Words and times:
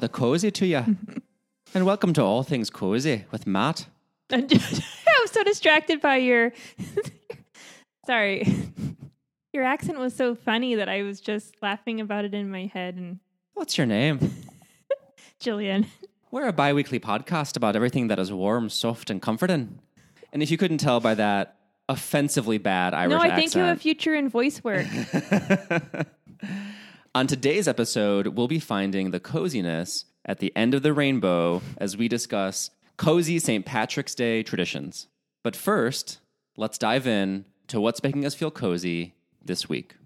the 0.00 0.08
cozy 0.08 0.50
to 0.50 0.66
you. 0.66 0.96
and 1.74 1.84
welcome 1.84 2.12
to 2.14 2.22
All 2.22 2.42
Things 2.42 2.70
Cozy 2.70 3.26
with 3.30 3.46
Matt. 3.46 3.86
I'm 4.32 4.48
so 5.26 5.44
distracted 5.44 6.00
by 6.00 6.16
your. 6.16 6.52
Sorry. 8.06 8.50
Your 9.52 9.64
accent 9.64 9.98
was 9.98 10.14
so 10.16 10.34
funny 10.34 10.76
that 10.76 10.88
I 10.88 11.02
was 11.02 11.20
just 11.20 11.54
laughing 11.60 12.00
about 12.00 12.24
it 12.24 12.32
in 12.34 12.50
my 12.50 12.66
head. 12.66 12.94
And 12.96 13.18
What's 13.54 13.76
your 13.76 13.86
name? 13.86 14.46
Jillian, 15.40 15.86
We're 16.30 16.48
a 16.48 16.52
bi 16.52 16.72
weekly 16.72 17.00
podcast 17.00 17.56
about 17.56 17.76
everything 17.76 18.08
that 18.08 18.18
is 18.18 18.32
warm, 18.32 18.68
soft, 18.68 19.10
and 19.10 19.20
comforting. 19.20 19.80
And 20.32 20.42
if 20.42 20.50
you 20.50 20.56
couldn't 20.56 20.78
tell 20.78 21.00
by 21.00 21.14
that 21.14 21.56
offensively 21.88 22.58
bad 22.58 22.94
Irish 22.94 23.10
no, 23.10 23.18
I 23.18 23.26
accent, 23.26 23.36
think 23.36 23.54
you 23.54 23.60
have 23.62 23.76
a 23.76 23.80
future 23.80 24.14
in 24.14 24.28
voice 24.28 24.62
work. 24.62 24.86
On 27.14 27.26
today's 27.26 27.66
episode, 27.66 28.28
we'll 28.28 28.48
be 28.48 28.60
finding 28.60 29.10
the 29.10 29.20
coziness 29.20 30.04
at 30.24 30.38
the 30.38 30.54
end 30.54 30.74
of 30.74 30.82
the 30.82 30.92
rainbow 30.92 31.62
as 31.78 31.96
we 31.96 32.08
discuss 32.08 32.70
cozy 32.96 33.38
St. 33.38 33.64
Patrick's 33.64 34.14
Day 34.14 34.42
traditions. 34.42 35.08
But 35.42 35.56
first, 35.56 36.20
let's 36.56 36.78
dive 36.78 37.06
in 37.06 37.46
to 37.68 37.80
what's 37.80 38.02
making 38.02 38.24
us 38.26 38.34
feel 38.34 38.50
cozy 38.50 39.14
this 39.44 39.68
week. 39.68 39.96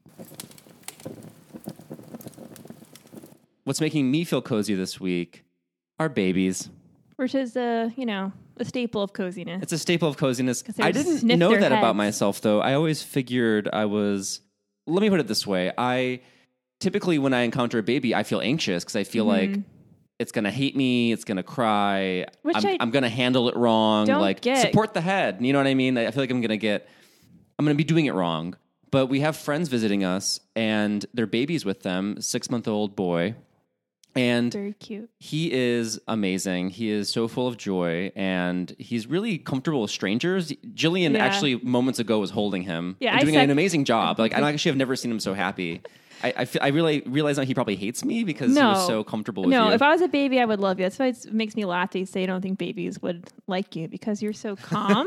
What's 3.64 3.80
making 3.80 4.10
me 4.10 4.24
feel 4.24 4.42
cozy 4.42 4.74
this 4.74 5.00
week 5.00 5.44
are 5.98 6.08
babies. 6.08 6.68
which 7.16 7.34
is 7.34 7.56
a 7.56 7.92
you 7.96 8.04
know 8.06 8.32
a 8.58 8.64
staple 8.64 9.02
of 9.02 9.12
coziness. 9.12 9.62
It's 9.62 9.72
a 9.72 9.78
staple 9.78 10.08
of 10.08 10.16
coziness. 10.16 10.62
I 10.78 10.92
didn't 10.92 11.24
know 11.38 11.56
that 11.56 11.72
about 11.72 11.96
myself, 11.96 12.40
though. 12.40 12.60
I 12.60 12.74
always 12.74 13.02
figured 13.02 13.68
I 13.72 13.86
was. 13.86 14.40
Let 14.86 15.00
me 15.00 15.08
put 15.10 15.18
it 15.20 15.26
this 15.26 15.46
way: 15.46 15.72
I 15.76 16.20
typically, 16.80 17.18
when 17.18 17.32
I 17.34 17.42
encounter 17.42 17.78
a 17.78 17.82
baby, 17.82 18.14
I 18.14 18.22
feel 18.22 18.40
anxious 18.40 18.84
because 18.84 18.96
I 18.96 19.04
feel 19.04 19.24
like 19.24 19.58
it's 20.18 20.32
gonna 20.32 20.50
hate 20.50 20.76
me, 20.76 21.12
it's 21.12 21.24
gonna 21.24 21.42
cry, 21.42 22.24
Mm-hmm. 22.28 22.48
Which 22.48 22.56
I'm, 22.56 22.66
I 22.66 22.76
I'm 22.80 22.90
gonna 22.90 23.08
handle 23.08 23.48
it 23.48 23.56
wrong. 23.56 24.06
don't 24.06 24.20
like 24.20 24.40
get. 24.40 24.60
support 24.60 24.94
the 24.94 25.00
head. 25.00 25.38
You 25.40 25.52
know 25.52 25.58
what 25.58 25.66
I 25.66 25.74
mean? 25.74 25.98
I 25.98 26.10
feel 26.10 26.22
like 26.22 26.30
I'm 26.30 26.40
gonna 26.40 26.56
get, 26.56 26.88
I'm 27.58 27.64
gonna 27.64 27.74
be 27.74 27.84
doing 27.84 28.06
it 28.06 28.14
wrong. 28.14 28.56
But 28.90 29.06
we 29.06 29.20
have 29.20 29.36
friends 29.36 29.68
visiting 29.68 30.04
us, 30.04 30.38
and 30.54 31.04
their 31.14 31.26
babies 31.26 31.64
with 31.64 31.82
them, 31.82 32.20
six 32.20 32.48
month 32.48 32.68
old 32.68 32.94
boy, 32.94 33.34
and 34.14 34.52
very 34.52 34.74
cute. 34.74 35.10
he 35.18 35.50
is 35.52 35.98
amazing. 36.06 36.70
He 36.70 36.90
is 36.90 37.08
so 37.12 37.26
full 37.26 37.48
of 37.48 37.56
joy 37.56 38.12
and 38.14 38.72
he's 38.78 39.08
really 39.08 39.38
comfortable 39.38 39.82
with 39.82 39.90
strangers. 39.90 40.52
Jillian 40.52 41.14
Yeah. 41.14 41.24
actually 41.24 41.56
moments 41.56 41.98
ago 41.98 42.20
was 42.20 42.30
holding 42.30 42.62
him 42.62 42.96
Yeah, 43.00 43.18
doing 43.18 43.34
an 43.34 43.50
amazing 43.50 43.84
job. 43.84 44.20
Like 44.20 44.32
I 44.32 44.48
actually 44.48 44.68
have 44.70 44.76
never 44.76 44.94
seen 44.94 45.10
him 45.10 45.18
so 45.18 45.34
happy. 45.34 45.80
I, 46.24 46.32
I, 46.38 46.48
I 46.62 46.68
really 46.68 47.02
realize 47.04 47.36
now 47.36 47.44
he 47.44 47.52
probably 47.52 47.76
hates 47.76 48.02
me 48.02 48.24
because 48.24 48.56
he 48.56 48.62
was 48.62 48.86
so 48.86 49.04
comfortable 49.04 49.42
with 49.42 49.52
you. 49.52 49.58
No, 49.58 49.68
you. 49.68 49.74
if 49.74 49.82
I 49.82 49.90
was 49.90 50.00
a 50.00 50.08
baby, 50.08 50.40
I 50.40 50.46
would 50.46 50.58
love 50.58 50.78
you. 50.78 50.86
That's 50.86 50.98
why 50.98 51.08
it 51.08 51.32
makes 51.32 51.54
me 51.54 51.66
laugh. 51.66 51.90
They 51.90 52.06
say 52.06 52.22
I 52.22 52.26
don't 52.26 52.40
think 52.40 52.58
babies 52.58 53.00
would 53.02 53.30
like 53.46 53.76
you 53.76 53.88
because 53.88 54.22
you're 54.22 54.32
so 54.32 54.56
calm. 54.56 55.06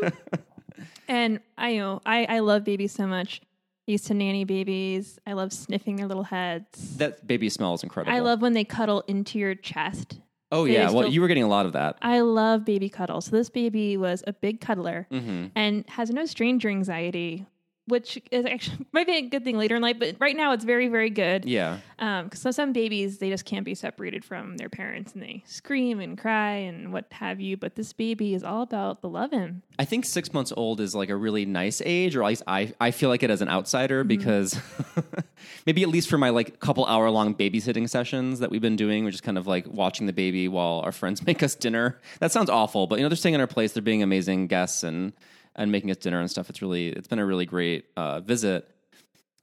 and 1.07 1.39
I 1.57 1.77
know 1.77 2.01
I, 2.05 2.25
I 2.25 2.39
love 2.39 2.63
babies 2.63 2.91
so 2.91 3.07
much. 3.07 3.41
I 3.87 3.93
used 3.93 4.05
to 4.07 4.13
nanny 4.13 4.43
babies. 4.43 5.17
I 5.25 5.33
love 5.33 5.51
sniffing 5.51 5.95
their 5.95 6.07
little 6.07 6.23
heads. 6.23 6.97
that 6.97 7.25
baby 7.25 7.49
smells 7.49 7.81
incredible. 7.81 8.15
I 8.15 8.19
love 8.19 8.41
when 8.41 8.53
they 8.53 8.63
cuddle 8.63 9.03
into 9.07 9.39
your 9.39 9.55
chest. 9.55 10.19
Oh 10.51 10.65
they 10.65 10.73
yeah, 10.73 10.91
well 10.91 11.07
you 11.07 11.19
were 11.21 11.27
getting 11.27 11.43
a 11.43 11.47
lot 11.47 11.65
of 11.65 11.73
that. 11.73 11.97
I 12.01 12.19
love 12.19 12.63
baby 12.63 12.89
cuddles. 12.89 13.25
So 13.25 13.31
this 13.31 13.49
baby 13.49 13.97
was 13.97 14.23
a 14.27 14.33
big 14.33 14.61
cuddler 14.61 15.07
hmm 15.09 15.47
and 15.55 15.83
has 15.89 16.11
no 16.11 16.25
stranger 16.25 16.69
anxiety, 16.69 17.47
which 17.87 18.19
is 18.31 18.45
actually 18.45 18.85
might 18.91 19.07
be 19.07 19.17
a 19.17 19.21
good 19.23 19.43
thing 19.43 19.57
later 19.57 19.75
in 19.75 19.81
life. 19.81 19.97
But 19.99 20.15
right 20.19 20.35
now, 20.35 20.53
it's 20.53 20.63
very 20.63 20.87
very 20.87 21.09
good. 21.09 21.45
Yeah, 21.45 21.79
because 21.97 22.39
so 22.39 22.51
some 22.51 22.73
babies 22.73 23.17
they 23.17 23.29
just 23.29 23.45
can't 23.45 23.65
be 23.65 23.75
separated 23.75 24.23
from 24.23 24.57
their 24.57 24.69
parents 24.69 25.13
and 25.13 25.21
they 25.23 25.43
scream 25.45 25.99
and 25.99 26.17
cry 26.17 26.51
and 26.51 26.93
what 26.93 27.05
have 27.11 27.39
you. 27.39 27.57
But 27.57 27.75
this 27.75 27.93
baby 27.93 28.33
is 28.33 28.43
all 28.43 28.61
about 28.61 29.01
the 29.01 29.09
loving. 29.09 29.61
I 29.79 29.85
think 29.85 30.05
six 30.05 30.33
months 30.33 30.51
old 30.55 30.79
is 30.81 30.95
like 30.95 31.09
a 31.09 31.15
really 31.15 31.45
nice 31.45 31.81
age, 31.85 32.15
or 32.15 32.23
at 32.23 32.27
least 32.29 32.43
I, 32.47 32.73
I 32.79 32.91
feel 32.91 33.09
like 33.09 33.23
it 33.23 33.29
as 33.29 33.41
an 33.41 33.49
outsider 33.49 33.97
Mm-hmm. 33.97 34.07
because 34.07 34.59
maybe 35.65 35.83
at 35.83 35.89
least 35.89 36.09
for 36.09 36.17
my 36.17 36.29
like 36.29 36.59
couple 36.59 36.85
hour 36.85 37.09
long 37.09 37.33
babysitting 37.35 37.89
sessions 37.89 38.39
that 38.39 38.49
we've 38.51 38.61
been 38.61 38.75
doing, 38.75 39.03
we're 39.03 39.11
just 39.11 39.23
kind 39.23 39.37
of 39.37 39.47
like 39.47 39.65
watching 39.67 40.07
the 40.07 40.13
baby 40.13 40.47
while 40.47 40.81
our 40.83 40.91
friends 40.91 41.25
make 41.25 41.41
us 41.43 41.55
dinner. 41.55 41.99
That 42.19 42.31
sounds 42.31 42.49
awful, 42.49 42.87
but 42.87 42.97
you 42.99 43.03
know 43.03 43.09
they're 43.09 43.15
staying 43.15 43.35
in 43.35 43.41
our 43.41 43.47
place, 43.47 43.71
they're 43.73 43.81
being 43.83 44.03
amazing 44.03 44.47
guests 44.47 44.83
and 44.83 45.13
and 45.57 45.71
making 45.71 45.91
us 45.91 45.97
dinner 45.97 46.19
and 46.19 46.29
stuff. 46.29 46.49
It's 46.49 46.61
really 46.61 46.87
it's 46.89 47.07
been 47.07 47.19
a 47.19 47.25
really 47.25 47.45
great 47.45 47.85
uh, 47.97 48.19
visit. 48.21 48.69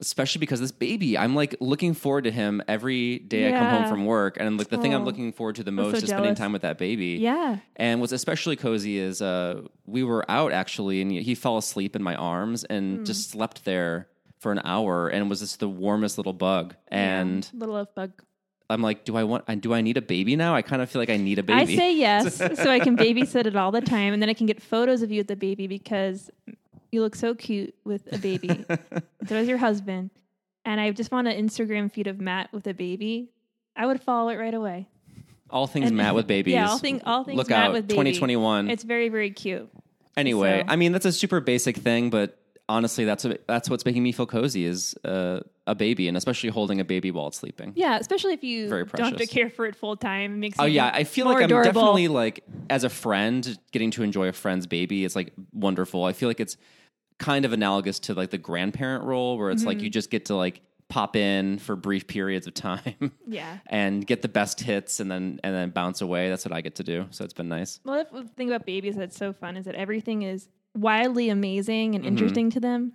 Especially 0.00 0.40
because 0.40 0.58
this 0.58 0.72
baby, 0.72 1.16
I'm 1.16 1.36
like 1.36 1.54
looking 1.60 1.94
forward 1.94 2.24
to 2.24 2.30
him 2.32 2.60
every 2.66 3.20
day 3.20 3.48
I 3.48 3.52
come 3.52 3.68
home 3.68 3.86
from 3.88 4.04
work, 4.06 4.36
and 4.40 4.58
like 4.58 4.68
the 4.68 4.76
thing 4.76 4.92
I'm 4.92 5.04
looking 5.04 5.32
forward 5.32 5.54
to 5.56 5.62
the 5.62 5.70
so 5.70 5.76
most 5.76 5.94
is 6.02 6.08
spending 6.08 6.24
jealous. 6.24 6.38
time 6.38 6.52
with 6.52 6.62
that 6.62 6.78
baby. 6.78 7.16
Yeah, 7.20 7.58
And 7.76 8.00
what's 8.00 8.12
especially 8.12 8.56
cozy 8.56 8.98
is 8.98 9.22
uh, 9.22 9.62
we 9.86 10.02
were 10.02 10.28
out 10.28 10.50
actually, 10.52 11.00
and 11.00 11.12
he 11.12 11.36
fell 11.36 11.56
asleep 11.58 11.94
in 11.94 12.02
my 12.02 12.16
arms 12.16 12.64
and 12.64 12.98
Hmm. 12.98 13.04
just 13.04 13.30
slept 13.30 13.64
there 13.64 14.08
for 14.40 14.50
an 14.50 14.60
hour, 14.64 15.08
and 15.08 15.30
was 15.30 15.38
just 15.40 15.60
the 15.60 15.68
warmest 15.68 16.18
little 16.18 16.34
bug. 16.34 16.74
And 16.88 17.48
little 17.54 17.76
love 17.76 17.94
bug. 17.94 18.20
I'm 18.70 18.80
like, 18.82 19.04
do 19.04 19.16
I 19.16 19.24
want? 19.24 19.44
Do 19.60 19.74
I 19.74 19.80
need 19.82 19.96
a 19.96 20.02
baby 20.02 20.36
now? 20.36 20.54
I 20.54 20.62
kind 20.62 20.80
of 20.80 20.90
feel 20.90 21.00
like 21.02 21.10
I 21.10 21.16
need 21.18 21.38
a 21.38 21.42
baby. 21.42 21.74
I 21.74 21.76
say 21.76 21.94
yes, 21.94 22.36
so 22.38 22.70
I 22.70 22.80
can 22.80 22.96
babysit 22.96 23.46
it 23.46 23.56
all 23.56 23.70
the 23.70 23.80
time, 23.82 24.12
and 24.14 24.22
then 24.22 24.28
I 24.30 24.34
can 24.34 24.46
get 24.46 24.62
photos 24.62 25.02
of 25.02 25.10
you 25.10 25.20
with 25.20 25.28
the 25.28 25.36
baby 25.36 25.66
because 25.66 26.30
you 26.90 27.02
look 27.02 27.14
so 27.14 27.34
cute 27.34 27.74
with 27.84 28.10
a 28.12 28.18
baby. 28.18 28.64
so 29.28 29.34
is 29.34 29.48
your 29.48 29.58
husband, 29.58 30.10
and 30.64 30.80
I 30.80 30.90
just 30.92 31.12
want 31.12 31.28
an 31.28 31.36
Instagram 31.46 31.92
feed 31.92 32.06
of 32.06 32.20
Matt 32.20 32.52
with 32.52 32.66
a 32.66 32.72
baby. 32.74 33.30
I 33.76 33.86
would 33.86 34.00
follow 34.00 34.30
it 34.30 34.36
right 34.36 34.54
away. 34.54 34.88
all 35.50 35.66
things 35.66 35.88
And- 35.88 35.96
Matt 35.96 36.14
with 36.14 36.26
babies. 36.36 36.54
Yeah, 36.54 36.70
all, 36.70 36.78
thing, 36.78 37.02
all 37.04 37.24
things 37.24 37.36
Look 37.36 37.50
Matt 37.50 37.66
out, 37.66 37.72
with 37.74 37.88
baby. 37.88 37.94
2021. 37.96 38.70
It's 38.70 38.82
very 38.84 39.08
very 39.10 39.30
cute. 39.30 39.68
anyway, 40.16 40.62
so- 40.66 40.72
I 40.72 40.76
mean 40.76 40.92
that's 40.92 41.06
a 41.06 41.12
super 41.12 41.40
basic 41.40 41.76
thing, 41.76 42.08
but 42.08 42.38
honestly, 42.68 43.04
that's 43.04 43.26
a, 43.26 43.36
that's 43.46 43.68
what's 43.68 43.84
making 43.84 44.02
me 44.02 44.12
feel 44.12 44.26
cozy 44.26 44.64
is 44.64 44.94
uh, 45.04 45.40
a 45.66 45.74
baby, 45.74 46.08
and 46.08 46.16
especially 46.16 46.50
holding 46.50 46.78
a 46.80 46.84
baby 46.84 47.10
while 47.10 47.28
it's 47.28 47.38
sleeping. 47.38 47.72
Yeah, 47.74 47.98
especially 47.98 48.34
if 48.34 48.44
you 48.44 48.68
Very 48.68 48.84
don't 48.84 49.00
have 49.10 49.16
to 49.16 49.26
care 49.26 49.48
for 49.48 49.64
it 49.66 49.74
full 49.74 49.96
time. 49.96 50.34
It 50.34 50.36
makes 50.36 50.58
Oh 50.60 50.64
yeah, 50.66 50.90
I 50.92 51.04
feel 51.04 51.24
like 51.26 51.38
I'm 51.38 51.44
adorable. 51.44 51.72
definitely 51.72 52.08
like 52.08 52.44
as 52.68 52.84
a 52.84 52.90
friend 52.90 53.58
getting 53.72 53.90
to 53.92 54.02
enjoy 54.02 54.28
a 54.28 54.32
friend's 54.32 54.66
baby. 54.66 55.04
It's 55.04 55.16
like 55.16 55.32
wonderful. 55.52 56.04
I 56.04 56.12
feel 56.12 56.28
like 56.28 56.40
it's 56.40 56.56
kind 57.18 57.44
of 57.44 57.52
analogous 57.52 57.98
to 58.00 58.14
like 58.14 58.30
the 58.30 58.38
grandparent 58.38 59.04
role, 59.04 59.38
where 59.38 59.50
it's 59.50 59.62
Mm-hmm. 59.62 59.68
like 59.68 59.80
you 59.80 59.88
just 59.90 60.10
get 60.10 60.26
to 60.26 60.34
like 60.34 60.60
pop 60.90 61.16
in 61.16 61.58
for 61.58 61.76
brief 61.76 62.06
periods 62.06 62.46
of 62.46 62.52
time 62.52 63.10
yeah. 63.26 63.56
and 63.68 64.06
get 64.06 64.20
the 64.20 64.28
best 64.28 64.60
hits, 64.60 65.00
and 65.00 65.10
then 65.10 65.40
and 65.42 65.54
then 65.54 65.70
bounce 65.70 66.02
away. 66.02 66.28
That's 66.28 66.44
what 66.44 66.52
I 66.52 66.60
get 66.60 66.74
to 66.74 66.84
do. 66.84 67.06
So 67.10 67.24
it's 67.24 67.32
been 67.32 67.48
nice. 67.48 67.80
Well, 67.84 68.04
the 68.12 68.24
thing 68.36 68.48
about 68.50 68.66
babies 68.66 68.96
that's 68.96 69.16
so 69.16 69.32
fun 69.32 69.56
is 69.56 69.64
that 69.64 69.76
everything 69.76 70.22
is 70.22 70.48
wildly 70.76 71.30
amazing 71.30 71.94
and 71.94 72.04
interesting 72.04 72.50
to 72.50 72.60
them. 72.60 72.92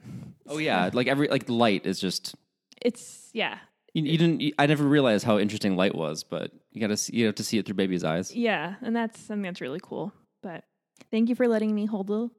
Oh 0.48 0.60
yeah, 0.60 0.92
like 0.94 1.08
every 1.08 1.28
like 1.30 1.50
light 1.50 1.88
is 1.88 2.00
just. 2.00 2.36
It's 2.82 3.30
yeah, 3.34 3.58
You, 3.94 4.04
you 4.04 4.18
didn't. 4.18 4.42
You, 4.42 4.54
I 4.60 4.66
never 4.66 4.84
realized 4.84 5.26
how 5.26 5.38
interesting 5.40 5.76
light 5.76 5.96
was, 5.96 6.24
but 6.24 6.52
you 6.72 6.80
got 6.86 6.96
to 6.96 7.16
you 7.16 7.26
have 7.26 7.36
to 7.36 7.44
see 7.44 7.58
it 7.58 7.66
through 7.66 7.76
baby's 7.76 8.04
eyes. 8.04 8.34
yeah, 8.36 8.76
and 8.82 8.96
that's 8.96 9.20
something 9.20 9.44
that's 9.44 9.62
really 9.62 9.80
cool. 9.82 10.14
But 10.42 10.64
thank 11.12 11.30
you 11.30 11.36
for 11.36 11.48
letting 11.48 11.74
me 11.76 11.86
hold 11.86 12.08
the 12.08 12.30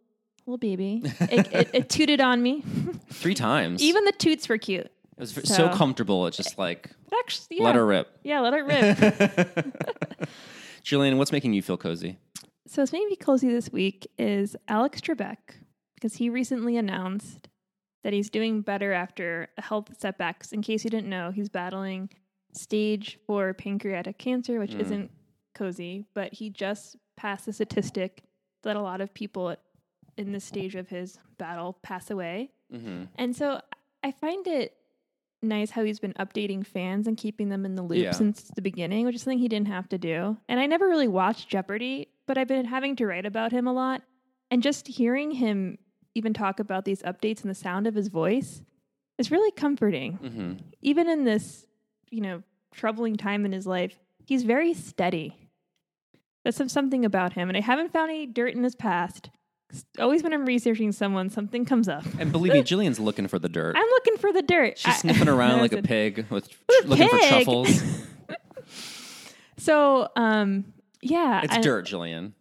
little 0.47 0.59
baby. 0.59 1.03
It, 1.21 1.53
it, 1.53 1.71
it 1.75 1.89
tooted 1.91 2.21
on 2.21 2.43
me. 2.43 2.63
Three 3.13 3.35
times. 3.35 3.83
Even 3.83 4.05
the 4.05 4.13
toots 4.13 4.49
were 4.49 4.59
cute. 4.59 4.87
it 4.87 4.93
was 5.19 5.33
so, 5.35 5.41
so- 5.43 5.69
comfortable. 5.69 6.27
It's 6.27 6.37
just 6.37 6.57
like 6.59 6.91
actually, 7.19 7.59
yeah, 7.59 7.65
let 7.65 7.75
her 7.75 7.85
rip. 7.87 8.09
yeah, 8.25 8.41
let 8.41 8.55
her 8.55 8.65
rip. 8.65 10.29
Jillian, 10.85 11.19
what's 11.19 11.33
making 11.33 11.53
you 11.53 11.61
feel 11.63 11.77
cozy? 11.77 12.19
So 12.67 12.81
what's 12.83 12.93
made 12.93 13.05
me 13.07 13.17
cozy 13.17 13.49
this 13.51 13.71
week 13.71 14.11
is 14.17 14.57
Alex 14.69 15.01
Trebek 15.01 15.37
because 15.95 16.15
he 16.15 16.31
recently 16.31 16.77
announced 16.79 17.49
that 18.03 18.13
he's 18.13 18.31
doing 18.31 18.63
better 18.63 18.93
after 18.93 19.49
health 19.59 19.89
setbacks. 19.99 20.53
In 20.53 20.63
case 20.63 20.85
you 20.85 20.91
didn't 20.91 21.09
know, 21.11 21.31
he's 21.31 21.49
battling 21.49 22.09
stage 22.53 23.19
four 23.27 23.55
pancreatic 23.55 24.19
cancer, 24.19 24.59
which 24.59 24.73
Mm. 24.73 24.81
isn't 24.81 25.11
cozy, 25.55 26.05
but 26.15 26.33
he 26.33 26.51
just 26.51 26.97
passed 27.17 27.47
the 27.47 27.53
statistic 27.53 28.25
that 28.63 28.77
a 28.77 28.81
lot 28.81 29.01
of 29.01 29.13
people 29.15 29.55
in 30.17 30.33
this 30.33 30.45
stage 30.45 30.75
of 30.75 30.89
his 30.89 31.19
battle 31.39 31.79
pass 31.83 32.11
away. 32.11 32.51
Mm-hmm. 32.73 33.05
And 33.17 33.35
so 33.37 33.61
I 34.03 34.11
find 34.13 34.47
it 34.47 34.75
nice 35.43 35.71
how 35.71 35.83
he's 35.85 36.01
been 36.01 36.13
updating 36.15 36.67
fans 36.67 37.07
and 37.07 37.17
keeping 37.17 37.49
them 37.49 37.65
in 37.65 37.75
the 37.75 37.83
loop 37.83 38.03
Yeah. 38.03 38.11
since 38.13 38.43
the 38.55 38.61
beginning, 38.63 39.07
which 39.07 39.15
is 39.15 39.23
something 39.23 39.39
he 39.39 39.49
didn't 39.49 39.69
have 39.69 39.89
to 39.91 39.99
do. 39.99 40.37
And 40.49 40.61
I 40.61 40.67
never 40.67 40.87
really 40.89 41.09
watched 41.09 41.49
Jeopardy, 41.49 42.09
but 42.27 42.37
I've 42.37 42.49
been 42.49 42.67
having 42.67 42.97
to 42.97 43.07
write 43.07 43.25
about 43.27 43.53
him 43.53 43.67
a 43.67 43.73
lot. 43.73 44.03
And 44.51 44.63
just 44.63 44.87
hearing 44.89 45.31
him 45.31 45.79
even 46.15 46.33
talk 46.35 46.59
about 46.61 46.85
these 46.85 47.03
updates 47.03 47.43
and 47.43 47.51
the 47.51 47.55
sound 47.55 47.87
of 47.87 47.95
his 47.95 48.09
voice 48.09 48.63
is 49.19 49.31
really 49.31 49.51
comforting. 49.53 50.19
Mm-hmm. 50.23 50.53
Even 50.83 51.09
in 51.09 51.25
this, 51.25 51.67
you 52.11 52.21
know, 52.21 52.43
troubling 52.75 53.17
time 53.17 53.45
in 53.45 53.53
his 53.53 53.67
life, 53.67 53.99
he's 54.25 54.43
very 54.43 54.75
steady. 54.75 55.37
That's 56.45 56.57
some- 56.57 56.69
something 56.69 57.05
about 57.05 57.35
him. 57.35 57.49
And 57.49 57.57
I 57.57 57.61
haven't 57.61 57.93
found 57.93 58.11
any 58.11 58.27
dirt 58.27 58.55
in 58.55 58.63
his 58.65 58.75
past. 58.75 59.31
Always 60.01 60.23
when 60.25 60.33
I'm 60.33 60.47
researching 60.47 60.91
someone, 60.91 61.31
something 61.31 61.65
comes 61.65 61.89
up. 61.89 62.05
And 62.19 62.33
believe 62.33 62.53
me, 62.53 62.63
Jillian's 62.65 62.99
looking 62.99 63.29
for 63.29 63.39
the 63.39 63.49
dirt. 63.49 63.77
I'm 63.77 63.87
looking 63.87 64.17
for 64.17 64.33
the 64.33 64.43
dirt. 64.43 64.79
She's 64.79 64.95
I- 64.95 64.97
sniffing 64.99 65.29
around 65.37 65.61
like 65.61 65.73
a 65.73 65.83
pig 65.83 66.27
with 66.31 66.49
a 66.85 66.87
looking 66.89 67.09
for 67.09 67.19
truffles. 67.19 67.83
So, 69.59 70.09
um, 70.17 70.73
yeah, 71.03 71.43
It's 71.45 71.55
I- 71.57 71.61
dirt, 71.61 71.87
Jillian. 71.87 72.33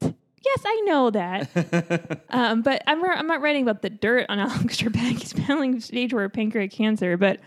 Yes, 0.50 0.64
I 0.66 0.82
know 0.86 1.10
that. 1.12 2.22
um, 2.30 2.64
but 2.64 2.82
I'm, 2.88 3.04
I'm 3.04 3.28
not 3.28 3.42
writing 3.42 3.62
about 3.62 3.82
the 3.84 3.90
dirt 3.90 4.26
on 4.30 4.40
Alex 4.40 4.78
Trebek. 4.78 5.20
He's 5.20 5.34
battling 5.34 5.80
stage 5.80 6.12
four 6.12 6.28
pancreatic 6.30 6.72
cancer, 6.72 7.18
but 7.18 7.40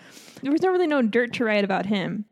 there 0.42 0.52
was 0.52 0.62
no 0.62 0.70
really 0.70 0.86
no 0.86 1.02
dirt 1.02 1.32
to 1.34 1.44
write 1.44 1.64
about 1.64 1.86
him. 1.86 2.26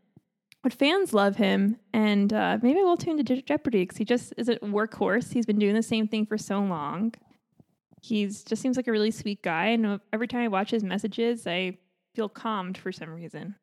But 0.62 0.72
fans 0.74 1.14
love 1.14 1.36
him, 1.36 1.76
and 1.92 2.32
uh, 2.32 2.58
maybe 2.62 2.80
we'll 2.80 2.98
tune 2.98 3.16
to 3.16 3.22
Je- 3.22 3.42
Jeopardy 3.42 3.82
because 3.82 3.96
he 3.96 4.04
just 4.04 4.34
is 4.36 4.48
a 4.48 4.56
workhorse. 4.56 5.32
He's 5.32 5.46
been 5.46 5.58
doing 5.58 5.74
the 5.74 5.82
same 5.82 6.06
thing 6.06 6.26
for 6.26 6.36
so 6.36 6.60
long. 6.60 7.14
He's 8.02 8.44
just 8.44 8.60
seems 8.60 8.76
like 8.76 8.86
a 8.86 8.92
really 8.92 9.10
sweet 9.10 9.42
guy, 9.42 9.68
and 9.68 10.00
every 10.12 10.28
time 10.28 10.42
I 10.42 10.48
watch 10.48 10.70
his 10.70 10.84
messages, 10.84 11.46
I 11.46 11.78
feel 12.14 12.28
calmed 12.28 12.76
for 12.76 12.92
some 12.92 13.10
reason. 13.10 13.56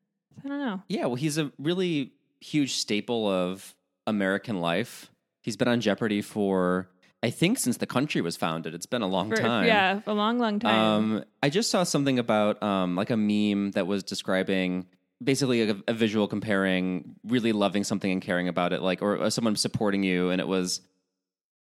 I 0.44 0.48
don't 0.48 0.60
know. 0.60 0.82
Yeah, 0.90 1.06
well, 1.06 1.16
he's 1.16 1.38
a 1.38 1.52
really 1.60 2.14
huge 2.42 2.76
staple 2.76 3.30
of 3.30 3.76
American 4.08 4.60
life. 4.60 5.12
He's 5.44 5.56
been 5.56 5.68
on 5.68 5.82
Jeopardy 5.82 6.22
for, 6.22 6.90
I 7.24 7.30
think, 7.32 7.58
since 7.58 7.78
the 7.78 7.88
country 7.88 8.22
was 8.22 8.38
founded. 8.38 8.76
It's 8.76 8.86
been 8.86 9.02
a 9.02 9.08
long 9.08 9.30
For, 9.30 9.38
time. 9.38 9.66
yeah, 9.66 10.02
a 10.06 10.14
long, 10.14 10.38
long 10.38 10.60
time. 10.60 10.76
Um, 10.76 11.24
I 11.42 11.50
just 11.50 11.72
saw 11.72 11.84
something 11.84 12.20
about 12.20 12.62
um, 12.62 12.96
like 12.96 13.10
a 13.10 13.18
meme 13.18 13.72
that 13.72 13.88
was 13.88 14.04
describing 14.04 14.86
basically 15.24 15.68
a, 15.68 15.76
a 15.88 15.94
visual 15.94 16.28
comparing 16.28 17.16
really 17.24 17.52
loving 17.54 17.84
something 17.84 18.12
and 18.12 18.22
caring 18.22 18.48
about 18.48 18.72
it, 18.72 18.82
like 18.82 19.02
or, 19.02 19.18
or 19.18 19.30
someone 19.32 19.56
supporting 19.56 20.04
you, 20.04 20.30
and 20.30 20.40
it 20.40 20.48
was 20.48 20.82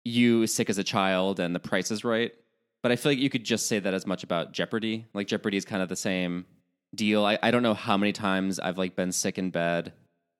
you 0.04 0.46
sick 0.46 0.70
as 0.70 0.78
a 0.78 0.84
child 0.84 1.40
and 1.40 1.54
the 1.54 1.60
price 1.60 1.90
is 1.90 2.04
right. 2.04 2.32
But 2.82 2.92
I 2.92 2.96
feel 2.96 3.12
like 3.12 3.18
you 3.18 3.30
could 3.30 3.44
just 3.44 3.66
say 3.66 3.78
that 3.78 3.92
as 3.92 4.06
much 4.06 4.24
about 4.24 4.52
Jeopardy. 4.52 5.06
Like 5.12 5.26
Jeopardy 5.26 5.56
is 5.56 5.64
kind 5.64 5.82
of 5.82 5.88
the 5.88 5.96
same 5.96 6.46
deal. 6.94 7.24
I, 7.24 7.38
I 7.42 7.50
don't 7.50 7.62
know 7.62 7.74
how 7.74 7.96
many 7.96 8.12
times 8.12 8.58
I've 8.58 8.78
like 8.78 8.96
been 8.96 9.12
sick 9.12 9.38
in 9.38 9.50
bed, 9.50 9.92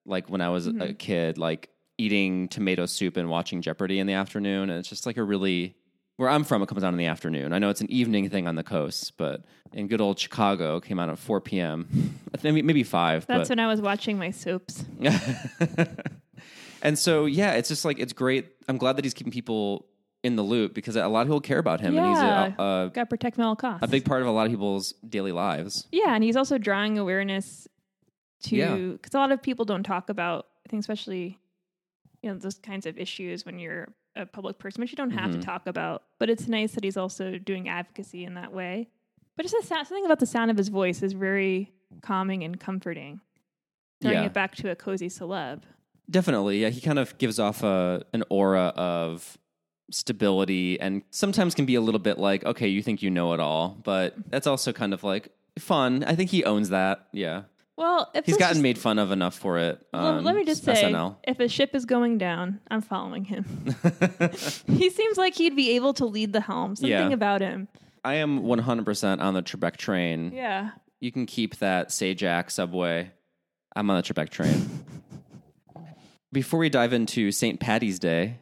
like 0.07 0.31
when 0.31 0.41
I 0.41 0.49
was 0.49 0.67
a 0.67 0.95
kid, 0.95 1.37
like 1.39 1.69
eating 2.01 2.49
tomato 2.49 2.87
soup 2.87 3.17
and 3.17 3.29
watching 3.29 3.61
Jeopardy 3.63 3.99
in 3.99 4.07
the 4.07 4.15
afternoon. 4.15 4.71
And 4.71 4.79
it's 4.79 4.89
just 4.89 5.07
like 5.07 5.17
a 5.17 5.23
really 5.23 5.75
where 6.17 6.29
I'm 6.29 6.45
from, 6.45 6.63
it 6.63 6.67
comes 6.69 6.85
out 6.85 6.93
in 6.93 6.99
the 6.99 7.07
afternoon. 7.07 7.55
I 7.55 7.59
know 7.59 7.71
it's 7.71 7.81
an 7.81 7.91
evening 7.91 8.29
thing 8.29 8.47
on 8.47 8.55
the 8.55 8.63
coast, 8.63 9.17
but 9.17 9.43
in 9.73 9.89
good 9.89 10.03
old 10.03 10.19
Chicago, 10.19 10.77
it 10.77 10.85
came 10.85 10.99
out 11.01 11.09
at 11.09 11.19
4 11.19 11.41
p.m. 11.41 11.89
Maybe 12.43 12.83
five. 12.83 13.25
That's 13.27 13.49
but, 13.49 13.57
when 13.57 13.59
I 13.59 13.67
was 13.67 13.81
watching 13.81 14.19
my 14.19 14.31
soaps. 14.31 14.85
and 16.83 16.99
so 16.99 17.25
yeah, 17.27 17.53
it's 17.53 17.69
just 17.69 17.85
like 17.87 17.99
it's 17.99 18.13
great. 18.13 18.49
I'm 18.69 18.77
glad 18.77 18.97
that 18.97 19.05
he's 19.05 19.15
keeping 19.15 19.33
people 19.33 19.87
in 20.23 20.37
the 20.37 20.43
loop 20.43 20.75
because 20.75 20.97
a 20.97 21.09
lot 21.09 21.23
of 21.23 21.29
people 21.29 21.41
care 21.41 21.59
about 21.59 21.81
him, 21.81 21.97
and 21.97 22.07
he's 22.07 22.19
Yeah. 22.23 22.53
a, 22.59 22.63
a, 22.63 22.91
Got 22.93 23.09
protect 23.09 23.39
at 23.39 23.45
all 23.45 23.57
costs. 23.57 23.83
a 23.83 23.89
big 23.89 24.05
part 24.05 24.21
of 24.21 24.29
a 24.29 24.31
lot 24.31 24.45
of 24.45 24.53
people's 24.53 24.93
daily 25.09 25.33
lives. 25.33 25.87
Yeah, 25.91 26.15
and 26.15 26.23
he's 26.23 26.37
also 26.37 26.59
drawing 26.59 26.99
awareness 26.99 27.67
Yeah. 28.43 28.75
to 28.75 28.93
because 28.93 29.15
a 29.15 29.19
lot 29.19 29.33
of 29.33 29.41
people 29.41 29.65
don't 29.65 29.85
talk 29.85 30.11
about. 30.11 30.47
I 30.67 30.69
think 30.69 30.81
especially 30.81 31.39
you 32.23 32.31
know 32.31 32.37
those 32.39 32.59
kinds 32.59 32.87
of 32.87 32.99
issues 32.99 33.45
when 33.47 33.59
you're 33.59 33.89
a 34.17 34.27
public 34.27 34.59
person, 34.59 34.81
which 34.81 34.91
you 34.91 34.97
don't 34.97 35.11
have 35.13 35.31
Mhm. 35.31 35.35
to 35.35 35.39
talk 35.41 35.67
about. 35.67 36.03
But 36.19 36.29
it's 36.31 36.49
nice 36.49 36.73
that 36.73 36.85
he's 36.85 36.97
also 36.97 37.39
doing 37.39 37.69
advocacy 37.69 38.25
in 38.25 38.35
that 38.35 38.53
way. 38.53 38.89
But 39.37 39.45
just 39.45 39.55
the 39.61 39.67
sound, 39.67 39.87
something 39.87 40.05
about 40.05 40.19
the 40.19 40.27
sound 40.27 40.51
of 40.51 40.57
his 40.57 40.69
voice 40.69 41.03
is 41.03 41.13
very 41.13 41.73
calming 42.03 42.43
and 42.45 42.59
comforting. 42.61 43.21
Throwing 44.03 44.19
Yeah. 44.19 44.25
it 44.27 44.33
back 44.35 44.55
to 44.57 44.71
a 44.71 44.75
cozy 44.77 45.09
celeb. 45.09 45.63
Definitely, 46.11 46.61
yeah. 46.61 46.71
He 46.71 46.81
kind 46.81 46.99
of 46.99 47.17
gives 47.19 47.39
off 47.39 47.63
a 47.63 48.05
an 48.13 48.25
aura 48.29 48.73
of 48.77 49.39
stability, 49.91 50.79
and 50.81 51.03
sometimes 51.11 51.55
can 51.55 51.67
be 51.67 51.75
a 51.75 51.81
little 51.81 51.99
bit 51.99 52.19
like, 52.19 52.45
okay, 52.45 52.69
you 52.69 52.83
think 52.83 53.03
you 53.03 53.11
know 53.11 53.33
it 53.33 53.41
all, 53.41 53.79
but 53.83 54.15
that's 54.31 54.47
also 54.47 54.73
kind 54.73 54.93
of 54.95 55.03
like 55.05 55.29
fun. 55.59 56.05
I 56.05 56.15
think 56.15 56.31
he 56.31 56.45
owns 56.45 56.69
that. 56.71 57.09
Yeah, 57.13 57.43
Well, 57.81 58.11
if 58.15 58.27
he's 58.27 58.37
gotten 58.37 58.59
is- 58.59 58.63
made 58.63 58.77
fun 58.79 58.99
of 58.99 59.11
enough 59.11 59.35
for 59.39 59.59
it. 59.59 59.85
Well, 59.93 60.21
let 60.21 60.33
um, 60.33 60.37
me 60.37 60.45
just 60.45 60.63
say, 60.65 60.75
SNL. 60.75 61.17
if 61.27 61.41
a 61.41 61.49
ship 61.49 61.75
is 61.75 61.87
going 61.87 62.19
down, 62.19 62.61
I'm 62.71 62.83
following 62.83 63.25
him. 63.25 63.45
he 64.67 64.91
seems 64.91 65.17
like 65.17 65.35
he'd 65.35 65.57
be 65.57 65.71
able 65.77 65.95
to 65.95 66.05
lead 66.05 66.35
the 66.35 66.43
helm. 66.43 66.77
Something 66.77 66.91
Yeah. 66.91 67.09
about 67.09 67.41
him. 67.41 67.69
I 68.05 68.15
am 68.17 68.43
100% 68.43 69.21
on 69.21 69.33
the 69.33 69.43
Trebek 69.43 69.77
train. 69.77 70.31
Yeah. 70.35 70.73
You 71.01 71.11
can 71.11 71.25
keep 71.25 71.57
that 71.57 71.89
Sajak 71.89 72.51
subway. 72.51 73.11
I'm 73.75 73.89
on 73.89 73.97
the 73.97 74.03
Trebek 74.03 74.29
train. 74.29 74.85
Before 76.33 76.61
we 76.61 76.69
dive 76.69 76.93
into 76.93 77.33
St. 77.33 77.59
Patty's 77.59 77.99
Day, 77.99 78.37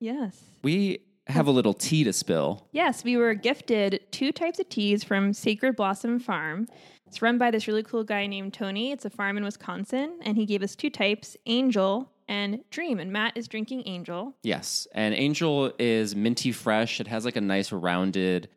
Yes. 0.00 0.38
we 0.62 0.98
have 1.28 1.46
a 1.46 1.50
little 1.50 1.72
tea 1.74 2.04
to 2.04 2.12
spill. 2.12 2.68
Yes, 2.72 3.04
we 3.04 3.16
were 3.16 3.32
gifted 3.34 4.00
two 4.10 4.32
types 4.32 4.58
of 4.58 4.68
teas 4.68 5.02
from 5.02 5.32
Sacred 5.32 5.76
Blossom 5.76 6.18
Farm. 6.18 6.68
It's 7.12 7.20
run 7.20 7.36
by 7.36 7.50
this 7.50 7.68
really 7.68 7.82
cool 7.82 8.04
guy 8.04 8.26
named 8.26 8.54
Tony. 8.54 8.90
It's 8.90 9.04
a 9.04 9.10
farm 9.10 9.36
in 9.36 9.44
Wisconsin, 9.44 10.18
and 10.22 10.34
he 10.34 10.46
gave 10.46 10.62
us 10.62 10.74
two 10.74 10.88
types 10.88 11.36
Angel 11.44 12.10
and 12.26 12.64
Dream. 12.70 12.98
And 12.98 13.12
Matt 13.12 13.36
is 13.36 13.48
drinking 13.48 13.82
Angel. 13.84 14.34
Yes, 14.42 14.88
and 14.94 15.14
Angel 15.14 15.74
is 15.78 16.16
minty 16.16 16.52
fresh. 16.52 17.00
It 17.00 17.08
has 17.08 17.26
like 17.26 17.36
a 17.36 17.42
nice 17.42 17.70
rounded 17.70 18.48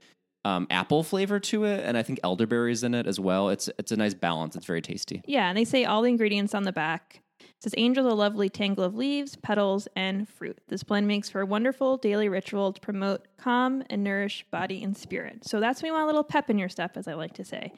um, 0.45 0.67
apple 0.69 1.03
flavor 1.03 1.37
to 1.37 1.65
it, 1.65 1.83
and 1.83 1.97
I 1.97 2.03
think 2.03 2.21
elderberries 2.23 2.81
in 2.83 2.93
it 2.93 3.07
as 3.07 3.19
well. 3.19 3.49
It's 3.49 3.69
it's 3.77 3.91
a 3.91 3.97
nice 3.97 4.13
balance. 4.13 4.55
It's 4.55 4.65
very 4.65 4.81
tasty. 4.81 5.21
Yeah, 5.25 5.49
and 5.49 5.57
they 5.57 5.65
say 5.65 5.83
all 5.83 6.01
the 6.01 6.07
ingredients 6.07 6.55
on 6.55 6.63
the 6.63 6.71
back. 6.71 7.23
It 7.41 7.63
says 7.63 7.73
Angel, 7.75 8.07
a 8.07 8.15
lovely 8.15 8.47
tangle 8.47 8.85
of 8.85 8.95
leaves, 8.95 9.35
petals, 9.35 9.89
and 9.97 10.29
fruit. 10.29 10.59
This 10.69 10.81
blend 10.81 11.07
makes 11.07 11.29
for 11.29 11.41
a 11.41 11.45
wonderful 11.45 11.97
daily 11.97 12.29
ritual 12.29 12.71
to 12.71 12.79
promote 12.79 13.27
calm 13.35 13.83
and 13.89 14.01
nourish 14.01 14.45
body 14.49 14.81
and 14.81 14.95
spirit. 14.95 15.45
So 15.45 15.59
that's 15.59 15.81
when 15.81 15.89
you 15.89 15.93
want 15.93 16.03
a 16.03 16.07
little 16.07 16.23
pep 16.23 16.49
in 16.49 16.57
your 16.57 16.69
step, 16.69 16.95
as 16.95 17.09
I 17.09 17.15
like 17.15 17.33
to 17.33 17.43
say. 17.43 17.73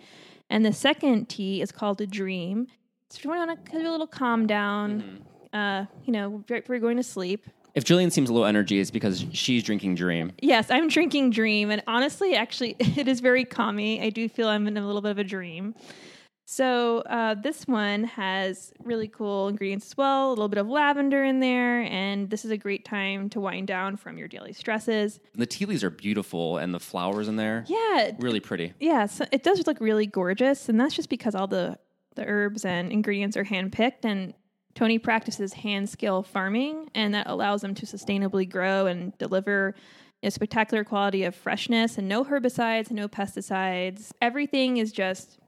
And 0.50 0.66
the 0.66 0.74
second 0.74 1.28
tea 1.28 1.62
is 1.62 1.72
called 1.72 2.02
a 2.02 2.08
dream. 2.08 2.68
So 3.10 3.18
if 3.18 3.26
you 3.26 3.30
want 3.30 3.66
to 3.66 3.72
do 3.72 3.88
a 3.88 3.92
little 3.92 4.08
calm 4.08 4.48
down, 4.48 5.22
uh, 5.54 5.86
you 6.06 6.14
know, 6.14 6.44
right 6.50 6.62
before 6.62 6.76
you're 6.76 6.82
going 6.82 6.98
to 6.98 7.04
sleep. 7.04 7.46
If 7.76 7.84
Jillian 7.84 8.12
seems 8.12 8.32
low 8.32 8.44
energy, 8.44 8.80
it's 8.80 8.90
because 8.90 9.24
she's 9.34 9.62
drinking 9.62 9.96
Dream. 9.96 10.32
Yes, 10.42 10.72
I'm 10.72 10.88
drinking 10.88 11.30
Dream, 11.30 11.70
and 11.70 11.84
honestly, 11.86 12.36
actually, 12.36 12.76
it 12.80 13.08
is 13.08 13.20
very 13.20 13.46
calming. 13.46 14.02
I 14.02 14.10
do 14.10 14.28
feel 14.28 14.48
I'm 14.48 14.68
in 14.68 14.78
a 14.78 14.86
little 14.86 15.02
bit 15.02 15.12
of 15.12 15.20
a 15.20 15.24
dream. 15.24 15.76
So 16.50 17.00
uh, 17.00 17.34
this 17.34 17.68
one 17.68 18.06
has 18.06 18.72
really 18.82 19.10
cool 19.10 19.50
ingredients 19.50 19.88
as 19.88 19.98
well. 19.98 20.30
A 20.30 20.32
little 20.32 20.48
bit 20.48 20.60
of 20.60 20.70
lavender 20.70 21.22
in 21.26 21.42
there, 21.42 21.82
and 21.82 22.30
this 22.30 22.46
is 22.46 22.52
a 22.52 22.58
great 22.58 22.86
time 22.86 23.28
to 23.32 23.42
wind 23.42 23.68
down 23.68 23.98
from 23.98 24.18
your 24.18 24.30
daily 24.30 24.54
stresses. 24.54 25.20
The 25.36 25.46
tea 25.46 25.66
leaves 25.66 25.84
are 25.84 25.90
beautiful, 25.90 26.58
and 26.58 26.74
the 26.74 26.80
flowers 26.80 27.28
in 27.28 27.36
there 27.36 27.66
Yeah, 27.68 28.12
really 28.20 28.40
pretty. 28.40 28.74
yeah, 28.80 29.08
so 29.08 29.26
it 29.34 29.44
does 29.44 29.68
look 29.68 29.82
really 29.82 30.06
gorgeous, 30.06 30.70
and 30.70 30.80
that's 30.80 30.96
just 30.96 31.10
because 31.10 31.36
all 31.36 31.48
the 31.48 31.78
the 32.16 32.26
herbs 32.26 32.64
and 32.64 32.94
ingredients 32.94 33.36
are 33.36 33.44
handpicked. 33.44 34.06
And 34.06 34.34
Tony 34.74 35.00
practices 35.00 35.52
hand 35.52 35.90
scale 35.90 36.24
farming, 36.24 36.88
and 36.96 37.14
that 37.14 37.28
allows 37.28 37.60
them 37.62 37.76
to 37.76 37.86
sustainably 37.86 38.50
grow 38.50 38.86
and 38.86 39.16
deliver 39.18 39.76
a 40.24 40.32
spectacular 40.32 40.86
quality 40.86 41.26
of 41.26 41.36
freshness 41.36 41.98
and 41.98 42.08
no 42.08 42.24
herbicides, 42.24 42.90
no 42.90 43.10
pesticides. 43.10 44.12
Everything 44.22 44.78
is 44.78 44.94
just 44.94 45.40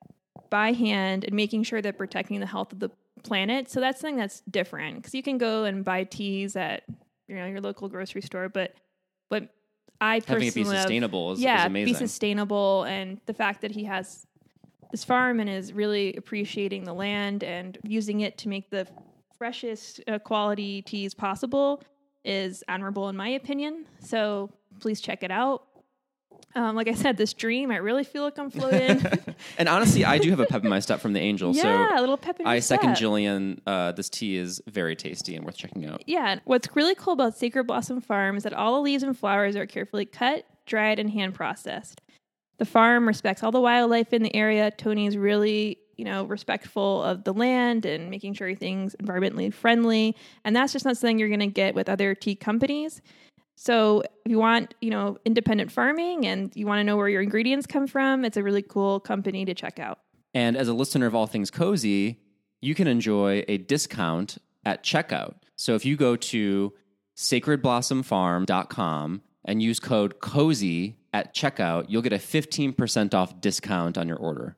by 0.50 0.74
hand 0.74 1.26
and 1.26 1.34
making 1.34 1.64
sure 1.64 1.82
they're 1.82 1.94
protecting 1.94 2.40
the 2.40 2.46
health 2.46 2.74
of 2.74 2.80
the 2.80 2.90
planet. 3.24 3.70
So 3.70 3.80
that's 3.80 4.00
something 4.00 4.18
that's 4.18 4.42
different 4.42 4.98
because 4.98 5.14
you 5.14 5.24
can 5.24 5.38
go 5.38 5.64
and 5.66 5.84
buy 5.84 6.04
teas 6.04 6.56
at 6.56 6.84
you 7.28 7.36
know 7.36 7.46
your 7.46 7.62
local 7.62 7.90
grocery 7.90 8.22
store, 8.22 8.50
but 8.50 8.74
but 9.30 9.50
I 10.02 10.22
Having 10.26 10.48
it 10.48 10.56
be 10.56 10.62
personally 10.62 10.78
sustainable 10.78 11.32
is, 11.34 11.42
yeah, 11.42 11.62
is 11.62 11.66
amazing. 11.68 11.94
be 11.94 11.98
sustainable, 11.98 12.84
and 12.84 13.20
the 13.26 13.34
fact 13.34 13.62
that 13.62 13.72
he 13.72 13.84
has 13.86 14.26
this 14.92 15.04
farm 15.04 15.40
and 15.40 15.50
is 15.50 15.74
really 15.74 16.16
appreciating 16.16 16.84
the 16.84 16.94
land 16.94 17.44
and 17.44 17.78
using 17.84 18.22
it 18.22 18.38
to 18.40 18.50
make 18.50 18.70
the 18.70 18.88
freshest 19.38 20.02
uh, 20.08 20.18
quality 20.20 20.82
teas 20.82 21.14
possible 21.14 21.82
is 22.26 22.64
admirable 22.68 23.10
in 23.10 23.16
my 23.16 23.30
opinion. 23.30 23.86
So 24.00 24.50
please 24.80 25.00
check 25.02 25.24
it 25.24 25.32
out. 25.32 25.64
Um, 26.56 26.76
like 26.76 26.88
I 26.88 26.94
said, 26.94 27.18
this 27.18 27.34
dream, 27.34 27.70
I 27.70 27.78
really 27.78 28.04
feel 28.04 28.24
like 28.24 28.40
I'm 28.40 28.50
floating. 28.50 29.06
and 29.58 29.70
honestly, 29.70 30.04
I 30.04 30.18
do 30.18 30.32
have 30.32 30.40
a 30.40 30.46
pep 30.46 30.64
in 30.64 30.70
my 30.70 30.80
step 30.80 31.00
from 31.00 31.14
the 31.14 31.20
Angel, 31.20 31.56
yeah, 31.56 31.90
so 31.90 32.00
a 32.00 32.02
little 32.02 32.18
pep 32.18 32.40
in 32.40 32.48
I 32.48 32.60
second 32.60 32.96
step. 32.96 33.08
Jillian. 33.08 33.60
Uh, 33.68 33.92
this 33.92 34.10
tea 34.10 34.36
is 34.36 34.62
very 34.68 34.96
tasty 34.96 35.36
and 35.36 35.46
worth 35.46 35.58
checking 35.58 35.86
out. 35.86 36.04
Yeah. 36.08 36.40
What's 36.46 36.76
really 36.76 36.96
cool 36.96 37.14
about 37.14 37.38
Sacred 37.38 37.66
Blossom 37.66 38.02
Farm 38.02 38.36
is 38.36 38.44
that 38.44 38.54
all 38.54 38.76
the 38.76 38.82
leaves 38.82 39.04
and 39.04 39.18
flowers 39.18 39.56
are 39.56 39.68
carefully 39.68 40.06
cut, 40.06 40.46
dried, 40.66 40.98
and 40.98 41.10
hand 41.12 41.36
processed. 41.36 42.02
The 42.58 42.66
farm 42.66 43.08
respects 43.08 43.42
all 43.42 43.52
the 43.52 43.62
wildlife 43.62 44.12
in 44.12 44.22
the 44.22 44.36
area. 44.36 44.70
Tony's 44.72 45.18
really, 45.18 45.78
you 45.96 46.04
know, 46.04 46.26
respectful 46.26 47.04
of 47.04 47.24
the 47.24 47.34
land 47.34 47.86
and 47.86 48.10
making 48.10 48.34
sure 48.34 48.48
everything's 48.48 48.96
environmentally 48.98 49.54
friendly. 49.54 50.16
And 50.44 50.56
that's 50.56 50.74
just 50.74 50.84
not 50.84 50.98
something 50.98 51.20
you're 51.20 51.30
going 51.30 51.40
to 51.40 51.48
get 51.48 51.74
with 51.74 51.88
other 51.88 52.14
tea 52.16 52.36
companies. 52.36 53.02
So 53.62 54.04
if 54.24 54.32
you 54.32 54.40
want, 54.40 54.74
you 54.80 54.90
know, 54.90 55.18
independent 55.26 55.70
farming 55.70 56.26
and 56.26 56.50
you 56.56 56.66
want 56.66 56.80
to 56.80 56.86
know 56.86 56.96
where 56.96 57.10
your 57.10 57.22
ingredients 57.22 57.68
come 57.68 57.88
from, 57.88 58.24
it's 58.24 58.38
a 58.38 58.44
really 58.44 58.62
cool 58.62 59.02
company 59.02 59.44
to 59.44 59.54
check 59.54 59.80
out. 59.80 60.00
And 60.34 60.56
as 60.56 60.70
a 60.70 60.74
listener 60.74 61.08
of 61.08 61.14
All 61.14 61.28
Things 61.28 61.52
Cozy, 61.52 62.22
you 62.62 62.74
can 62.74 62.88
enjoy 62.88 63.44
a 63.50 63.58
discount 63.58 64.38
at 64.64 64.82
checkout. 64.82 65.34
So 65.58 65.76
if 65.76 65.84
you 65.84 65.98
go 65.98 66.16
to 66.16 66.72
sacredblossomfarm.com 67.18 69.22
and 69.44 69.62
use 69.62 69.80
code 69.82 70.22
COZY 70.22 70.96
at 71.12 71.36
checkout, 71.36 71.88
you'll 71.90 72.02
get 72.02 72.14
a 72.14 72.18
15% 72.18 73.14
off 73.14 73.42
discount 73.42 73.98
on 73.98 74.08
your 74.08 74.16
order. 74.16 74.56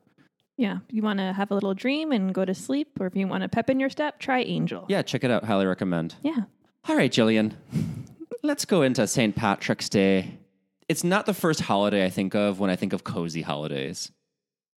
Yeah. 0.56 0.78
If 0.88 0.94
you 0.94 1.02
want 1.02 1.18
to 1.18 1.32
have 1.32 1.50
a 1.50 1.54
little 1.54 1.74
dream 1.74 2.12
and 2.12 2.32
go 2.32 2.44
to 2.44 2.54
sleep, 2.54 3.00
or 3.00 3.08
if 3.08 3.16
you 3.16 3.26
want 3.26 3.42
to 3.42 3.48
pep 3.48 3.68
in 3.68 3.80
your 3.80 3.90
step, 3.90 4.20
try 4.20 4.42
Angel. 4.42 4.86
Yeah, 4.88 5.02
check 5.02 5.24
it 5.24 5.32
out. 5.32 5.42
Highly 5.42 5.66
recommend. 5.66 6.14
Yeah. 6.22 6.42
All 6.88 6.94
right, 6.94 7.10
Jillian. 7.10 7.54
Let's 8.42 8.64
go 8.64 8.82
into 8.82 9.06
St. 9.06 9.36
Patrick's 9.36 9.88
Day. 9.88 10.38
It's 10.88 11.04
not 11.04 11.26
the 11.26 11.34
first 11.34 11.60
holiday 11.60 12.04
I 12.04 12.10
think 12.10 12.34
of 12.34 12.58
when 12.58 12.70
I 12.70 12.76
think 12.76 12.92
of 12.92 13.04
cozy 13.04 13.42
holidays. 13.42 14.10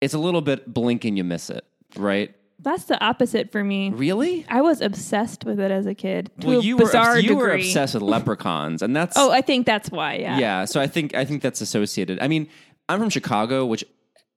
It's 0.01 0.13
a 0.13 0.19
little 0.19 0.41
bit 0.41 0.71
blink 0.71 1.03
and 1.03 1.17
you 1.17 1.23
miss 1.23 1.49
it, 1.49 1.65
right? 1.95 2.33
That's 2.59 2.85
the 2.85 3.03
opposite 3.03 3.51
for 3.51 3.63
me. 3.63 3.89
Really? 3.89 4.45
I 4.47 4.61
was 4.61 4.81
obsessed 4.81 5.45
with 5.45 5.59
it 5.59 5.71
as 5.71 5.87
a 5.87 5.95
kid 5.95 6.31
to 6.41 6.47
well, 6.47 6.59
a 6.59 6.63
you 6.63 6.77
were 6.77 6.85
bizarre 6.85 7.19
you 7.19 7.35
were 7.35 7.51
obsessed 7.51 7.95
with 7.95 8.03
leprechauns, 8.03 8.81
and 8.81 8.95
that's 8.95 9.17
Oh, 9.17 9.31
I 9.31 9.41
think 9.41 9.65
that's 9.65 9.89
why. 9.89 10.15
Yeah. 10.15 10.37
yeah. 10.37 10.65
So 10.65 10.79
I 10.79 10.87
think 10.87 11.15
I 11.15 11.25
think 11.25 11.41
that's 11.41 11.59
associated. 11.59 12.19
I 12.21 12.27
mean, 12.27 12.47
I'm 12.87 12.99
from 12.99 13.09
Chicago, 13.09 13.65
which 13.65 13.83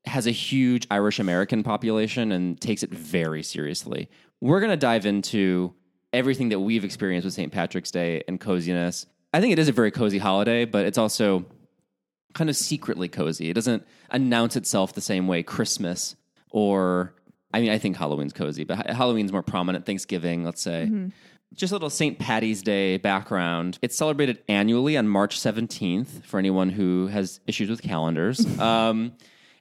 has 0.06 0.26
a 0.26 0.30
huge 0.30 0.86
Irish 0.90 1.18
American 1.18 1.62
population 1.62 2.32
and 2.32 2.60
takes 2.60 2.82
it 2.82 2.90
very 2.90 3.42
seriously. 3.42 4.08
We're 4.40 4.60
going 4.60 4.70
to 4.70 4.76
dive 4.76 5.04
into 5.06 5.74
everything 6.12 6.48
that 6.48 6.60
we've 6.60 6.84
experienced 6.84 7.24
with 7.24 7.34
St. 7.34 7.52
Patrick's 7.52 7.90
Day 7.90 8.22
and 8.26 8.40
coziness. 8.40 9.06
I 9.32 9.40
think 9.40 9.52
it 9.52 9.58
is 9.58 9.68
a 9.68 9.72
very 9.72 9.90
cozy 9.90 10.18
holiday, 10.18 10.64
but 10.64 10.86
it's 10.86 10.98
also 10.98 11.44
kind 12.34 12.48
of 12.48 12.56
secretly 12.56 13.08
cozy. 13.08 13.50
It 13.50 13.54
doesn't 13.54 13.86
announce 14.10 14.56
itself 14.56 14.94
the 14.94 15.00
same 15.00 15.26
way 15.26 15.42
Christmas 15.42 16.16
or 16.50 17.14
I 17.52 17.60
mean, 17.60 17.70
I 17.70 17.78
think 17.78 17.96
Halloween's 17.96 18.32
cozy, 18.32 18.64
but 18.64 18.86
Halloween's 18.90 19.32
more 19.32 19.42
prominent. 19.42 19.86
Thanksgiving, 19.86 20.44
let's 20.44 20.60
say. 20.60 20.84
Just 21.54 21.72
a 21.72 21.74
little 21.74 21.88
St. 21.88 22.18
Patty's 22.18 22.62
Day 22.62 22.98
background. 22.98 23.78
It's 23.80 23.96
celebrated 23.96 24.42
annually 24.48 24.98
on 24.98 25.08
March 25.08 25.40
17th 25.40 26.24
for 26.26 26.38
anyone 26.38 26.68
who 26.68 27.06
has 27.06 27.40
issues 27.46 27.70
with 27.70 27.80
calendars. 27.80 28.44
um, 28.60 29.12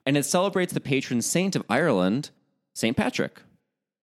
and 0.06 0.18
it 0.18 0.24
celebrates 0.24 0.74
the 0.74 0.82
patron 0.82 1.22
saint 1.22 1.56
of 1.56 1.64
Ireland, 1.70 2.32
St. 2.74 2.96
Patrick. 2.96 3.42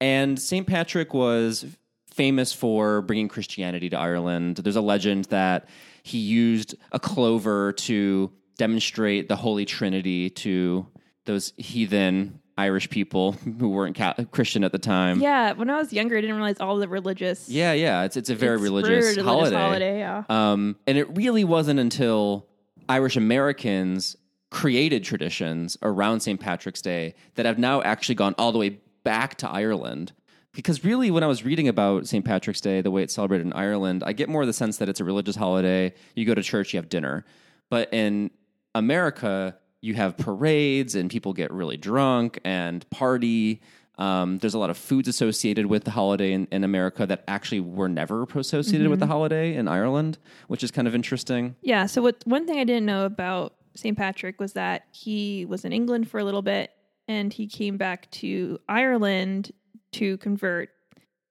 And 0.01 0.41
St. 0.41 0.67
Patrick 0.67 1.13
was 1.13 1.67
famous 2.15 2.53
for 2.53 3.03
bringing 3.03 3.29
Christianity 3.29 3.91
to 3.91 3.99
Ireland. 3.99 4.57
There's 4.57 4.77
a 4.77 4.81
legend 4.81 5.27
that 5.27 5.69
he 6.03 6.19
used 6.19 6.75
a 6.93 7.01
clover 7.01 7.73
to 7.73 8.31
demonstrate 8.57 9.29
the 9.29 9.37
Holy 9.37 9.65
Trinity 9.65 10.31
to 10.31 10.87
those 11.25 11.53
heathen 11.57 12.41
Irish 12.57 12.89
people 12.89 13.33
who 13.33 13.71
weren't 13.71 13.97
Ca- 13.97 14.15
Christian 14.31 14.63
at 14.65 14.73
the 14.73 14.79
time. 14.79 15.21
Yeah. 15.21 15.53
When 15.53 15.71
I 15.71 15.79
was 15.79 15.93
younger, 15.93 16.17
I 16.17 16.21
didn't 16.21 16.37
realize 16.37 16.61
all 16.61 16.77
the 16.77 16.89
religious. 16.89 17.49
Yeah, 17.49 17.73
yeah, 17.73 18.05
it's 18.05 18.17
it's 18.17 18.31
a 18.31 18.35
very 18.35 18.55
it's 18.55 18.63
religious, 18.63 19.15
very 19.15 19.27
holiday. 19.27 19.57
holiday. 19.57 19.99
Yeah. 19.99 20.23
Um, 20.29 20.77
and 20.87 20.97
it 20.97 21.17
really 21.17 21.45
wasn't 21.45 21.81
until 21.81 22.47
Irish 22.89 23.17
Americans 23.17 24.17
created 24.51 25.03
traditions 25.03 25.77
around 25.83 26.21
St. 26.21 26.39
Patrick's 26.39 26.81
Day 26.81 27.15
that 27.35 27.45
have 27.45 27.59
now 27.59 27.83
actually 27.83 28.15
gone 28.15 28.37
all 28.39 28.53
the 28.53 28.59
way 28.59 28.79
back 29.03 29.37
to 29.39 29.51
Ireland. 29.51 30.13
Because 30.55 30.85
really, 30.85 31.11
when 31.11 31.23
I 31.23 31.27
was 31.27 31.45
reading 31.45 31.69
about 31.69 32.07
St. 32.07 32.25
Patrick's 32.25 32.61
Day, 32.61 32.81
the 32.81 32.91
way 32.91 33.03
it's 33.03 33.15
celebrated 33.15 33.47
in 33.47 33.53
Ireland, 33.53 34.03
I 34.07 34.13
get 34.13 34.29
more 34.29 34.43
of 34.43 34.47
the 34.47 34.53
sense 34.53 34.77
that 34.79 34.89
it's 34.89 35.01
a 35.01 35.05
religious 35.05 35.37
holiday. 35.37 35.93
You 36.15 36.25
go 36.25 36.35
to 36.35 36.43
church, 36.43 36.73
you 36.73 36.79
have 36.79 36.89
dinner. 36.89 37.25
But 37.71 37.93
in 37.93 38.31
America, 38.75 39.57
you 39.81 39.95
have 39.95 40.17
parades 40.17 40.95
and 40.95 41.11
people 41.11 41.33
get 41.33 41.53
really 41.53 41.77
drunk 41.77 42.39
and 42.45 42.89
party. 42.91 43.61
Um, 43.99 44.39
there's 44.39 44.55
a 44.55 44.59
lot 44.59 44.71
of 44.71 44.77
foods 44.77 45.09
associated 45.09 45.67
with 45.67 45.85
the 45.85 45.91
holiday 45.91 46.33
in, 46.33 46.49
in 46.51 46.65
America 46.65 47.07
that 47.07 47.23
actually 47.29 47.61
were 47.61 47.89
never 47.89 48.25
associated 48.35 48.89
with 48.89 49.01
the 49.01 49.07
holiday 49.07 49.55
in 49.55 49.69
Ireland, 49.69 50.19
which 50.49 50.65
is 50.65 50.71
kind 50.71 50.89
of 50.89 50.95
interesting. 50.95 51.55
Yeah. 51.63 51.87
So 51.87 52.01
what 52.01 52.23
one 52.25 52.47
thing 52.47 52.59
I 52.59 52.65
didn't 52.65 52.87
know 52.87 53.05
about 53.05 53.55
St. 53.75 53.97
Patrick 53.97 54.41
was 54.41 54.55
that 54.55 54.87
he 54.93 55.45
was 55.45 55.65
in 55.65 55.73
England 55.73 56.09
for 56.09 56.19
a 56.19 56.25
little 56.25 56.43
bit 56.43 56.71
and 57.07 57.33
he 57.33 57.47
came 57.47 57.77
back 57.77 58.11
to 58.13 58.59
Ireland 58.69 59.53
to 59.95 60.17
convert 60.19 60.71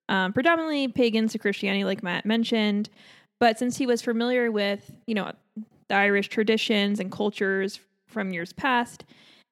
um, 0.10 0.34
predominantly 0.34 0.88
pagans 0.88 1.32
to 1.32 1.40
Christianity, 1.40 1.84
like 1.84 2.04
Matt 2.04 2.26
mentioned. 2.26 2.90
But 3.40 3.58
since 3.58 3.78
he 3.78 3.86
was 3.86 4.02
familiar 4.02 4.52
with, 4.52 4.92
you 5.08 5.16
know, 5.16 5.32
the 5.90 5.96
Irish 5.96 6.30
traditions 6.30 7.00
and 7.00 7.12
cultures 7.12 7.80
from 8.08 8.32
years 8.32 8.54
past, 8.54 9.06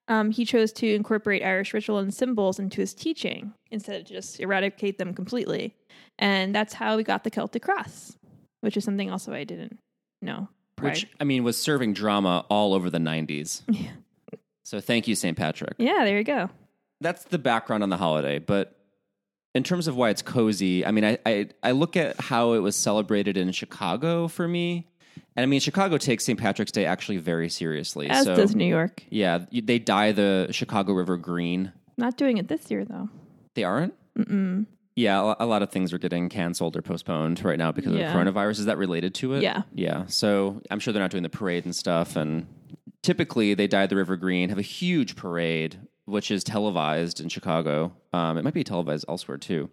um, 0.08 0.30
he 0.30 0.44
chose 0.44 0.72
to 0.74 0.94
incorporate 0.94 1.42
Irish 1.42 1.72
ritual 1.72 1.98
and 1.98 2.12
symbols 2.12 2.58
into 2.58 2.80
his 2.80 2.94
teaching 2.94 3.52
instead 3.70 4.00
of 4.00 4.06
just 4.06 4.40
eradicate 4.40 4.98
them 4.98 5.14
completely. 5.14 5.74
And 6.18 6.54
that's 6.54 6.74
how 6.74 6.96
we 6.96 7.02
got 7.02 7.24
the 7.24 7.30
Celtic 7.30 7.62
cross, 7.62 8.16
which 8.60 8.76
is 8.76 8.84
something 8.84 9.10
also 9.10 9.32
I 9.32 9.44
didn't 9.44 9.78
know. 10.20 10.48
prior. 10.76 10.92
Which, 10.92 11.06
I 11.20 11.24
mean, 11.24 11.44
was 11.44 11.56
serving 11.56 11.94
drama 11.94 12.44
all 12.48 12.74
over 12.74 12.90
the 12.90 12.98
90s. 12.98 13.62
Yeah. 13.68 13.90
So 14.64 14.80
thank 14.80 15.06
you, 15.08 15.14
St. 15.16 15.36
Patrick. 15.36 15.74
Yeah, 15.76 16.04
there 16.04 16.16
you 16.16 16.24
go. 16.24 16.48
That's 17.00 17.24
the 17.24 17.38
background 17.38 17.82
on 17.82 17.90
the 17.90 17.96
holiday. 17.96 18.38
But 18.38 18.78
in 19.54 19.62
terms 19.62 19.86
of 19.88 19.96
why 19.96 20.10
it's 20.10 20.22
cozy, 20.22 20.84
I 20.86 20.90
mean, 20.92 21.04
I, 21.04 21.18
I, 21.26 21.48
I 21.62 21.70
look 21.72 21.96
at 21.96 22.18
how 22.20 22.52
it 22.54 22.60
was 22.60 22.74
celebrated 22.76 23.36
in 23.36 23.52
Chicago 23.52 24.28
for 24.28 24.48
me. 24.48 24.88
And 25.36 25.42
I 25.42 25.46
mean, 25.46 25.60
Chicago 25.60 25.98
takes 25.98 26.24
St. 26.24 26.38
Patrick's 26.38 26.72
Day 26.72 26.84
actually 26.86 27.18
very 27.18 27.48
seriously. 27.48 28.08
As 28.08 28.24
so, 28.24 28.34
does 28.34 28.54
New 28.54 28.66
York. 28.66 29.02
yeah, 29.10 29.44
they 29.52 29.78
dye 29.78 30.12
the 30.12 30.48
Chicago 30.50 30.92
River 30.94 31.16
green. 31.16 31.72
Not 31.96 32.16
doing 32.16 32.38
it 32.38 32.48
this 32.48 32.70
year 32.70 32.84
though. 32.84 33.08
They 33.54 33.64
aren't? 33.64 33.94
Mm-mm. 34.18 34.66
Yeah, 34.94 35.34
a 35.38 35.46
lot 35.46 35.62
of 35.62 35.70
things 35.70 35.92
are 35.94 35.98
getting 35.98 36.28
canceled 36.28 36.76
or 36.76 36.82
postponed 36.82 37.42
right 37.44 37.58
now 37.58 37.72
because 37.72 37.94
Yeah. 37.94 38.14
of 38.14 38.24
the 38.26 38.30
coronavirus. 38.30 38.58
Is 38.60 38.64
that 38.66 38.76
related 38.76 39.14
to 39.16 39.34
it? 39.34 39.42
Yeah. 39.42 39.62
Yeah. 39.74 40.04
So 40.06 40.60
I'm 40.70 40.78
sure 40.80 40.92
they're 40.92 41.02
not 41.02 41.10
doing 41.10 41.22
the 41.22 41.30
parade 41.30 41.64
and 41.64 41.74
stuff. 41.74 42.14
And 42.16 42.46
typically 43.02 43.54
they 43.54 43.66
dye 43.66 43.86
the 43.86 43.96
river 43.96 44.16
green, 44.16 44.50
have 44.50 44.58
a 44.58 44.62
huge 44.62 45.16
parade, 45.16 45.78
which 46.06 46.30
is 46.30 46.44
televised 46.44 47.20
in 47.20 47.28
Chicago. 47.28 47.92
Um, 48.12 48.38
it 48.38 48.44
might 48.44 48.54
be 48.54 48.64
televised 48.64 49.04
elsewhere 49.08 49.38
too. 49.38 49.70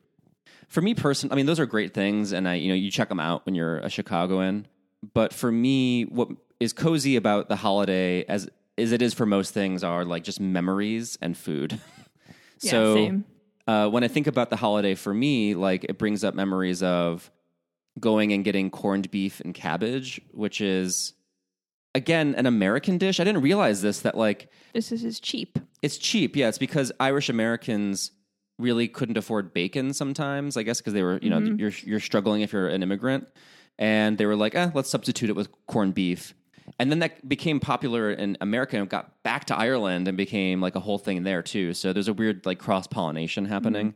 For 0.68 0.82
me 0.82 0.94
personally, 0.94 1.34
I 1.34 1.36
mean, 1.36 1.46
those 1.46 1.60
are 1.60 1.66
great 1.66 1.94
things, 1.94 2.32
and 2.32 2.48
I, 2.48 2.56
you 2.56 2.70
know, 2.70 2.76
you 2.76 2.92
check 2.92 3.10
them 3.10 3.20
out 3.20 3.46
when 3.46 3.56
you're 3.56 3.78
a 3.78 3.90
Chicagoan. 3.90 4.68
But 5.14 5.34
for 5.34 5.52
me, 5.52 6.04
what 6.04 6.30
is 6.60 6.74
cozy 6.74 7.16
about 7.16 7.50
the 7.50 7.56
holiday, 7.56 8.24
as 8.26 8.50
as 8.78 8.92
it 8.92 9.02
is 9.02 9.14
for 9.14 9.26
most 9.26 9.54
things, 9.54 9.84
are 9.84 10.06
like 10.06 10.24
just 10.24 10.40
memories 10.40 11.18
and 11.22 11.38
food. 11.38 11.80
Yeah, 12.62 12.72
so 12.72 12.96
same. 12.96 13.26
uh, 13.68 13.88
when 13.88 14.04
I 14.04 14.10
think 14.10 14.28
about 14.28 14.50
the 14.50 14.58
holiday 14.58 14.94
for 14.94 15.14
me, 15.14 15.54
like 15.56 15.86
it 15.86 15.98
brings 15.98 16.26
up 16.26 16.36
memories 16.36 16.84
of 16.84 17.32
going 17.98 18.34
and 18.34 18.44
getting 18.44 18.70
corned 18.70 19.10
beef 19.12 19.40
and 19.40 19.54
cabbage, 19.54 20.20
which 20.34 20.60
is 20.60 21.14
again 21.96 22.36
an 22.36 22.46
American 22.46 22.98
dish. 22.98 23.20
I 23.20 23.24
didn't 23.24 23.42
realize 23.42 23.82
this 23.82 24.02
that 24.02 24.18
like 24.18 24.50
This 24.74 24.92
is 24.92 25.04
is 25.04 25.20
cheap. 25.20 25.60
it's 25.82 25.98
cheap. 25.98 26.36
Yeah, 26.36 26.48
it's 26.50 26.58
because 26.58 26.92
Irish 27.00 27.30
Americans 27.30 28.12
really 28.58 28.88
couldn't 28.88 29.18
afford 29.18 29.54
bacon 29.54 29.94
sometimes. 29.94 30.58
I 30.58 30.64
guess 30.64 30.80
because 30.80 30.94
they 30.94 31.04
were 31.04 31.20
you 31.22 31.30
know 31.30 31.40
you're 31.40 31.72
you're 31.84 32.00
struggling 32.00 32.42
if 32.42 32.54
you're 32.54 32.68
an 32.70 32.84
immigrant, 32.84 33.28
and 33.78 34.18
they 34.18 34.26
were 34.26 34.36
like, 34.36 34.56
eh, 34.56 34.70
let's 34.74 34.90
substitute 34.90 35.30
it 35.30 35.36
with 35.36 35.50
corned 35.68 35.94
beef. 35.96 36.34
And 36.78 36.92
then 36.92 37.00
that 37.00 37.28
became 37.28 37.60
popular 37.60 38.12
in 38.12 38.38
America 38.42 38.78
and 38.78 38.88
got 38.88 39.24
back 39.24 39.46
to 39.46 39.58
Ireland 39.58 40.08
and 40.08 40.16
became 40.16 40.62
like 40.62 40.76
a 40.76 40.80
whole 40.80 41.00
thing 41.00 41.24
there 41.24 41.42
too. 41.42 41.74
So 41.74 41.94
there's 41.94 42.08
a 42.08 42.14
weird 42.14 42.46
like 42.46 42.60
cross 42.60 42.86
pollination 42.86 43.46
happening. 43.46 43.96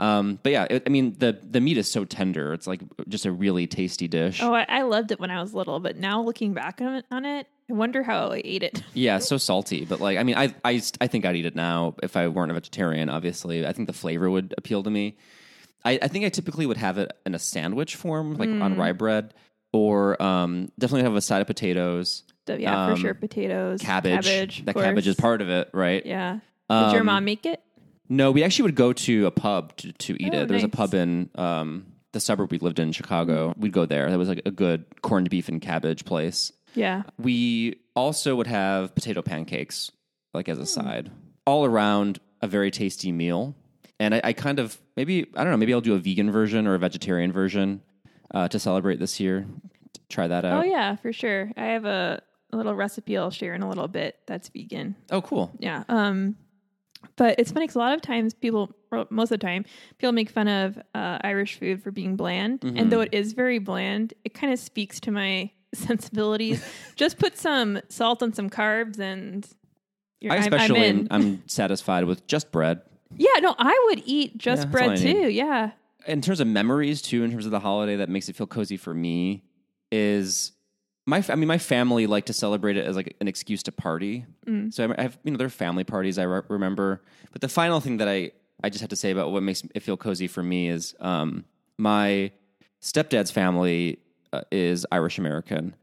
Um, 0.00 0.38
but 0.42 0.50
yeah, 0.52 0.66
it, 0.70 0.82
I 0.86 0.88
mean 0.88 1.14
the 1.18 1.38
the 1.42 1.60
meat 1.60 1.76
is 1.76 1.90
so 1.90 2.04
tender. 2.06 2.52
It's 2.54 2.66
like 2.66 2.80
just 3.08 3.26
a 3.26 3.30
really 3.32 3.66
tasty 3.66 4.08
dish. 4.08 4.40
Oh, 4.42 4.54
I, 4.54 4.64
I 4.68 4.82
loved 4.82 5.12
it 5.12 5.20
when 5.20 5.30
I 5.30 5.40
was 5.42 5.52
little, 5.54 5.78
but 5.78 5.96
now 5.98 6.22
looking 6.22 6.54
back 6.54 6.80
on 6.80 6.94
it, 6.94 7.04
on 7.10 7.26
it, 7.26 7.46
I 7.68 7.74
wonder 7.74 8.02
how 8.02 8.30
I 8.32 8.40
ate 8.42 8.62
it. 8.62 8.82
Yeah, 8.94 9.18
so 9.18 9.36
salty, 9.36 9.84
but 9.84 10.00
like 10.00 10.16
I 10.16 10.22
mean, 10.22 10.36
I 10.36 10.54
I 10.64 10.80
I 11.02 11.06
think 11.06 11.26
I'd 11.26 11.36
eat 11.36 11.44
it 11.44 11.54
now 11.54 11.94
if 12.02 12.16
I 12.16 12.28
weren't 12.28 12.50
a 12.50 12.54
vegetarian. 12.54 13.10
Obviously, 13.10 13.66
I 13.66 13.72
think 13.74 13.88
the 13.88 13.92
flavor 13.92 14.30
would 14.30 14.54
appeal 14.56 14.82
to 14.82 14.90
me. 14.90 15.18
I, 15.84 15.98
I 16.02 16.08
think 16.08 16.24
I 16.24 16.30
typically 16.30 16.64
would 16.66 16.76
have 16.78 16.96
it 16.98 17.12
in 17.26 17.34
a 17.34 17.38
sandwich 17.38 17.96
form, 17.96 18.36
like 18.36 18.48
on 18.50 18.76
rye 18.76 18.92
bread, 18.92 19.32
or 19.72 20.20
um, 20.22 20.70
definitely 20.78 21.04
have 21.04 21.14
a 21.14 21.20
side 21.22 21.40
of 21.42 21.46
potatoes, 21.46 22.22
yeah, 22.46 22.84
Um, 22.86 22.94
for 22.94 23.00
sure, 23.00 23.14
potatoes, 23.14 23.80
cabbage. 23.80 24.12
cabbage. 24.26 24.64
that 24.64 24.74
cabbage 24.74 25.06
is 25.06 25.16
part 25.16 25.40
of 25.42 25.48
it, 25.50 25.70
right? 25.74 26.04
Yeah. 26.04 26.40
Did 26.70 26.92
your 26.92 27.00
Um, 27.00 27.06
mom 27.06 27.24
make 27.24 27.46
it? 27.46 27.62
No, 28.10 28.30
we 28.32 28.42
actually 28.44 28.64
would 28.64 28.74
go 28.74 28.92
to 28.92 29.26
a 29.26 29.30
pub 29.30 29.74
to, 29.76 29.92
to 29.92 30.22
eat 30.22 30.34
Oh, 30.34 30.42
it. 30.42 30.48
There 30.48 30.54
was 30.56 30.64
a 30.64 30.68
pub 30.68 30.92
in 30.94 31.30
um, 31.36 31.86
the 32.12 32.20
suburb 32.20 32.50
we 32.50 32.58
lived 32.58 32.78
in, 32.80 32.90
Chicago. 32.92 33.54
We'd 33.56 33.72
go 33.72 33.86
there. 33.86 34.10
That 34.10 34.18
was 34.18 34.28
like 34.28 34.42
a 34.44 34.50
good 34.50 34.84
corned 35.00 35.30
beef 35.30 35.48
and 35.48 35.62
cabbage 35.62 36.04
place. 36.04 36.52
Yeah. 36.74 37.04
We 37.18 37.76
also 37.94 38.34
would 38.36 38.48
have 38.48 38.94
potato 38.94 39.22
pancakes, 39.22 39.90
like 40.34 40.48
as 40.48 40.58
a 40.58 40.66
side, 40.66 41.10
all 41.46 41.64
around 41.64 42.18
a 42.42 42.46
very 42.48 42.70
tasty 42.70 43.12
meal. 43.12 43.54
And 44.00 44.14
I, 44.14 44.20
I 44.24 44.32
kind 44.32 44.58
of 44.58 44.78
maybe 44.96 45.26
I 45.36 45.44
don't 45.44 45.52
know 45.52 45.56
maybe 45.56 45.72
I'll 45.74 45.80
do 45.80 45.94
a 45.94 45.98
vegan 45.98 46.30
version 46.32 46.66
or 46.66 46.74
a 46.74 46.78
vegetarian 46.78 47.32
version 47.32 47.82
uh, 48.34 48.48
to 48.48 48.58
celebrate 48.58 48.98
this 48.98 49.20
year. 49.20 49.46
Try 50.08 50.26
that 50.26 50.44
out. 50.44 50.64
Oh 50.64 50.66
yeah, 50.68 50.96
for 50.96 51.12
sure. 51.12 51.50
I 51.56 51.66
have 51.66 51.84
a, 51.84 52.22
a 52.52 52.56
little 52.56 52.74
recipe 52.74 53.16
I'll 53.16 53.30
share 53.30 53.54
in 53.54 53.62
a 53.62 53.68
little 53.68 53.88
bit 53.88 54.16
that's 54.26 54.48
vegan. 54.48 54.96
Oh, 55.12 55.20
cool. 55.22 55.52
Yeah. 55.58 55.84
Um, 55.88 56.36
but 57.16 57.38
it's 57.38 57.50
funny 57.52 57.64
because 57.64 57.76
a 57.76 57.80
lot 57.80 57.94
of 57.94 58.00
times 58.02 58.34
people, 58.34 58.70
most 59.10 59.30
of 59.32 59.38
the 59.40 59.46
time, 59.46 59.64
people 59.98 60.12
make 60.12 60.30
fun 60.30 60.48
of 60.48 60.78
uh, 60.94 61.18
Irish 61.22 61.58
food 61.58 61.82
for 61.82 61.90
being 61.90 62.16
bland. 62.16 62.60
Mm-hmm. 62.60 62.76
And 62.76 62.92
though 62.92 63.00
it 63.00 63.10
is 63.12 63.32
very 63.32 63.58
bland, 63.58 64.14
it 64.24 64.34
kind 64.34 64.52
of 64.52 64.58
speaks 64.58 65.00
to 65.00 65.10
my 65.10 65.50
sensibilities. 65.74 66.64
Just 66.96 67.18
put 67.18 67.36
some 67.38 67.80
salt 67.88 68.22
and 68.22 68.34
some 68.34 68.50
carbs, 68.50 68.98
and 68.98 69.46
you're, 70.20 70.32
I 70.32 70.36
I'm- 70.36 70.44
I'm 70.44 70.52
especially 70.54 70.86
in. 70.86 71.08
I'm 71.10 71.42
satisfied 71.48 72.04
with 72.04 72.26
just 72.26 72.50
bread. 72.52 72.82
yeah, 73.16 73.40
no, 73.40 73.54
I 73.58 73.86
would 73.88 74.02
eat 74.06 74.38
just 74.38 74.62
Yeah, 74.64 74.70
bread 74.70 74.90
I 74.90 74.94
need. 74.94 75.12
too. 75.12 75.28
Yeah. 75.30 75.70
in 76.06 76.20
terms 76.20 76.40
of 76.40 76.46
memories 76.46 77.02
too, 77.02 77.24
in 77.24 77.30
terms 77.30 77.44
of 77.44 77.50
the 77.50 77.60
holiday 77.60 77.96
that 77.96 78.08
makes 78.08 78.28
it 78.28 78.36
feel 78.36 78.46
cozy 78.46 78.76
for 78.76 78.94
me 78.94 79.44
is 79.92 80.52
my. 81.10 81.24
I 81.28 81.34
mean, 81.34 81.48
my 81.48 81.58
family 81.58 82.06
like 82.06 82.26
to 82.26 82.32
celebrate 82.32 82.76
it 82.76 82.86
as 82.86 82.96
like 82.96 83.16
an 83.20 83.28
excuse 83.28 83.62
to 83.64 83.72
party. 83.72 84.24
So 84.70 84.94
I 84.96 85.02
have 85.02 85.18
you 85.24 85.30
know 85.32 85.36
there 85.36 85.46
are 85.46 85.50
family 85.50 85.84
parties 85.84 86.18
I 86.18 86.22
re- 86.24 86.42
remember, 86.48 87.02
but 87.32 87.40
the 87.40 87.48
final 87.48 87.80
thing 87.80 87.98
that 87.98 88.08
I 88.08 88.32
I 88.64 88.70
just 88.70 88.80
have 88.80 88.90
to 88.90 88.96
say 88.96 89.10
about 89.10 89.30
what 89.32 89.42
makes 89.42 89.62
it 89.74 89.82
feel 89.82 89.96
cozy 89.96 90.26
for 90.28 90.42
me 90.42 90.68
is 90.68 90.94
um, 91.00 91.44
my 91.78 92.30
stepdad's 92.80 93.30
family 93.30 93.98
uh, 94.32 94.42
is 94.50 94.86
Irish 94.92 95.18
American. 95.18 95.74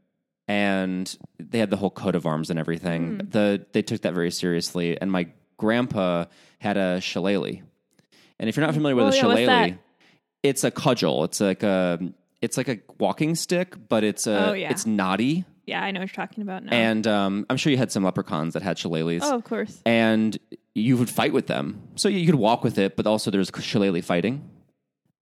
And 0.50 1.14
they 1.38 1.58
had 1.58 1.68
the 1.68 1.76
whole 1.76 1.90
coat 1.90 2.14
of 2.14 2.24
arms 2.24 2.48
and 2.48 2.58
everything. 2.58 3.18
The 3.18 3.66
they 3.72 3.82
took 3.82 4.00
that 4.02 4.14
very 4.14 4.30
seriously. 4.30 4.98
And 4.98 5.12
my 5.12 5.28
grandpa 5.58 6.24
had 6.58 6.76
a 6.78 7.00
shillelagh. 7.02 7.60
And 8.40 8.48
if 8.48 8.56
you're 8.56 8.64
not 8.64 8.74
familiar 8.74 8.96
with 8.96 9.04
Oh, 9.04 9.08
a 9.08 9.14
yeah, 9.14 9.20
shillelagh, 9.20 9.72
it's 10.42 10.64
a 10.64 10.70
cudgel. 10.70 11.24
It's 11.24 11.40
like 11.40 11.62
a 11.62 11.98
it's 12.40 12.56
like 12.56 12.68
a 12.68 12.78
walking 12.98 13.34
stick, 13.34 13.74
but 13.88 14.04
it's 14.04 14.26
a 14.26 14.50
Oh, 14.50 14.52
yeah. 14.52 14.70
it's 14.70 14.86
knotty. 14.86 15.44
Yeah, 15.66 15.82
I 15.82 15.90
know 15.90 16.00
what 16.00 16.08
you're 16.16 16.26
talking 16.26 16.42
about 16.42 16.64
now. 16.64 16.72
And 16.72 17.06
um, 17.06 17.44
I'm 17.50 17.56
sure 17.58 17.70
you 17.70 17.76
had 17.76 17.92
some 17.92 18.02
leprechauns 18.04 18.54
that 18.54 18.62
had 18.62 18.78
shillelaghs, 18.78 19.20
oh, 19.22 19.34
of 19.36 19.44
course. 19.44 19.82
and 19.84 20.38
you 20.74 20.96
would 20.96 21.10
fight 21.10 21.32
with 21.32 21.46
them. 21.46 21.82
So 21.96 22.08
you 22.08 22.24
could 22.24 22.36
walk 22.36 22.64
with 22.64 22.78
it, 22.78 22.96
but 22.96 23.06
also 23.06 23.30
there's 23.30 23.50
shillelagh 23.60 24.00
fighting, 24.02 24.48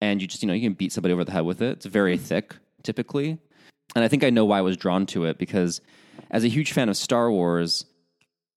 and 0.00 0.20
you 0.20 0.28
just 0.28 0.42
you 0.42 0.46
know 0.46 0.54
you 0.54 0.61
can 0.62 0.75
beat 0.75 0.92
somebody 0.92 1.12
over 1.12 1.25
the 1.25 1.32
head 1.32 1.44
with 1.44 1.62
it. 1.62 1.78
It's 1.78 1.87
very 1.87 2.16
thick, 2.16 2.54
typically, 2.85 3.38
and 3.96 4.04
I 4.04 4.08
think 4.08 4.23
I 4.23 4.30
know 4.30 4.44
why 4.44 4.58
I 4.58 4.61
was 4.62 4.76
drawn 4.76 5.06
to 5.06 5.25
it 5.25 5.37
because 5.38 5.80
as 6.30 6.44
a 6.44 6.49
huge 6.49 6.73
fan 6.73 6.88
of 6.88 6.96
Star 6.96 7.30
Wars, 7.30 7.85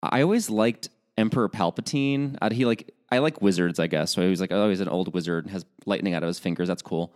I 0.04 0.22
always 0.22 0.50
liked 0.50 0.89
Emperor 1.18 1.50
Palpatine. 1.50 2.38
Uh, 2.42 2.50
He 2.51 2.66
like 2.66 2.94
I 3.12 3.18
like 3.18 3.42
wizards, 3.42 3.80
I 3.80 3.88
guess. 3.88 4.12
So 4.13 4.22
he 4.22 4.30
was 4.30 4.39
like, 4.42 4.51
oh, 4.51 4.70
he's 4.70 4.82
an 4.82 4.89
old 4.89 5.12
wizard 5.16 5.46
and 5.46 5.51
has 5.54 5.66
lightning 5.88 6.13
out 6.13 6.22
of 6.22 6.28
his 6.28 6.38
fingers. 6.38 6.68
That's 6.68 6.84
cool. 6.84 7.13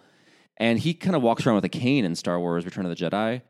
And 0.57 0.77
he 0.79 0.93
kind 0.93 1.15
of 1.15 1.21
walks 1.21 1.45
around 1.45 1.55
with 1.55 1.65
a 1.65 1.69
cane 1.69 2.05
in 2.05 2.15
Star 2.15 2.39
Wars: 2.39 2.65
Return 2.65 2.85
of 2.85 2.95
the 2.95 3.03
Jedi, 3.03 3.41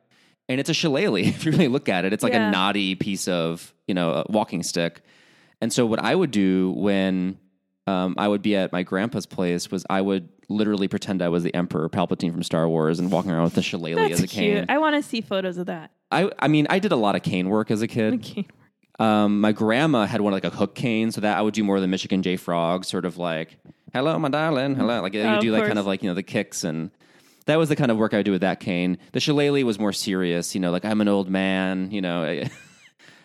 and 0.50 0.60
it's 0.60 0.70
a 0.70 0.74
shillelagh. 0.74 1.22
If 1.28 1.46
you 1.46 1.52
really 1.52 1.68
look 1.68 1.90
at 1.90 2.06
it, 2.06 2.14
it's 2.14 2.24
like 2.24 2.34
Yeah. 2.34 2.48
a 2.48 2.52
knotty 2.52 2.96
piece 2.96 3.28
of 3.28 3.74
you 3.88 3.94
know 3.94 4.12
a 4.12 4.26
walking 4.32 4.64
stick. 4.64 5.02
And 5.62 5.72
so 5.72 5.86
what 5.86 6.00
I 6.00 6.14
would 6.16 6.32
do 6.32 6.72
when 6.72 7.38
um, 7.88 8.16
I 8.18 8.28
would 8.28 8.42
be 8.42 8.56
at 8.56 8.72
my 8.72 8.84
grandpa's 8.84 9.26
place 9.26 9.70
was 9.72 9.86
I 9.90 10.02
would 10.02 10.30
literally 10.50 10.88
pretend 10.90 11.22
I 11.22 11.30
was 11.30 11.44
the 11.44 11.54
Emperor 11.56 11.88
Palpatine 11.90 12.32
from 12.32 12.44
Star 12.44 12.68
Wars 12.68 13.00
and 13.00 13.12
walking 13.12 13.32
around 13.32 13.44
with 13.46 13.56
the 13.56 13.62
shillelagh 13.62 13.96
That's 14.10 14.14
as 14.20 14.24
a 14.24 14.28
cane. 14.28 14.58
cute. 14.58 14.70
I 14.70 14.78
want 14.78 14.96
to 14.96 15.04
see 15.04 15.22
photos 15.22 15.58
of 15.58 15.66
that. 15.68 15.92
I 16.12 16.30
I 16.40 16.48
mean 16.48 16.68
I 16.70 16.80
did 16.80 16.92
a 16.92 16.96
lot 16.98 17.16
of 17.16 17.24
cane 17.24 17.50
work 17.50 17.70
as 17.72 17.82
a 17.82 17.88
kid. 17.88 18.46
Um, 19.00 19.42
my 19.42 19.52
grandma 19.52 20.06
had 20.06 20.22
one 20.22 20.34
like 20.34 20.44
a 20.46 20.50
hook 20.52 20.76
cane, 20.76 21.12
so 21.12 21.20
that 21.22 21.38
I 21.38 21.42
would 21.42 21.54
do 21.56 21.64
more 21.64 21.76
of 21.78 21.82
the 21.82 21.88
Michigan 21.88 22.22
J 22.22 22.38
Frog, 22.38 22.86
sort 22.86 23.06
of 23.06 23.18
like 23.18 23.58
"Hello, 23.94 24.18
my 24.20 24.30
darling," 24.30 24.76
hello, 24.76 25.02
like 25.02 25.14
you 25.14 25.22
Oh, 25.22 25.40
do 25.40 25.48
of 25.50 25.54
like 25.54 25.62
course. 25.62 25.68
kind 25.70 25.80
of 25.80 25.86
like 25.86 26.04
you 26.04 26.10
know 26.10 26.16
the 26.16 26.24
kicks, 26.24 26.64
and 26.64 26.92
that 27.46 27.58
was 27.58 27.70
the 27.70 27.76
kind 27.76 27.92
of 27.92 27.98
work 27.98 28.14
I 28.14 28.18
would 28.18 28.26
do 28.26 28.32
with 28.32 28.42
that 28.42 28.60
cane. 28.60 28.98
The 29.12 29.20
shillelagh 29.20 29.64
was 29.66 29.80
more 29.80 29.94
serious, 29.94 30.56
you 30.56 30.62
know, 30.62 30.72
like 30.72 30.86
I'm 30.86 31.02
an 31.02 31.08
old 31.08 31.30
man, 31.30 31.92
you 31.92 32.02
know. 32.02 32.24
I- 32.24 32.50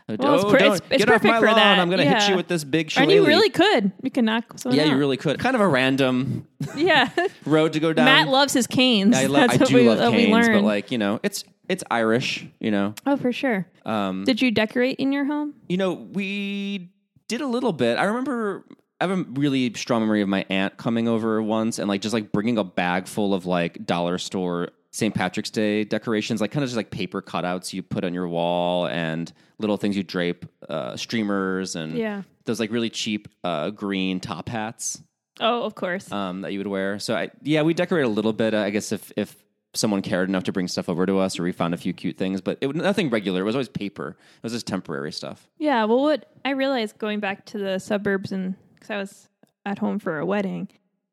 Well, 0.09 0.37
it's 0.37 0.45
oh, 0.45 0.51
per- 0.51 0.59
don't 0.59 0.67
it's- 0.77 0.81
it's 0.91 1.05
get 1.05 1.09
off 1.11 1.21
perfect 1.21 1.35
my 1.35 1.39
for 1.39 1.47
lawn! 1.49 1.57
that, 1.57 1.79
I'm 1.79 1.89
going 1.91 1.99
to 1.99 2.07
hit 2.07 2.17
yeah. 2.23 2.31
you 2.31 2.37
with 2.37 2.49
this 2.49 2.65
big 2.65 2.91
shillelagh. 2.91 3.13
And 3.15 3.21
you 3.21 3.27
really 3.27 3.51
could. 3.51 3.93
You 4.03 4.11
can 4.11 4.25
knock 4.25 4.59
someone 4.59 4.79
yeah, 4.79 4.85
out. 4.85 4.93
you 4.93 4.97
really 4.97 5.19
could. 5.19 5.39
Kind 5.39 5.55
of 5.55 5.61
a 5.61 5.69
random 5.69 6.47
Yeah. 6.75 7.11
road 7.45 7.75
to 7.75 7.79
go 7.81 7.93
down. 7.93 8.07
Matt 8.07 8.29
loves 8.29 8.55
his 8.55 8.67
canes. 8.67 9.15
I, 9.15 9.27
love, 9.27 9.51
That's 9.51 9.57
I 9.61 9.65
what 9.65 9.69
do 9.69 9.75
we, 9.75 9.87
love 9.87 9.99
what 9.99 10.13
we 10.13 10.25
canes, 10.25 10.47
but 10.47 10.53
learned. 10.55 10.65
like 10.67 10.91
you 10.91 10.97
know, 10.97 11.21
it's 11.23 11.45
it's 11.69 11.85
Irish, 11.91 12.47
you 12.59 12.71
know. 12.71 12.95
oh, 13.05 13.19
for 13.19 13.33
sure. 13.33 13.67
Um, 13.85 14.25
Did 14.25 14.41
you 14.41 14.51
decorate 14.51 14.97
in 14.97 15.13
your 15.13 15.27
home? 15.27 15.53
You 15.69 15.77
know, 15.77 15.93
we 15.93 16.89
did 17.29 17.43
a 17.43 17.47
little 17.47 17.75
bit. 17.75 17.99
I 17.99 18.05
remember 18.05 18.65
I 19.01 19.07
have 19.07 19.17
a 19.19 19.23
really 19.23 19.73
strong 19.75 20.03
memory 20.03 20.23
of 20.23 20.29
my 20.29 20.45
aunt 20.51 20.77
coming 20.77 21.07
over 21.09 21.41
once 21.43 21.79
and 21.79 21.89
like 21.89 22.01
just 22.01 22.13
like 22.13 22.33
bringing 22.33 22.59
a 22.59 22.65
bag 22.65 23.07
full 23.07 23.33
of 23.35 23.47
like 23.47 23.85
dollar 23.87 24.19
store 24.19 24.71
St. 24.91 25.15
Patrick's 25.15 25.51
Day 25.51 25.85
decorations, 25.85 26.41
like 26.41 26.51
kind 26.51 26.65
of 26.65 26.69
just 26.69 26.77
like 26.77 26.91
paper 26.91 27.21
cutouts 27.23 27.73
you 27.73 27.83
put 27.83 28.05
on 28.05 28.13
your 28.15 28.27
wall 28.27 28.87
and 28.89 29.31
little 29.59 29.77
things 29.77 29.97
you 29.97 30.03
drape, 30.03 30.47
uh, 30.69 30.97
streamers 30.97 31.77
and 31.77 31.97
Yeah. 31.97 32.23
those 32.47 32.59
like 32.59 32.73
really 32.73 32.91
cheap 32.91 33.29
uh, 33.45 33.71
green 33.71 34.19
top 34.19 34.49
hats 34.49 35.01
Oh, 35.41 35.63
of 35.63 35.75
course. 35.77 36.11
um, 36.11 36.41
that 36.41 36.53
you 36.53 36.59
would 36.59 36.67
wear. 36.67 36.99
So 36.99 37.15
I, 37.15 37.31
yeah, 37.43 37.63
we 37.63 37.75
decorated 37.75 38.07
a 38.09 38.11
little 38.11 38.33
bit. 38.33 38.55
Uh, 38.55 38.61
I 38.63 38.71
guess 38.71 38.91
if 38.91 39.13
if 39.17 39.37
someone 39.75 40.01
cared 40.03 40.29
enough 40.29 40.45
to 40.45 40.53
bring 40.53 40.67
stuff 40.67 40.89
over 40.89 41.05
to 41.07 41.19
us, 41.19 41.39
or 41.39 41.43
we 41.45 41.53
found 41.53 41.75
a 41.75 41.77
few 41.77 41.93
cute 41.93 42.17
things, 42.17 42.41
but 42.41 42.59
it 42.61 42.67
was 42.67 42.75
nothing 42.77 43.11
regular. 43.11 43.43
It 43.43 43.45
was 43.45 43.55
always 43.55 43.69
paper. 43.69 44.17
It 44.39 44.43
was 44.43 44.53
just 44.53 44.67
temporary 44.67 45.13
stuff. 45.13 45.47
Yeah, 45.59 45.85
well, 45.85 46.01
what 46.03 46.33
I 46.45 46.51
realized 46.51 46.99
going 46.99 47.21
back 47.21 47.45
to 47.47 47.59
the 47.59 47.79
suburbs 47.79 48.33
and 48.33 48.57
because 48.79 48.91
I 48.91 48.97
was 48.99 49.29
at 49.67 49.79
home 49.79 49.99
for 49.99 50.19
a 50.19 50.27
wedding, 50.27 50.69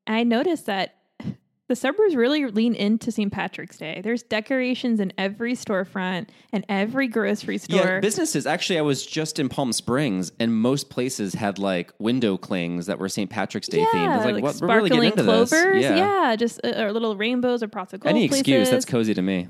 I 0.08 0.24
noticed 0.24 0.66
that 0.68 0.96
the 1.68 1.76
suburbs 1.76 2.16
really 2.16 2.46
lean 2.46 2.76
into 2.76 3.12
St. 3.12 3.32
Patrick's 3.32 3.78
Day. 3.78 4.02
There's 4.04 4.24
decorations 4.24 5.00
in 5.00 5.12
every 5.18 5.54
storefront 5.54 6.28
and 6.52 6.66
every 6.70 7.08
grocery 7.08 7.58
store. 7.58 7.80
Yeah, 7.80 8.00
businesses. 8.00 8.46
Actually, 8.46 8.80
I 8.80 8.84
was 8.84 9.06
just 9.06 9.40
in 9.40 9.50
Palm 9.50 9.74
Springs, 9.74 10.32
and 10.40 10.56
most 10.56 10.90
places 10.90 11.34
had 11.34 11.60
like 11.60 11.92
window 12.00 12.38
clings 12.38 12.86
that 12.86 13.00
were 13.00 13.10
St. 13.10 13.30
Patrick's 13.30 13.68
Day 13.68 13.84
themed. 13.84 14.10
I 14.10 14.18
was 14.18 14.26
like, 14.26 14.44
what? 14.44 14.62
We're 14.62 14.76
really 14.76 14.90
getting 14.90 15.12
into 15.12 15.24
clovers. 15.24 15.50
this. 15.50 15.84
Yeah. 15.84 16.36
just 16.36 16.60
uh, 16.64 16.84
or 16.84 16.92
little 16.92 17.16
rainbows 17.16 17.64
or 17.64 17.68
pots 17.68 17.94
of 17.94 18.02
gold. 18.02 18.16
Any 18.16 18.26
excuse 18.26 18.70
that's 18.70 18.86
cozy 18.86 19.14
to 19.14 19.22
me. 19.22 19.48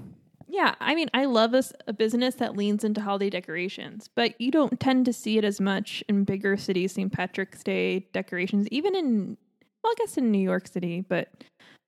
Yeah, 0.47 0.75
I 0.79 0.95
mean, 0.95 1.09
I 1.13 1.25
love 1.25 1.55
a 1.87 1.93
business 1.93 2.35
that 2.35 2.55
leans 2.55 2.83
into 2.83 3.01
holiday 3.01 3.29
decorations, 3.29 4.09
but 4.13 4.39
you 4.39 4.51
don't 4.51 4.79
tend 4.79 5.05
to 5.05 5.13
see 5.13 5.37
it 5.37 5.43
as 5.43 5.59
much 5.59 6.03
in 6.07 6.23
bigger 6.23 6.55
cities, 6.55 6.93
St. 6.93 7.11
Patrick's 7.11 7.63
Day 7.63 8.07
decorations, 8.13 8.67
even 8.69 8.95
in, 8.95 9.37
well, 9.83 9.91
I 9.91 9.95
guess 9.97 10.17
in 10.17 10.31
New 10.31 10.39
York 10.39 10.67
City, 10.67 11.01
but 11.01 11.29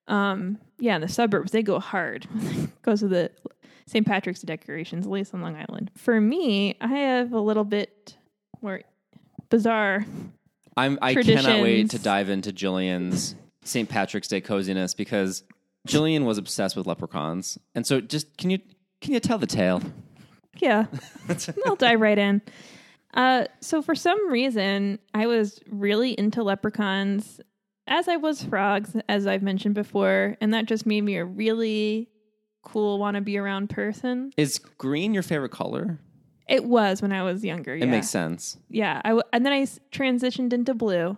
um, 0.07 0.57
yeah, 0.79 0.95
in 0.95 1.01
the 1.01 1.07
suburbs, 1.07 1.51
they 1.51 1.61
go 1.61 1.79
hard 1.79 2.27
because 2.81 3.03
of 3.03 3.09
the 3.09 3.31
St. 3.85 4.05
Patrick's 4.05 4.41
Day 4.41 4.55
decorations, 4.55 5.05
at 5.05 5.11
least 5.11 5.33
on 5.33 5.41
Long 5.41 5.55
Island. 5.55 5.91
For 5.95 6.19
me, 6.19 6.75
I 6.81 6.87
have 6.87 7.33
a 7.33 7.39
little 7.39 7.63
bit 7.63 8.17
more 8.61 8.81
bizarre. 9.49 10.05
I'm. 10.75 10.97
I 11.01 11.15
cannot 11.15 11.61
wait 11.61 11.89
to 11.91 11.99
dive 11.99 12.29
into 12.29 12.51
Jillian's 12.51 13.35
St. 13.63 13.89
Patrick's 13.89 14.27
Day 14.27 14.41
coziness 14.41 14.93
because 14.93 15.43
Jillian 15.87 16.25
was 16.25 16.37
obsessed 16.37 16.75
with 16.75 16.87
leprechauns, 16.87 17.57
and 17.75 17.85
so 17.85 18.01
just 18.01 18.37
can 18.37 18.49
you 18.49 18.59
can 19.01 19.13
you 19.13 19.19
tell 19.19 19.37
the 19.37 19.47
tale? 19.47 19.81
Yeah, 20.59 20.85
I'll 21.65 21.75
dive 21.75 22.01
right 22.01 22.17
in. 22.17 22.41
Uh, 23.13 23.45
so 23.61 23.81
for 23.81 23.95
some 23.95 24.31
reason, 24.31 24.99
I 25.13 25.27
was 25.27 25.59
really 25.69 26.17
into 26.17 26.43
leprechauns, 26.43 27.39
as 27.87 28.07
I 28.07 28.17
was 28.17 28.43
frogs, 28.43 28.95
as 29.07 29.27
I've 29.27 29.41
mentioned 29.43 29.75
before, 29.75 30.35
and 30.41 30.53
that 30.53 30.65
just 30.65 30.85
made 30.85 31.01
me 31.01 31.17
a 31.17 31.25
really 31.25 32.09
cool, 32.63 32.99
want 32.99 33.15
to 33.15 33.21
be 33.21 33.37
around 33.37 33.69
person. 33.69 34.31
Is 34.35 34.59
green 34.59 35.13
your 35.13 35.23
favorite 35.23 35.51
color? 35.51 35.99
It 36.49 36.65
was 36.65 37.01
when 37.01 37.11
I 37.11 37.23
was 37.23 37.43
younger. 37.43 37.75
It 37.75 37.79
yeah. 37.79 37.85
makes 37.85 38.09
sense. 38.09 38.57
Yeah, 38.69 39.01
I 39.03 39.09
w- 39.09 39.23
and 39.33 39.45
then 39.45 39.53
I 39.53 39.61
s- 39.61 39.79
transitioned 39.91 40.53
into 40.53 40.73
blue, 40.73 41.17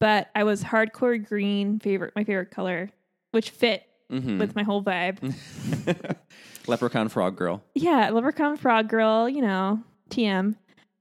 but 0.00 0.28
I 0.34 0.44
was 0.44 0.62
hardcore 0.62 1.24
green 1.26 1.78
favorite, 1.78 2.14
my 2.16 2.24
favorite 2.24 2.50
color, 2.50 2.90
which 3.36 3.50
fit 3.50 3.82
Mhm. 4.10 4.38
with 4.38 4.56
my 4.56 4.62
whole 4.62 4.82
vibe. 4.82 5.18
Leprechaun 6.66 7.08
frog 7.10 7.36
girl. 7.36 7.62
Yeah, 7.74 8.08
Leprechaun 8.10 8.56
Frog 8.56 8.88
Girl, 8.88 9.28
you 9.28 9.42
know, 9.42 9.82
TM. 10.10 10.56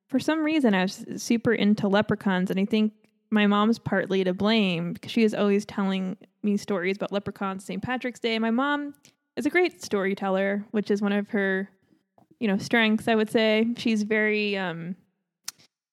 For 0.10 0.20
some 0.20 0.44
reason, 0.44 0.74
I 0.76 0.82
was 0.84 1.06
super 1.18 1.54
into 1.54 1.88
leprechauns, 1.88 2.52
and 2.52 2.60
I 2.60 2.66
think 2.66 2.92
my 3.32 3.48
mom's 3.48 3.80
partly 3.80 4.24
to 4.26 4.34
blame 4.34 4.94
because 4.94 5.12
she 5.12 5.24
is 5.24 5.34
always 5.34 5.66
telling 5.66 6.18
me 6.44 6.58
stories 6.58 6.98
about 6.98 7.12
leprechauns, 7.12 7.64
St. 7.64 7.82
Patrick's 7.82 8.20
Day. 8.20 8.38
My 8.38 8.52
mom 8.52 8.94
is 9.38 9.46
a 9.46 9.50
great 9.50 9.82
storyteller, 9.82 10.66
which 10.72 10.92
is 10.92 11.02
one 11.02 11.12
of 11.14 11.30
her, 11.30 11.70
you 12.40 12.48
know, 12.48 12.58
strengths. 12.58 13.08
I 13.08 13.16
would 13.16 13.30
say 13.30 13.68
she's 13.78 14.04
very, 14.04 14.58
um, 14.58 14.96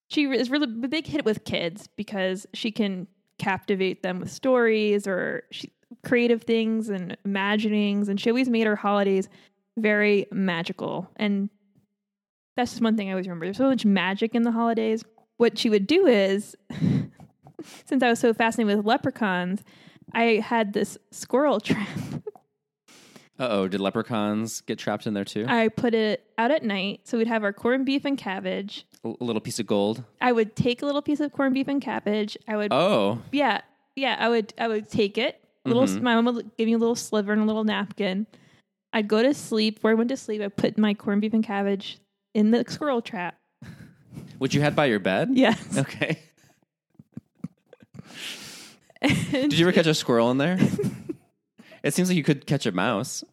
she 0.09 0.25
is 0.25 0.49
really 0.51 0.65
a 0.65 0.87
big 0.87 1.07
hit 1.07 1.25
with 1.25 1.45
kids 1.45 1.87
because 1.95 2.45
she 2.53 2.69
can 2.71 3.07
captivate 3.39 4.03
them 4.03 4.19
with 4.19 4.31
stories 4.31 5.07
or 5.07 5.43
she, 5.51 5.71
creative 6.03 6.43
things 6.43 6.89
and 6.89 7.17
imaginings, 7.25 8.09
and 8.09 8.19
she 8.19 8.29
always 8.29 8.49
made 8.49 8.67
her 8.67 8.75
holidays 8.75 9.29
very 9.77 10.27
magical. 10.31 11.09
And 11.15 11.49
that's 12.55 12.71
just 12.71 12.81
one 12.83 12.95
thing 12.97 13.09
I 13.09 13.11
always 13.13 13.27
remember. 13.27 13.45
There's 13.45 13.57
so 13.57 13.69
much 13.69 13.85
magic 13.85 14.35
in 14.35 14.43
the 14.43 14.51
holidays. 14.51 15.03
What 15.37 15.57
she 15.57 15.69
would 15.69 15.87
do 15.87 16.05
is, 16.05 16.55
since 17.85 18.03
I 18.03 18.09
was 18.09 18.19
so 18.19 18.33
fascinated 18.33 18.77
with 18.77 18.85
leprechauns, 18.85 19.63
I 20.13 20.43
had 20.45 20.73
this 20.73 20.97
squirrel 21.11 21.59
trap. 21.61 21.87
Uh 23.39 23.47
oh, 23.49 23.67
did 23.67 23.81
leprechauns 23.81 24.61
get 24.61 24.77
trapped 24.77 25.07
in 25.07 25.15
there 25.15 25.25
too? 25.25 25.45
I 25.47 25.69
put 25.69 25.95
it 25.95 26.23
out 26.37 26.51
at 26.51 26.63
night. 26.63 27.01
So 27.05 27.17
we'd 27.17 27.27
have 27.27 27.43
our 27.43 27.51
corned 27.51 27.85
beef 27.85 28.05
and 28.05 28.15
cabbage. 28.15 28.85
A 29.03 29.07
a 29.19 29.23
little 29.23 29.41
piece 29.41 29.59
of 29.59 29.65
gold. 29.65 30.03
I 30.21 30.31
would 30.31 30.55
take 30.55 30.83
a 30.83 30.85
little 30.85 31.01
piece 31.01 31.19
of 31.19 31.31
corned 31.31 31.55
beef 31.55 31.67
and 31.67 31.81
cabbage. 31.81 32.37
I 32.47 32.55
would, 32.57 32.71
Oh, 32.71 33.19
yeah, 33.31 33.61
yeah, 33.95 34.17
I 34.19 34.29
would, 34.29 34.53
I 34.59 34.67
would 34.67 34.87
take 34.87 35.17
it. 35.17 35.42
Little, 35.65 35.83
Mhm. 35.83 36.01
my 36.01 36.15
mom 36.19 36.35
would 36.35 36.51
give 36.57 36.65
me 36.67 36.73
a 36.73 36.77
little 36.77 36.95
sliver 36.95 37.31
and 37.31 37.41
a 37.41 37.45
little 37.45 37.63
napkin. 37.63 38.27
I'd 38.91 39.07
go 39.07 39.23
to 39.23 39.33
sleep. 39.33 39.75
Before 39.75 39.91
I 39.91 39.93
went 39.95 40.09
to 40.09 40.17
sleep, 40.17 40.41
I 40.41 40.49
put 40.49 40.77
my 40.77 40.93
corned 40.93 41.21
beef 41.21 41.33
and 41.33 41.43
cabbage 41.43 41.99
in 42.33 42.51
the 42.51 42.65
squirrel 42.67 43.01
trap. 43.01 43.39
Which 44.39 44.53
you 44.53 44.61
had 44.61 44.75
by 44.75 44.85
your 44.87 44.99
bed? 44.99 45.29
Yes. 45.33 45.77
Okay. 45.77 46.19
Did 49.01 49.53
you 49.57 49.65
ever 49.65 49.71
catch 49.73 49.87
a 49.87 49.93
squirrel 49.93 50.31
in 50.31 50.37
there? 50.37 50.57
it 51.83 51.93
seems 51.93 52.09
like 52.09 52.15
you 52.17 52.23
could 52.23 52.45
catch 52.45 52.65
a 52.65 52.71
mouse. 52.71 53.23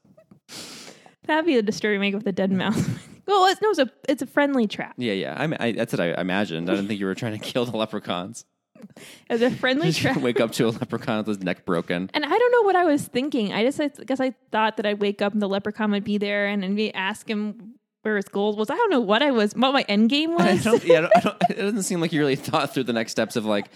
That'd 1.26 1.46
be 1.46 1.56
a 1.56 1.62
disturbing 1.62 2.00
make 2.00 2.14
with 2.14 2.26
a 2.26 2.32
dead 2.32 2.50
mouse. 2.50 2.88
well, 3.26 3.46
it's, 3.46 3.60
no, 3.62 3.70
it's 3.70 3.78
a 3.78 3.90
it's 4.08 4.22
a 4.22 4.26
friendly 4.26 4.66
trap. 4.66 4.94
Yeah, 4.96 5.12
yeah. 5.12 5.34
I, 5.38 5.66
I, 5.66 5.72
that's 5.72 5.92
what 5.92 6.00
I 6.00 6.20
imagined. 6.20 6.68
I 6.68 6.74
didn't 6.74 6.88
think 6.88 6.98
you 6.98 7.06
were 7.06 7.14
trying 7.14 7.38
to 7.38 7.44
kill 7.44 7.64
the 7.66 7.76
leprechauns. 7.76 8.44
It's 9.30 9.42
a 9.42 9.50
friendly 9.50 9.92
trap. 9.92 10.16
wake 10.18 10.40
up 10.40 10.52
to 10.52 10.66
a 10.66 10.70
leprechaun 10.80 11.18
with 11.18 11.26
his 11.28 11.38
neck 11.40 11.64
broken. 11.64 12.10
And 12.12 12.24
I 12.24 12.28
don't 12.28 12.52
know 12.52 12.62
what 12.62 12.76
I 12.76 12.84
was 12.84 13.06
thinking. 13.06 13.52
I 13.52 13.62
just 13.64 13.80
I 13.80 13.88
guess 14.04 14.20
I 14.20 14.34
thought 14.50 14.76
that 14.76 14.86
I'd 14.86 15.00
wake 15.00 15.22
up 15.22 15.32
and 15.32 15.40
the 15.40 15.48
leprechaun 15.48 15.92
would 15.92 16.04
be 16.04 16.18
there 16.18 16.46
and 16.46 16.62
then 16.62 16.74
we 16.74 16.90
ask 16.92 17.28
him 17.28 17.74
where 18.02 18.16
his 18.16 18.26
gold 18.26 18.58
was. 18.58 18.70
I 18.70 18.74
don't 18.74 18.90
know 18.90 19.00
what 19.00 19.22
I 19.22 19.30
was, 19.30 19.54
what 19.54 19.72
my 19.72 19.82
end 19.82 20.10
game 20.10 20.32
was. 20.32 20.66
I 20.66 20.70
don't, 20.70 20.84
yeah, 20.84 20.98
I 20.98 21.00
don't, 21.00 21.16
I 21.16 21.20
don't, 21.20 21.36
it 21.50 21.56
doesn't 21.56 21.82
seem 21.82 22.00
like 22.00 22.12
you 22.12 22.20
really 22.20 22.36
thought 22.36 22.74
through 22.74 22.84
the 22.84 22.92
next 22.92 23.12
steps 23.12 23.36
of 23.36 23.44
like, 23.44 23.70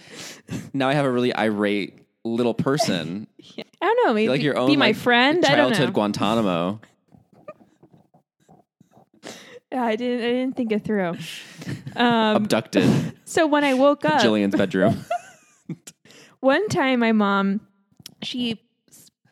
now 0.73 0.89
I 0.89 0.93
have 0.93 1.05
a 1.05 1.11
really 1.11 1.35
irate 1.35 1.99
little 2.23 2.55
person, 2.55 3.27
I 3.57 3.63
don't 3.81 4.07
know. 4.07 4.13
Maybe 4.13 4.29
like 4.29 4.41
your 4.41 4.57
own 4.57 4.67
be 4.67 4.75
my 4.75 4.87
like, 4.87 4.95
friend. 4.95 5.45
I 5.45 5.55
don't 5.55 5.69
childhood 5.69 5.89
know. 5.89 5.93
Guantanamo. 5.93 6.81
I 9.71 9.95
didn't. 9.95 10.25
I 10.25 10.29
didn't 10.31 10.55
think 10.55 10.71
it 10.71 10.83
through. 10.83 11.15
Um, 11.97 12.35
abducted 12.43 13.13
so 13.23 13.47
when 13.47 13.63
I 13.63 13.73
woke 13.73 14.03
up, 14.03 14.21
Jillian's 14.21 14.53
bedroom. 14.53 15.05
one 16.41 16.67
time 16.67 16.99
my 16.99 17.13
mom, 17.13 17.61
she 18.21 18.61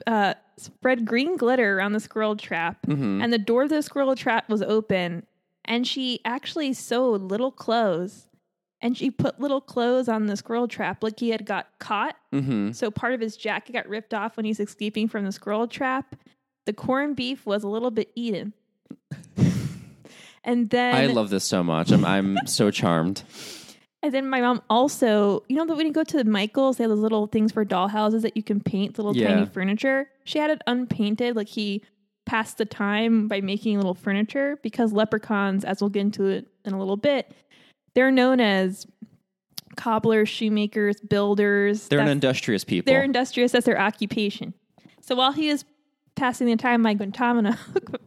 uh, 0.07 0.35
spread 0.57 1.05
green 1.05 1.35
glitter 1.35 1.77
around 1.77 1.91
the 1.91 1.99
squirrel 1.99 2.37
trap, 2.37 2.77
Mm-hmm. 2.87 3.21
and 3.21 3.33
the 3.33 3.37
door 3.37 3.63
of 3.63 3.69
the 3.69 3.81
squirrel 3.81 4.15
trap 4.15 4.47
was 4.47 4.61
open, 4.61 5.25
and 5.65 5.85
she 5.85 6.21
actually 6.23 6.71
sewed 6.71 7.21
little 7.21 7.51
clothes, 7.51 8.29
and 8.79 8.97
she 8.97 9.11
put 9.11 9.41
little 9.41 9.59
clothes 9.61 10.07
on 10.07 10.27
the 10.27 10.37
squirrel 10.37 10.69
trap, 10.69 11.03
like 11.03 11.19
he 11.19 11.29
had 11.31 11.45
got 11.45 11.67
caught. 11.79 12.15
hmm 12.31 12.71
So 12.71 12.89
part 12.89 13.13
of 13.13 13.19
his 13.19 13.35
jacket 13.35 13.73
got 13.73 13.89
ripped 13.89 14.13
off 14.13 14.37
when 14.37 14.45
he's 14.45 14.61
escaping 14.61 15.09
from 15.09 15.25
the 15.25 15.33
squirrel 15.33 15.67
trap. 15.67 16.15
The 16.65 16.71
corned 16.73 17.17
beef 17.17 17.45
was 17.45 17.63
a 17.63 17.67
little 17.67 17.91
bit 17.91 18.09
eaten. 18.15 18.53
And 20.43 20.69
then 20.69 20.95
I 20.95 21.05
love 21.07 21.29
this 21.29 21.43
so 21.43 21.63
much. 21.63 21.91
I'm 21.91 22.03
I'm 22.05 22.37
so 22.45 22.71
charmed. 22.71 23.23
and 24.01 24.13
then 24.13 24.27
my 24.27 24.41
mom 24.41 24.61
also, 24.69 25.43
you 25.47 25.55
know 25.55 25.65
that 25.65 25.75
when 25.75 25.87
you 25.87 25.93
go 25.93 26.03
to 26.03 26.17
the 26.17 26.23
Michaels, 26.25 26.77
they 26.77 26.83
have 26.83 26.89
those 26.91 26.99
little 26.99 27.27
things 27.27 27.51
for 27.51 27.63
dollhouses 27.65 28.21
that 28.21 28.35
you 28.35 28.43
can 28.43 28.59
paint 28.59 28.97
little 28.97 29.15
Yeah. 29.15 29.29
tiny 29.33 29.45
furniture. 29.45 30.09
She 30.25 30.39
had 30.39 30.49
it 30.49 30.61
unpainted, 30.67 31.35
like 31.35 31.47
he 31.47 31.81
passed 32.25 32.57
the 32.57 32.65
time 32.65 33.27
by 33.27 33.41
making 33.41 33.75
little 33.77 33.93
furniture 33.93 34.57
because 34.63 34.93
leprechauns, 34.93 35.65
as 35.65 35.81
we'll 35.81 35.89
get 35.89 36.01
into 36.01 36.25
it 36.27 36.47
in 36.65 36.73
a 36.73 36.79
little 36.79 36.95
bit, 36.97 37.31
they're 37.95 38.11
known 38.11 38.39
as 38.39 38.85
cobblers, 39.75 40.29
shoemakers, 40.29 40.99
builders. 41.01 41.87
They're 41.87 41.99
an 41.99 42.07
industrious 42.07 42.63
people. 42.63 42.91
they're 42.91 43.03
industrious. 43.03 43.51
That's 43.51 43.65
their 43.65 43.79
occupation. 43.79 44.53
So 45.01 45.15
while 45.15 45.31
he 45.33 45.49
was 45.49 45.65
passing 46.15 46.47
the 46.47 46.55
time 46.55 46.75
in 46.75 46.81
my 46.81 46.93
Guantanamo, 46.93 47.51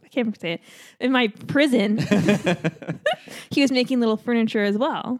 I 0.03 0.07
can't 0.09 0.39
say 0.39 0.53
it, 0.53 0.61
in 0.99 1.11
my 1.11 1.27
prison, 1.47 1.97
he 3.49 3.61
was 3.61 3.71
making 3.71 3.99
little 3.99 4.17
furniture 4.17 4.63
as 4.63 4.77
well. 4.77 5.19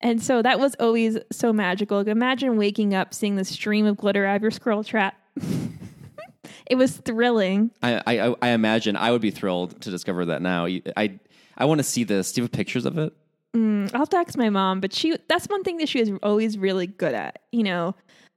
And 0.00 0.22
so 0.22 0.42
that 0.42 0.60
was 0.60 0.76
always 0.78 1.18
so 1.32 1.52
magical. 1.52 1.98
Like, 1.98 2.06
imagine 2.06 2.56
waking 2.56 2.94
up, 2.94 3.12
seeing 3.12 3.36
the 3.36 3.44
stream 3.44 3.84
of 3.84 3.96
glitter 3.96 4.24
out 4.24 4.36
of 4.36 4.42
your 4.42 4.52
squirrel 4.52 4.84
trap. 4.84 5.16
it 6.66 6.76
was 6.76 6.98
thrilling. 6.98 7.72
I, 7.82 8.02
I 8.06 8.34
I 8.40 8.48
imagine 8.50 8.96
I 8.96 9.10
would 9.10 9.20
be 9.20 9.32
thrilled 9.32 9.80
to 9.82 9.90
discover 9.90 10.24
that 10.26 10.40
now. 10.40 10.66
I 10.66 11.18
I 11.56 11.64
want 11.64 11.78
to 11.78 11.84
see 11.84 12.04
this. 12.04 12.32
Do 12.32 12.40
you 12.40 12.44
have 12.44 12.52
pictures 12.52 12.84
of 12.84 12.96
it? 12.96 13.12
Mm, 13.56 13.92
I'll 13.94 14.06
text 14.06 14.36
my 14.36 14.50
mom, 14.50 14.80
but 14.80 14.92
she 14.92 15.16
that's 15.28 15.46
one 15.46 15.64
thing 15.64 15.78
that 15.78 15.88
she 15.88 16.00
was 16.00 16.10
always 16.22 16.56
really 16.58 16.86
good 16.86 17.14
at, 17.14 17.40
you 17.50 17.64
know. 17.64 17.94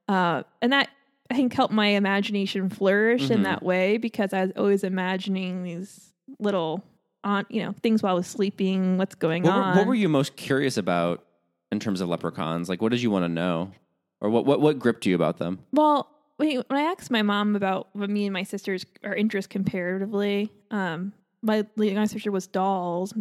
Uh, 0.07 0.43
and 0.61 0.73
that 0.73 0.89
I 1.31 1.33
think 1.33 1.53
helped 1.53 1.73
my 1.73 1.87
imagination 1.87 2.69
flourish 2.69 3.31
in 3.31 3.39
Mhm. 3.39 3.43
that 3.43 3.63
way 3.63 3.97
because 3.97 4.33
I 4.33 4.41
was 4.43 4.51
always 4.57 4.83
imagining 4.83 5.63
these 5.63 6.11
little 6.39 6.83
on 7.23 7.45
you 7.49 7.61
know, 7.63 7.71
things 7.83 8.01
while 8.03 8.13
I 8.13 8.15
was 8.15 8.27
sleeping, 8.27 8.97
what's 8.97 9.15
going 9.15 9.43
What 9.43 9.53
were, 9.53 9.61
on. 9.61 9.75
what 9.77 9.87
were 9.87 9.95
you 9.95 10.09
most 10.09 10.35
curious 10.35 10.75
about 10.77 11.23
in 11.71 11.79
terms 11.79 12.01
of 12.01 12.09
leprechauns? 12.09 12.67
Like, 12.67 12.81
what 12.81 12.89
did 12.91 13.01
you 13.01 13.11
want 13.11 13.23
to 13.25 13.29
know, 13.29 13.71
or 14.19 14.29
what 14.29 14.45
what 14.45 14.59
what 14.59 14.77
gripped 14.79 15.05
you 15.05 15.15
about 15.15 15.37
them? 15.37 15.59
Well, 15.71 16.09
when 16.37 16.63
I 16.71 16.81
asked 16.81 17.11
my 17.11 17.21
mom 17.21 17.55
about 17.55 17.89
what 17.93 18.09
me 18.09 18.25
and 18.25 18.33
my 18.33 18.43
sisters 18.43 18.85
our 19.03 19.13
interest 19.15 19.49
comparatively, 19.49 20.51
um, 20.71 21.13
my 21.43 21.65
younger 21.77 22.07
sister 22.07 22.31
was 22.31 22.47
dolls, 22.47 23.13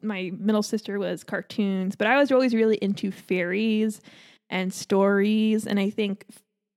my 0.00 0.30
middle 0.38 0.62
sister 0.62 0.98
was 0.98 1.24
cartoons, 1.24 1.96
but 1.96 2.06
I 2.06 2.16
was 2.16 2.30
always 2.32 2.54
really 2.54 2.76
into 2.76 3.10
fairies 3.10 4.00
and 4.48 4.72
stories, 4.72 5.66
and 5.66 5.80
I 5.80 5.90
think 5.90 6.24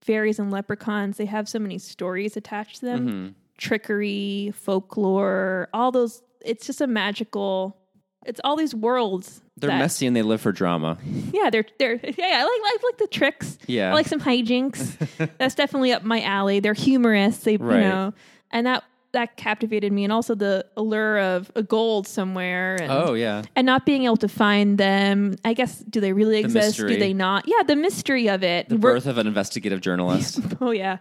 fairies 0.08 0.39
and 0.39 0.50
leprechauns 0.50 1.17
they 1.17 1.26
have 1.26 1.48
so 1.48 1.60
many 1.60 1.78
stories 1.78 2.36
attached 2.38 2.80
to 2.80 2.86
them, 2.86 3.08
Mhm. 3.08 3.34
trickery, 3.60 4.52
folklore, 4.56 5.67
all 5.74 5.91
those. 5.91 6.24
It's 6.43 6.65
just 6.65 6.82
a 6.82 6.88
magical. 6.88 7.78
It's 8.26 8.41
all 8.43 8.56
these 8.56 8.74
worlds. 8.74 9.41
They're 9.58 9.70
that- 9.70 9.80
messy 9.80 10.06
and 10.08 10.15
they 10.15 10.22
live 10.22 10.41
for 10.41 10.52
drama. 10.52 10.98
Yeah, 11.34 11.50
they're 11.50 11.65
they're 11.78 11.96
yeah. 12.04 12.39
I 12.39 12.43
like 12.43 12.62
I 12.63 12.78
like 12.84 12.98
the 12.98 13.08
tricks. 13.08 13.58
Yeah. 13.67 13.91
I 13.91 13.93
like 13.93 14.08
some 14.08 14.20
hijinks. 14.22 15.30
That's 15.38 15.56
definitely 15.56 15.91
up 15.93 16.04
my 16.04 16.22
alley. 16.22 16.60
They're 16.60 16.74
humorous. 16.74 17.38
They 17.39 17.58
Right. 17.58 17.78
you 17.78 17.82
know, 17.89 18.13
and 18.52 18.65
that 18.65 18.84
that 19.17 19.36
captivated 19.36 19.91
me, 19.91 20.03
and 20.03 20.13
also 20.13 20.36
the 20.36 20.63
allure 20.77 21.17
of 21.19 21.51
a 21.56 21.63
gold 21.63 22.08
somewhere. 22.08 22.77
And, 22.80 22.91
oh 22.91 23.15
yeah. 23.15 23.41
and 23.56 23.65
not 23.65 23.84
being 23.84 24.06
able 24.06 24.17
to 24.17 24.27
find 24.27 24.77
them. 24.77 25.36
I 25.43 25.53
guess 25.53 25.80
do 25.80 25.99
they 25.99 26.13
really 26.13 26.38
exist? 26.38 26.67
mystery. 26.80 26.93
Do 26.93 26.99
they 26.99 27.13
not? 27.13 27.45
Yeah, 27.47 27.63
the 27.65 27.75
mystery 27.75 28.30
of 28.30 28.43
it. 28.43 28.69
The 28.69 28.77
Where- 28.77 28.93
birth 28.93 29.08
of 29.08 29.17
an 29.17 29.25
investigative 29.25 29.82
journalist. 29.82 30.39
oh 30.62 30.71
yeah. 30.71 30.99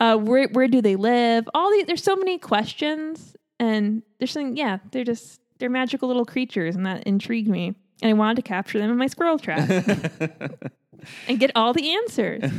Uh, 0.00 0.16
where 0.16 0.48
where 0.48 0.66
do 0.66 0.82
they 0.82 0.96
live? 0.96 1.48
All 1.54 1.70
these. 1.70 1.86
There's 1.86 2.02
so 2.02 2.16
many 2.16 2.38
questions, 2.38 3.36
and 3.60 4.02
there's 4.18 4.32
something. 4.32 4.56
Yeah, 4.56 4.78
they're 4.90 5.04
just 5.04 5.40
they're 5.58 5.70
magical 5.70 6.08
little 6.08 6.24
creatures, 6.24 6.74
and 6.74 6.84
that 6.86 7.04
intrigued 7.04 7.48
me. 7.48 7.74
And 8.02 8.10
I 8.10 8.12
wanted 8.14 8.36
to 8.36 8.42
capture 8.42 8.80
them 8.80 8.90
in 8.90 8.96
my 8.96 9.06
squirrel 9.06 9.38
trap 9.38 9.68
and 11.28 11.38
get 11.38 11.52
all 11.54 11.72
the 11.72 11.92
answers. 11.92 12.50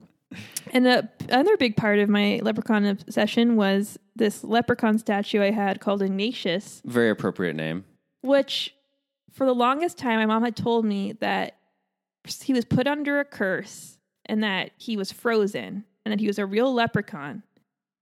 and 0.72 0.86
the 0.86 1.08
other 1.30 1.56
big 1.58 1.76
part 1.76 1.98
of 1.98 2.08
my 2.08 2.40
leprechaun 2.42 2.86
obsession 2.86 3.56
was 3.56 3.98
this 4.14 4.44
leprechaun 4.44 4.98
statue 4.98 5.42
I 5.42 5.50
had 5.50 5.80
called 5.80 6.02
Ignatius, 6.02 6.82
Very 6.84 7.10
appropriate 7.10 7.54
name. 7.56 7.84
which 8.22 8.74
for 9.32 9.46
the 9.46 9.54
longest 9.54 9.96
time 9.98 10.18
my 10.18 10.26
mom 10.26 10.42
had 10.44 10.56
told 10.56 10.84
me 10.84 11.12
that 11.20 11.56
he 12.42 12.52
was 12.52 12.64
put 12.64 12.86
under 12.86 13.18
a 13.20 13.24
curse 13.24 13.98
and 14.26 14.42
that 14.44 14.70
he 14.76 14.96
was 14.96 15.10
frozen 15.10 15.84
and 16.04 16.12
that 16.12 16.20
he 16.20 16.26
was 16.26 16.38
a 16.38 16.46
real 16.46 16.72
leprechaun. 16.72 17.42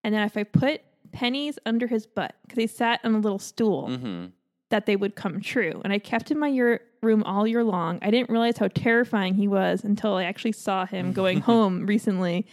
And 0.03 0.15
that 0.15 0.25
if 0.27 0.37
i 0.37 0.43
put 0.45 0.81
pennies 1.13 1.59
under 1.67 1.87
his 1.87 2.07
butt 2.07 2.35
because 2.43 2.59
he 2.59 2.67
sat 2.67 3.01
on 3.05 3.15
a 3.15 3.19
little 3.19 3.39
stool 3.39 3.97
hmm 3.97 4.27
that 4.71 4.87
they 4.87 4.95
would 4.95 5.17
come 5.17 5.41
true. 5.41 5.81
And 5.83 5.93
i 5.93 5.99
kept 5.99 6.31
him 6.31 6.37
in 6.37 6.41
my 6.41 6.47
year, 6.49 6.81
room 7.03 7.25
all 7.25 7.45
year 7.45 7.65
long. 7.65 7.99
I 8.03 8.13
didn't 8.13 8.31
realize 8.31 8.57
how 8.57 8.69
terrifying 8.69 9.35
he 9.35 9.49
was 9.49 9.83
until 9.83 10.15
i 10.15 10.23
actually 10.25 10.53
saw 10.53 10.87
him 10.87 11.13
going 11.21 11.41
home 11.41 11.87
recently 11.87 12.47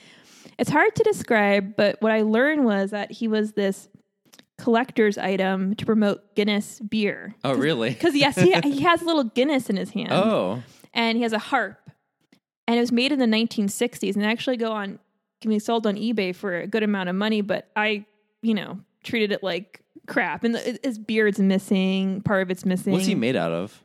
it's 0.60 0.70
hard 0.70 0.96
to 0.96 1.04
describe 1.04 1.76
but 1.76 2.02
what 2.02 2.12
i 2.12 2.22
learned 2.22 2.65
was 2.65 2.91
that 2.91 3.12
he 3.12 3.28
was 3.28 3.54
this 3.54 3.88
collector's 4.58 5.17
item 5.17 5.76
to 5.76 5.86
promote 5.86 6.34
guinness 6.36 6.80
beer 6.80 7.36
Oh 7.43 7.54
really? 7.54 7.89
because 7.91 8.15
yes, 8.15 8.36
he, 8.36 8.54
he 8.62 8.82
has 8.82 9.02
a 9.02 9.06
little 9.06 9.24
Guinness 9.26 9.70
in 9.70 9.76
his 9.78 9.91
hand, 9.91 10.12
Oh. 10.12 10.63
and 10.93 11.15
he 11.15 11.22
has 11.24 11.32
a 11.34 11.38
harp, 11.39 11.80
and 12.67 12.76
it 12.78 12.80
was 12.80 12.91
made 12.91 13.12
in 13.12 13.20
the 13.20 13.26
1960s, 13.28 14.15
and 14.15 14.26
actually 14.26 14.58
go 14.58 14.72
on 14.72 14.98
can 15.41 15.50
be 15.52 15.60
sold 15.60 15.86
on 15.86 15.96
eBay 15.96 16.36
for 16.36 16.58
a 16.62 16.65
good 16.65 16.82
amount 16.82 17.08
of 17.10 17.15
money. 17.15 17.41
But 17.41 17.70
I, 17.76 18.06
you 18.41 18.56
know, 18.56 18.80
treated 19.04 19.32
it 19.32 19.43
like 19.43 19.82
crap, 20.08 20.43
and 20.43 20.56
the, 20.56 20.80
his 20.84 20.98
beard's 20.98 21.38
missing, 21.39 22.22
part 22.22 22.41
of 22.41 22.50
it's 22.50 22.65
missing. 22.65 22.93
What's 22.93 23.06
he 23.06 23.13
made 23.13 23.36
out 23.36 23.52
of? 23.52 23.84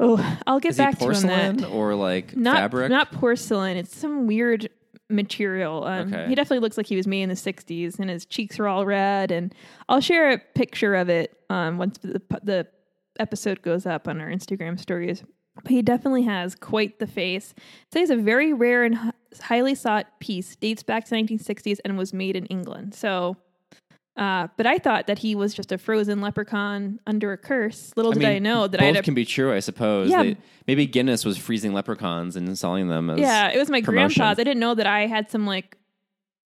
Oh, 0.00 0.38
I'll 0.46 0.58
get 0.60 0.70
Is 0.70 0.76
back 0.76 0.98
to 0.98 1.04
on 1.04 1.12
porcelain 1.12 1.56
that. 1.58 1.68
or 1.68 1.94
like 1.94 2.36
Not 2.36 2.56
fabric? 2.56 2.90
not 2.90 3.12
porcelain. 3.12 3.76
It's 3.76 3.96
some 3.96 4.26
weird 4.26 4.68
material. 5.08 5.84
Um, 5.84 6.12
Okay. 6.12 6.28
He 6.28 6.34
definitely 6.34 6.60
looks 6.60 6.76
like 6.76 6.86
he 6.86 6.96
was 6.96 7.06
made 7.06 7.22
in 7.22 7.28
the 7.28 7.34
60s, 7.34 7.98
and 7.98 8.10
his 8.10 8.26
cheeks 8.26 8.58
are 8.58 8.66
all 8.68 8.84
red. 8.86 9.30
And 9.30 9.54
I'll 9.88 10.00
share 10.00 10.32
a 10.32 10.38
picture 10.38 10.94
of 10.94 11.08
it 11.08 11.36
um, 11.50 11.78
once 11.78 11.98
the, 11.98 12.20
the 12.42 12.66
episode 13.18 13.62
goes 13.62 13.86
up 13.86 14.08
on 14.08 14.20
our 14.20 14.28
Instagram 14.28 14.78
stories. 14.78 15.22
But 15.62 15.70
he 15.70 15.80
definitely 15.80 16.24
has 16.24 16.54
quite 16.54 16.98
the 16.98 17.06
face. 17.06 17.54
So 17.92 17.98
he's 18.00 18.10
a 18.10 18.16
very 18.16 18.52
rare 18.52 18.84
and 18.84 19.12
highly 19.40 19.74
sought 19.74 20.06
piece. 20.20 20.54
Dates 20.56 20.82
back 20.82 21.06
to 21.06 21.14
1960s 21.14 21.78
and 21.84 21.96
was 21.96 22.12
made 22.12 22.36
in 22.36 22.44
England. 22.46 22.94
So, 22.94 23.36
uh, 24.16 24.48
but 24.56 24.66
I 24.66 24.78
thought 24.78 25.06
that 25.08 25.18
he 25.18 25.34
was 25.34 25.52
just 25.54 25.72
a 25.72 25.78
frozen 25.78 26.20
leprechaun 26.20 27.00
under 27.06 27.32
a 27.32 27.36
curse. 27.36 27.92
Little 27.96 28.12
did 28.12 28.20
mean, 28.20 28.28
I 28.28 28.38
know 28.38 28.66
that 28.66 28.78
both 28.78 28.82
I 28.82 28.86
had 28.86 28.96
a 28.96 29.02
can 29.02 29.14
be 29.14 29.24
true, 29.24 29.52
I 29.52 29.60
suppose. 29.60 30.10
Yeah. 30.10 30.22
They- 30.22 30.36
maybe 30.66 30.86
Guinness 30.86 31.24
was 31.24 31.36
freezing 31.38 31.72
leprechauns 31.72 32.34
and 32.36 32.58
selling 32.58 32.88
them 32.88 33.10
as 33.10 33.20
Yeah, 33.20 33.50
it 33.50 33.58
was 33.58 33.70
my 33.70 33.82
promotions. 33.82 34.16
grandpa's. 34.16 34.38
I 34.40 34.44
didn't 34.44 34.60
know 34.60 34.74
that 34.74 34.86
I 34.86 35.06
had 35.06 35.30
some 35.30 35.46
like 35.46 35.76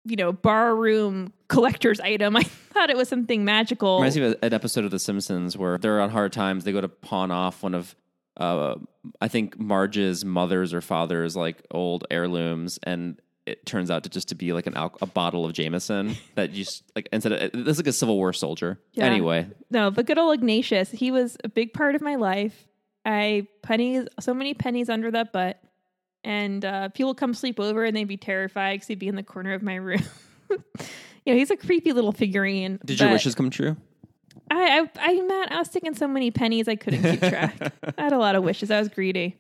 you 0.10 0.16
know, 0.16 0.32
barroom 0.32 1.34
collector's 1.50 2.00
item. 2.00 2.36
I 2.38 2.44
thought 2.44 2.90
it 2.90 2.96
was 2.96 3.10
something 3.10 3.44
magical. 3.44 3.98
Reminds 3.98 4.16
me 4.18 4.24
of 4.28 4.36
an 4.42 4.54
episode 4.54 4.86
of 4.86 4.92
The 4.92 5.00
Simpsons 5.00 5.58
where 5.58 5.78
they're 5.78 6.00
on 6.00 6.10
hard 6.12 6.32
times. 6.32 6.64
They 6.64 6.72
go 6.72 6.80
to 6.80 6.88
pawn 6.88 7.30
off 7.30 7.62
one 7.62 7.74
of, 7.74 7.94
uh, 8.38 8.76
I 9.20 9.28
think 9.28 9.60
Marge's 9.60 10.24
mother's 10.24 10.74
or 10.74 10.80
father's 10.80 11.36
like 11.36 11.62
old 11.72 12.06
heirlooms, 12.10 12.80
and 12.84 13.20
it 13.48 13.66
turns 13.66 13.90
out 13.90 14.04
to 14.04 14.10
just 14.10 14.30
to 14.30 14.36
be 14.36 14.54
like 14.54 14.68
an 14.68 14.76
al- 14.76 14.98
a 15.02 15.06
bottle 15.06 15.46
of 15.46 15.54
Jameson 15.54 16.16
that 16.36 16.52
you 16.52 16.64
just 16.64 16.84
like 16.96 17.08
instead 17.12 17.32
of 17.32 17.52
this 17.54 17.74
is 17.74 17.78
like 17.78 17.88
a 17.88 17.94
Civil 17.94 18.18
War 18.18 18.34
soldier. 18.34 18.80
Yeah. 18.94 19.06
Anyway, 19.06 19.48
No, 19.72 19.90
but 19.92 20.06
good 20.06 20.18
old 20.18 20.34
Ignatius, 20.36 20.92
he 20.92 21.12
was 21.12 21.38
a 21.44 21.50
big 21.50 21.74
part 21.74 21.96
of 21.96 22.02
my 22.02 22.16
life. 22.16 22.68
I 23.06 23.48
pennies, 23.62 24.08
so 24.20 24.34
many 24.34 24.54
pennies 24.54 24.90
under 24.90 25.10
that 25.12 25.32
butt, 25.32 25.62
and 26.24 26.64
uh, 26.66 26.90
people 26.90 27.16
come 27.16 27.34
sleep 27.34 27.60
over 27.60 27.86
and 27.86 27.96
they'd 27.96 28.04
be 28.04 28.18
terrified 28.18 28.76
because 28.76 28.88
he'd 28.88 29.00
be 29.00 29.08
in 29.08 29.16
the 29.16 29.24
corner 29.24 29.54
of 29.54 29.62
my 29.62 29.76
room. 29.76 30.04
you 30.50 30.58
know, 31.28 31.34
he's 31.34 31.52
a 31.52 31.56
creepy 31.58 31.94
little 31.94 32.12
figurine. 32.12 32.80
did 32.86 33.00
your 33.00 33.12
wishes 33.12 33.34
come 33.34 33.50
true? 33.50 33.78
I, 34.52 34.80
I, 34.80 34.90
I, 35.12 35.22
Matt, 35.22 35.52
I 35.52 35.58
was 35.58 35.70
taking 35.70 35.94
so 35.96 36.08
many 36.08 36.32
pennies 36.32 36.68
I 36.68 36.76
couldn't 36.76 37.04
keep 37.04 37.20
track. 37.32 37.74
I 37.98 38.02
had 38.02 38.14
a 38.14 38.18
lot 38.18 38.36
of 38.36 38.44
wishes. 38.44 38.72
I 38.72 38.80
was 38.80 38.90
greedy. 38.90 39.36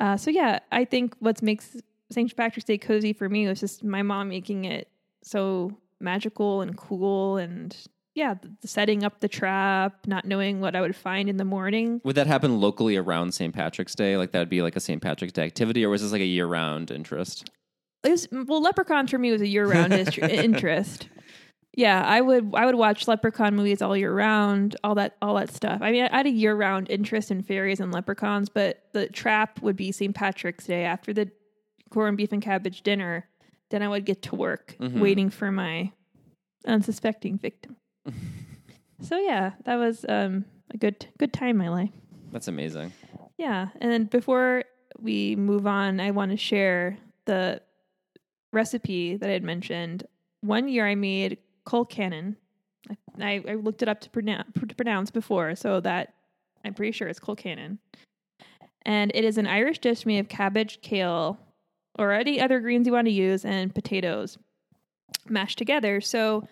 Uh, 0.00 0.16
so 0.16 0.30
yeah, 0.30 0.60
I 0.70 0.84
think 0.84 1.14
what 1.18 1.42
makes 1.42 1.76
St. 2.10 2.34
Patrick's 2.36 2.64
Day 2.64 2.78
cozy 2.78 3.12
for 3.12 3.28
me 3.28 3.46
was 3.46 3.60
just 3.60 3.84
my 3.84 4.02
mom 4.02 4.28
making 4.28 4.64
it 4.64 4.88
so 5.22 5.76
magical 6.00 6.60
and 6.60 6.76
cool, 6.76 7.36
and 7.36 7.76
yeah, 8.14 8.34
setting 8.64 9.04
up 9.04 9.20
the 9.20 9.28
trap, 9.28 10.06
not 10.06 10.24
knowing 10.24 10.60
what 10.60 10.74
I 10.74 10.80
would 10.80 10.96
find 10.96 11.28
in 11.28 11.36
the 11.36 11.44
morning. 11.44 12.00
Would 12.04 12.16
that 12.16 12.26
happen 12.26 12.60
locally 12.60 12.96
around 12.96 13.32
St. 13.32 13.54
Patrick's 13.54 13.94
Day? 13.94 14.16
Like 14.16 14.32
that 14.32 14.38
would 14.38 14.48
be 14.48 14.62
like 14.62 14.76
a 14.76 14.80
St. 14.80 15.02
Patrick's 15.02 15.32
Day 15.32 15.44
activity, 15.44 15.84
or 15.84 15.90
was 15.90 16.02
this 16.02 16.12
like 16.12 16.22
a 16.22 16.26
year 16.26 16.46
round 16.46 16.90
interest? 16.90 17.50
It 18.04 18.10
was 18.10 18.28
well, 18.30 18.62
Leprechaun 18.62 19.06
for 19.06 19.18
me 19.18 19.32
was 19.32 19.42
a 19.42 19.46
year 19.46 19.66
round 19.66 19.92
interest. 20.18 21.08
Yeah, 21.78 22.02
I 22.04 22.20
would 22.20 22.52
I 22.54 22.66
would 22.66 22.74
watch 22.74 23.06
Leprechaun 23.06 23.54
movies 23.54 23.82
all 23.82 23.96
year 23.96 24.12
round, 24.12 24.74
all 24.82 24.96
that 24.96 25.16
all 25.22 25.36
that 25.36 25.52
stuff. 25.52 25.80
I 25.80 25.92
mean, 25.92 26.08
I 26.10 26.16
had 26.16 26.26
a 26.26 26.30
year 26.30 26.56
round 26.56 26.90
interest 26.90 27.30
in 27.30 27.42
fairies 27.42 27.78
and 27.78 27.92
leprechauns, 27.92 28.48
but 28.48 28.84
the 28.94 29.06
trap 29.06 29.62
would 29.62 29.76
be 29.76 29.92
St. 29.92 30.12
Patrick's 30.14 30.66
Day 30.66 30.82
after 30.82 31.12
the 31.12 31.30
corned 31.90 32.16
beef 32.16 32.32
and 32.32 32.42
cabbage 32.42 32.82
dinner. 32.82 33.26
Then 33.70 33.82
I 33.82 33.88
would 33.88 34.04
get 34.06 34.22
to 34.22 34.36
work 34.36 34.76
Mhm. 34.80 35.00
waiting 35.00 35.30
for 35.30 35.50
my 35.52 35.92
unsuspecting 36.66 37.38
victim. 37.38 37.76
so 39.00 39.16
yeah, 39.18 39.52
that 39.64 39.76
was 39.76 40.04
um, 40.08 40.44
a 40.72 40.76
good 40.76 41.06
good 41.18 41.32
time 41.32 41.50
in 41.50 41.56
my 41.58 41.68
life. 41.68 41.90
That's 42.32 42.48
amazing. 42.48 42.92
Yeah, 43.36 43.68
and 43.80 43.90
then 43.92 44.04
before 44.04 44.64
we 44.98 45.36
move 45.36 45.66
on, 45.66 46.00
I 46.00 46.10
want 46.10 46.30
to 46.32 46.36
share 46.36 46.96
the 47.26 47.60
recipe 48.52 49.16
that 49.16 49.28
I 49.28 49.32
had 49.32 49.44
mentioned. 49.44 50.04
One 50.40 50.68
year 50.68 50.86
I 50.86 50.94
made 50.94 51.38
colcannon. 51.66 52.36
I, 53.20 53.42
I 53.48 53.54
looked 53.54 53.82
it 53.82 53.88
up 53.88 54.00
to 54.00 54.10
pronounce, 54.10 54.48
to 54.66 54.74
pronounce 54.74 55.10
before, 55.10 55.54
so 55.54 55.80
that 55.80 56.14
I'm 56.64 56.74
pretty 56.74 56.92
sure 56.92 57.06
it's 57.08 57.20
colcannon. 57.20 57.78
And 58.82 59.12
it 59.14 59.24
is 59.24 59.36
an 59.38 59.46
Irish 59.46 59.78
dish 59.80 60.06
made 60.06 60.18
of 60.20 60.28
cabbage, 60.28 60.80
kale, 60.80 61.38
or 61.98 62.12
any 62.12 62.40
other 62.40 62.60
greens 62.60 62.86
you 62.86 62.92
want 62.92 63.06
to 63.06 63.12
use, 63.12 63.44
and 63.44 63.74
potatoes 63.74 64.38
mashed 65.28 65.58
together. 65.58 66.00
So 66.00 66.46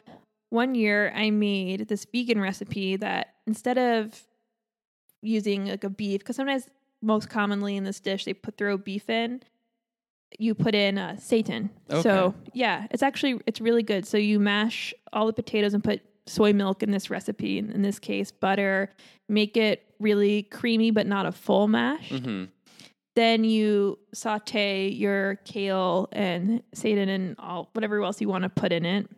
one 0.51 0.75
year 0.75 1.13
I 1.15 1.31
made 1.31 1.89
this 1.89 2.07
vegan 2.11 2.41
recipe 2.41 2.97
that 2.97 3.35
instead 3.47 3.79
of 3.79 4.23
using 5.23 5.67
like 5.67 5.85
a 5.85 5.91
beef, 5.91 6.21
because 6.21 6.37
sometimes 6.37 6.69
most 7.03 7.29
commonly 7.29 7.77
in 7.77 7.85
this 7.85 8.01
dish 8.01 8.25
they 8.25 8.35
put 8.35 8.57
throw 8.57 8.77
beef 8.77 9.09
in, 9.11 9.43
you 10.39 10.55
put 10.55 10.75
in 10.75 10.99
uh, 10.99 11.17
seitan. 11.19 11.71
So 12.03 12.35
yeah, 12.53 12.87
it's 12.91 13.03
actually 13.03 13.41
it's 13.47 13.61
really 13.61 13.83
good. 13.83 14.07
So 14.07 14.19
you 14.19 14.39
mash 14.41 14.93
all 15.13 15.27
the 15.27 15.33
potatoes 15.33 15.75
and 15.75 15.83
put 15.83 16.03
soy 16.27 16.53
milk 16.53 16.83
in 16.83 16.91
this 16.91 17.11
recipe. 17.11 17.59
In, 17.59 17.71
in 17.71 17.83
this 17.83 17.99
case, 17.99 18.31
butter. 18.33 18.91
Make 19.29 19.57
it 19.57 19.85
really 19.99 20.45
creamy, 20.45 20.91
but 20.91 21.07
not 21.07 21.27
a 21.27 21.33
full 21.33 21.69
mash. 21.69 22.11
hmm 22.11 22.45
Then 23.17 23.45
you 23.45 23.99
saute 24.13 24.89
your 24.91 25.37
kale 25.47 26.09
and 26.13 26.63
seitan 26.75 27.09
and 27.09 27.35
all 27.39 27.71
whatever 27.73 28.03
else 28.03 28.21
you 28.21 28.29
want 28.29 28.45
to 28.45 28.51
put 28.51 28.73
in 28.73 28.85
it. 28.85 29.09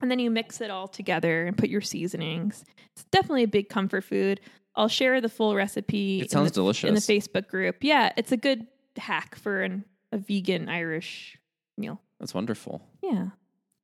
And 0.00 0.10
then 0.10 0.18
you 0.20 0.30
mix 0.30 0.60
it 0.60 0.70
all 0.70 0.86
together 0.86 1.44
and 1.46 1.58
put 1.58 1.68
your 1.68 1.80
seasonings. 1.80 2.64
It's 2.94 3.04
definitely 3.10 3.42
a 3.42 3.48
big 3.48 3.68
comfort 3.68 4.04
food. 4.04 4.40
I'll 4.76 4.88
share 4.88 5.20
the 5.20 5.28
full 5.28 5.54
recipe 5.56 6.20
It 6.20 6.30
sounds 6.30 6.48
in 6.50 6.52
the, 6.52 6.54
delicious. 6.54 6.88
in 6.88 6.94
the 6.94 7.00
Facebook 7.00 7.48
group. 7.48 7.76
Yeah, 7.82 8.12
it's 8.16 8.30
a 8.30 8.36
good 8.36 8.66
hack 8.96 9.34
for 9.36 9.62
an, 9.62 9.84
a 10.12 10.18
vegan 10.18 10.68
Irish 10.68 11.38
meal. 11.76 12.00
That's 12.20 12.32
wonderful. 12.34 12.82
Yeah. 13.02 13.28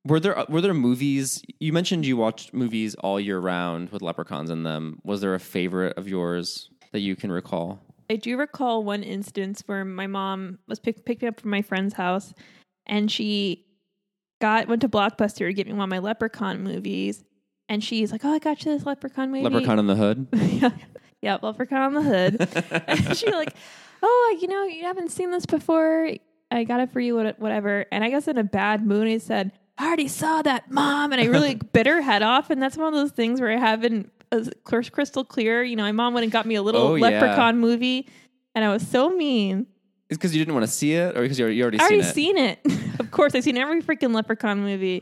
Were 0.05 0.19
there 0.19 0.37
uh, 0.37 0.45
were 0.49 0.61
there 0.61 0.73
movies? 0.73 1.41
You 1.59 1.73
mentioned 1.73 2.05
you 2.05 2.15
watched 2.17 2.53
movies 2.53 2.95
all 2.95 3.19
year 3.19 3.39
round 3.39 3.89
with 3.89 4.01
leprechauns 4.01 4.49
in 4.49 4.63
them. 4.63 4.99
Was 5.03 5.21
there 5.21 5.33
a 5.33 5.39
favorite 5.39 5.97
of 5.97 6.07
yours 6.07 6.69
that 6.91 6.99
you 6.99 7.15
can 7.15 7.31
recall? 7.31 7.81
I 8.13 8.15
do 8.15 8.37
recall 8.37 8.83
one 8.83 9.01
instance 9.01 9.63
where 9.65 9.83
my 9.83 10.05
mom 10.05 10.59
was 10.67 10.79
pick, 10.79 11.03
picked 11.03 11.23
me 11.23 11.29
up 11.29 11.39
from 11.39 11.49
my 11.49 11.63
friend's 11.63 11.95
house 11.95 12.31
and 12.85 13.11
she 13.11 13.65
got 14.39 14.67
went 14.67 14.81
to 14.83 14.89
Blockbuster 14.89 15.47
to 15.47 15.53
get 15.53 15.65
me 15.65 15.73
one 15.73 15.85
of 15.85 15.89
my 15.89 15.97
Leprechaun 15.97 16.61
movies. 16.61 17.23
And 17.67 17.83
she's 17.83 18.11
like, 18.11 18.23
Oh, 18.23 18.31
I 18.31 18.37
got 18.37 18.63
you 18.63 18.71
this 18.71 18.85
Leprechaun 18.85 19.31
movie. 19.31 19.43
Leprechaun 19.43 19.79
in 19.79 19.87
the 19.87 19.95
Hood. 19.95 20.27
yeah, 20.33 20.69
yeah, 21.23 21.37
Leprechaun 21.41 21.81
on 21.81 21.93
the 21.95 22.01
Hood. 22.03 22.83
and 22.87 23.17
she 23.17 23.31
like, 23.31 23.55
Oh, 24.03 24.37
you 24.39 24.47
know, 24.47 24.65
you 24.65 24.83
haven't 24.83 25.09
seen 25.09 25.31
this 25.31 25.47
before. 25.47 26.11
I 26.51 26.65
got 26.65 26.81
it 26.81 26.91
for 26.91 26.99
you, 26.99 27.15
whatever. 27.15 27.87
And 27.91 28.03
I 28.03 28.11
guess 28.11 28.27
in 28.27 28.37
a 28.37 28.43
bad 28.43 28.85
mood, 28.85 29.07
I 29.07 29.17
said, 29.17 29.53
I 29.79 29.87
already 29.87 30.07
saw 30.07 30.43
that, 30.43 30.69
mom. 30.69 31.13
And 31.13 31.19
I 31.19 31.25
really 31.25 31.55
bit 31.73 31.87
her 31.87 32.01
head 32.01 32.21
off. 32.21 32.51
And 32.51 32.61
that's 32.61 32.77
one 32.77 32.89
of 32.89 32.93
those 32.93 33.11
things 33.11 33.41
where 33.41 33.51
I 33.51 33.57
haven't, 33.57 34.11
crystal 34.63 35.23
clear, 35.23 35.63
you 35.63 35.75
know, 35.75 35.83
my 35.83 35.91
mom 35.91 36.13
went 36.13 36.23
and 36.23 36.31
got 36.31 36.45
me 36.45 36.55
a 36.55 36.61
little 36.61 36.81
Oh, 36.81 36.95
yeah. 36.95 37.09
Leprechaun 37.09 37.59
movie. 37.59 38.07
And 38.55 38.63
I 38.63 38.71
was 38.71 38.87
so 38.87 39.09
mean. 39.09 39.67
It's 40.09 40.17
because 40.17 40.35
you 40.35 40.39
didn't 40.41 40.53
want 40.53 40.65
to 40.65 40.71
see 40.71 40.93
it, 40.93 41.17
or 41.17 41.21
because 41.21 41.39
you 41.39 41.45
already, 41.45 41.79
I 41.79 41.83
already 41.83 42.03
seen 42.03 42.37
it. 42.37 42.59
seen 42.63 42.77
it. 42.81 42.99
of 42.99 43.09
course, 43.11 43.33
I've 43.33 43.43
seen 43.43 43.57
every 43.57 43.81
freaking 43.81 44.13
Leprechaun 44.13 44.61
movie. 44.61 45.01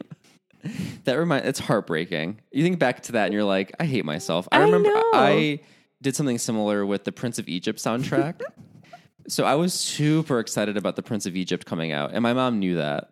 That 1.06 1.13
remind 1.13 1.48
it's 1.48 1.60
heartbreaking. 1.60 2.39
You 2.52 2.62
think 2.62 2.78
back 2.78 3.02
to 3.04 3.13
that 3.13 3.26
and 3.26 3.34
you're 3.34 3.44
like, 3.44 3.72
I 3.80 3.86
hate 3.86 4.06
myself. 4.06 4.48
I 4.52 4.60
I 4.60 4.65
remember 4.65 4.89
know. 4.89 5.10
I 5.15 5.60
did 6.04 6.15
something 6.15 6.38
similar 6.38 6.86
with 6.86 7.04
the 7.04 7.12
Prince 7.12 7.39
of 7.39 7.50
Egypt 7.50 7.80
soundtrack. 7.80 8.41
so 9.28 9.44
I 9.44 9.56
was 9.56 9.74
super 9.74 10.39
excited 10.39 10.78
about 10.78 10.96
the 10.96 11.02
Prince 11.02 11.26
of 11.26 11.36
Egypt 11.36 11.65
coming 11.65 11.91
out, 11.91 12.12
and 12.13 12.22
my 12.22 12.34
mom 12.34 12.60
knew 12.60 12.76
that. 12.76 13.10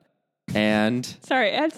And 0.54 1.04
Sorry. 1.24 1.58
I, 1.58 1.70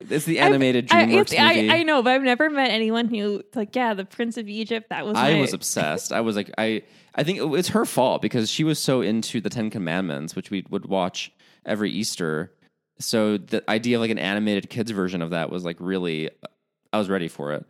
it's 0.00 0.24
the 0.24 0.38
animated 0.40 0.88
I, 0.90 1.04
DreamWorks 1.06 1.38
I, 1.38 1.54
movie. 1.54 1.70
I 1.70 1.82
know, 1.82 2.02
but 2.02 2.12
I've 2.12 2.22
never 2.22 2.50
met 2.50 2.70
anyone 2.70 3.08
who, 3.08 3.42
like, 3.54 3.74
yeah, 3.74 3.94
the 3.94 4.04
Prince 4.04 4.36
of 4.36 4.48
Egypt, 4.48 4.90
that 4.90 5.06
was 5.06 5.16
I 5.16 5.34
my- 5.34 5.40
was 5.40 5.52
obsessed. 5.52 6.12
I 6.12 6.20
was 6.20 6.36
like, 6.36 6.50
I, 6.58 6.82
I 7.14 7.22
think 7.24 7.38
it- 7.38 7.58
it's 7.58 7.68
her 7.68 7.84
fault 7.84 8.20
because 8.22 8.50
she 8.50 8.64
was 8.64 8.78
so 8.78 9.00
into 9.00 9.40
the 9.40 9.50
Ten 9.50 9.70
Commandments, 9.70 10.34
which 10.36 10.50
we 10.50 10.64
would 10.70 10.86
watch 10.86 11.32
every 11.64 11.90
Easter. 11.90 12.52
So 12.98 13.38
the 13.38 13.68
idea 13.70 13.96
of 13.96 14.00
like 14.02 14.10
an 14.10 14.18
animated 14.18 14.68
kids 14.70 14.90
version 14.90 15.22
of 15.22 15.30
that 15.30 15.50
was 15.50 15.64
like 15.64 15.76
really, 15.80 16.30
I 16.92 16.98
was 16.98 17.08
ready 17.08 17.28
for 17.28 17.52
it. 17.52 17.64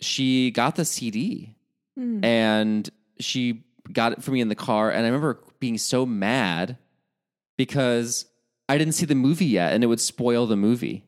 She 0.00 0.50
got 0.50 0.76
the 0.76 0.84
CD 0.84 1.54
Hmm. 1.96 2.24
and 2.24 2.90
she 3.20 3.62
got 3.92 4.12
it 4.12 4.22
for 4.24 4.32
me 4.32 4.40
in 4.40 4.48
the 4.48 4.54
car, 4.56 4.90
and 4.90 5.00
I 5.04 5.08
remember 5.08 5.38
being 5.60 5.78
so 5.78 6.04
mad 6.06 6.76
because 7.56 8.26
I 8.68 8.78
didn't 8.78 8.94
see 8.94 9.06
the 9.06 9.14
movie 9.14 9.46
yet, 9.46 9.72
and 9.72 9.84
it 9.84 9.86
would 9.86 10.00
spoil 10.00 10.46
the 10.46 10.56
movie. 10.56 11.04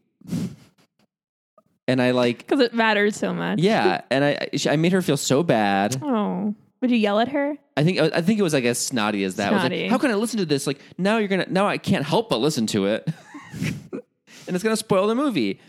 And 1.89 2.03
I 2.03 2.11
like 2.11 2.39
because 2.39 2.61
it 2.61 2.75
mattered 2.75 3.15
so 3.15 3.33
much. 3.33 3.59
yeah, 3.61 4.03
and 4.11 4.25
I 4.25 4.49
I 4.69 4.77
made 4.77 4.93
her 4.93 5.03
feel 5.03 5.17
so 5.17 5.43
bad. 5.43 5.97
Oh, 6.03 6.55
would 6.81 6.91
you 6.91 6.97
yell 6.97 7.21
at 7.21 7.29
her? 7.29 7.57
I 7.77 7.85
think 7.85 7.99
I 7.99 8.21
think 8.23 8.39
it 8.39 8.43
was 8.43 8.53
like 8.55 8.65
as 8.65 8.79
snotty 8.79 9.25
as 9.25 9.37
that. 9.37 9.51
Snotty. 9.51 9.83
like, 9.83 9.91
how 9.91 9.99
can 9.99 10.11
I 10.11 10.15
listen 10.15 10.39
to 10.39 10.47
this? 10.47 10.67
Like 10.67 10.81
now 10.99 11.19
you're 11.19 11.29
gonna 11.29 11.47
now 11.49 11.67
I 11.67 11.79
can't 11.79 12.05
help 12.05 12.29
but 12.29 12.39
listen 12.41 12.67
to 12.69 12.87
it, 12.87 13.09
and 13.93 14.03
it's 14.49 14.63
gonna 14.63 14.77
spoil 14.77 15.07
the 15.07 15.15
movie. 15.15 15.61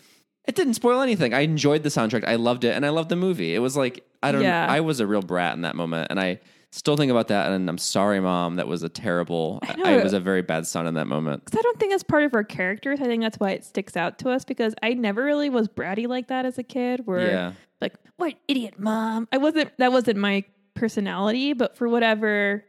It 0.45 0.55
didn't 0.55 0.75
spoil 0.75 1.01
anything. 1.01 1.33
I 1.33 1.41
enjoyed 1.41 1.83
the 1.83 1.89
soundtrack. 1.89 2.25
I 2.25 2.35
loved 2.35 2.63
it, 2.63 2.73
and 2.75 2.85
I 2.85 2.89
loved 2.89 3.09
the 3.09 3.17
movie. 3.17 3.53
It 3.53 3.59
was 3.59 3.75
like 3.75 4.05
I 4.23 4.31
don't. 4.31 4.41
Yeah. 4.41 4.65
I 4.69 4.79
was 4.79 4.99
a 4.99 5.07
real 5.07 5.21
brat 5.21 5.55
in 5.55 5.61
that 5.61 5.75
moment, 5.75 6.07
and 6.09 6.19
I 6.19 6.39
still 6.71 6.97
think 6.97 7.11
about 7.11 7.27
that. 7.29 7.51
And 7.51 7.69
I'm 7.69 7.77
sorry, 7.77 8.19
mom. 8.19 8.55
That 8.57 8.67
was 8.67 8.83
a 8.83 8.89
terrible. 8.89 9.59
I, 9.63 9.75
know. 9.75 9.83
I 9.85 10.03
was 10.03 10.13
a 10.13 10.19
very 10.19 10.41
bad 10.41 10.67
son 10.67 10.87
in 10.87 10.93
that 10.95 11.07
moment. 11.07 11.45
Because 11.45 11.59
I 11.59 11.61
don't 11.61 11.79
think 11.79 11.91
that's 11.91 12.03
part 12.03 12.23
of 12.23 12.33
our 12.33 12.43
characters. 12.43 12.99
I 13.01 13.05
think 13.05 13.21
that's 13.23 13.37
why 13.39 13.51
it 13.51 13.63
sticks 13.65 13.95
out 13.97 14.19
to 14.19 14.29
us. 14.29 14.43
Because 14.45 14.73
I 14.83 14.93
never 14.93 15.23
really 15.23 15.49
was 15.49 15.67
bratty 15.67 16.07
like 16.07 16.27
that 16.27 16.45
as 16.45 16.57
a 16.57 16.63
kid. 16.63 17.01
Where 17.05 17.27
Yeah. 17.29 17.51
like, 17.81 17.95
what 18.17 18.33
idiot 18.47 18.75
mom? 18.77 19.27
I 19.31 19.37
wasn't. 19.37 19.71
That 19.77 19.91
wasn't 19.91 20.17
my 20.17 20.43
personality. 20.75 21.53
But 21.53 21.77
for 21.77 21.87
whatever, 21.89 22.63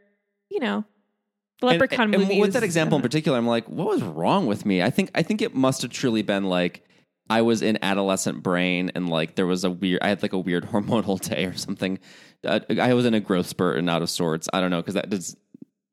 you 0.51 0.61
know, 0.61 0.85
the 1.61 1.67
And- 1.67 1.81
Leprechaun 1.81 2.15
and, 2.15 2.41
with 2.41 2.53
that 2.53 2.63
example 2.63 2.97
in 2.97 3.03
particular, 3.03 3.37
I'm 3.37 3.47
like, 3.47 3.69
what 3.69 3.89
was 3.89 4.03
wrong 4.03 4.47
with 4.47 4.65
me? 4.65 4.83
I 4.83 4.91
think 4.91 5.11
I 5.15 5.23
think 5.23 5.43
it 5.43 5.55
must 5.55 5.83
have 5.83 5.91
truly 5.91 6.23
been 6.23 6.45
like 6.45 6.85
I 7.31 7.43
was 7.43 7.63
in 7.63 7.79
adolescent 7.83 8.43
brain 8.43 8.93
and 8.95 9.09
like 9.09 9.35
there 9.35 9.47
was 9.47 9.65
a 9.65 9.71
weird 9.71 10.01
I 10.03 10.09
had 10.09 10.23
like 10.23 10.33
a 10.33 10.39
weird 10.39 10.65
hormonal 10.73 11.21
day 11.21 11.45
or 11.45 11.57
something. 11.57 11.99
Uh, 12.45 12.61
I 12.81 12.95
was 12.95 13.05
in 13.05 13.15
a 13.15 13.21
growth 13.21 13.47
spurt 13.47 13.79
and 13.79 13.89
out 13.91 14.03
of 14.03 14.11
sorts. 14.11 14.49
I 14.53 14.61
don't 14.61 14.71
know 14.71 14.81
because 14.81 14.95
that 14.95 15.11
does 15.11 15.37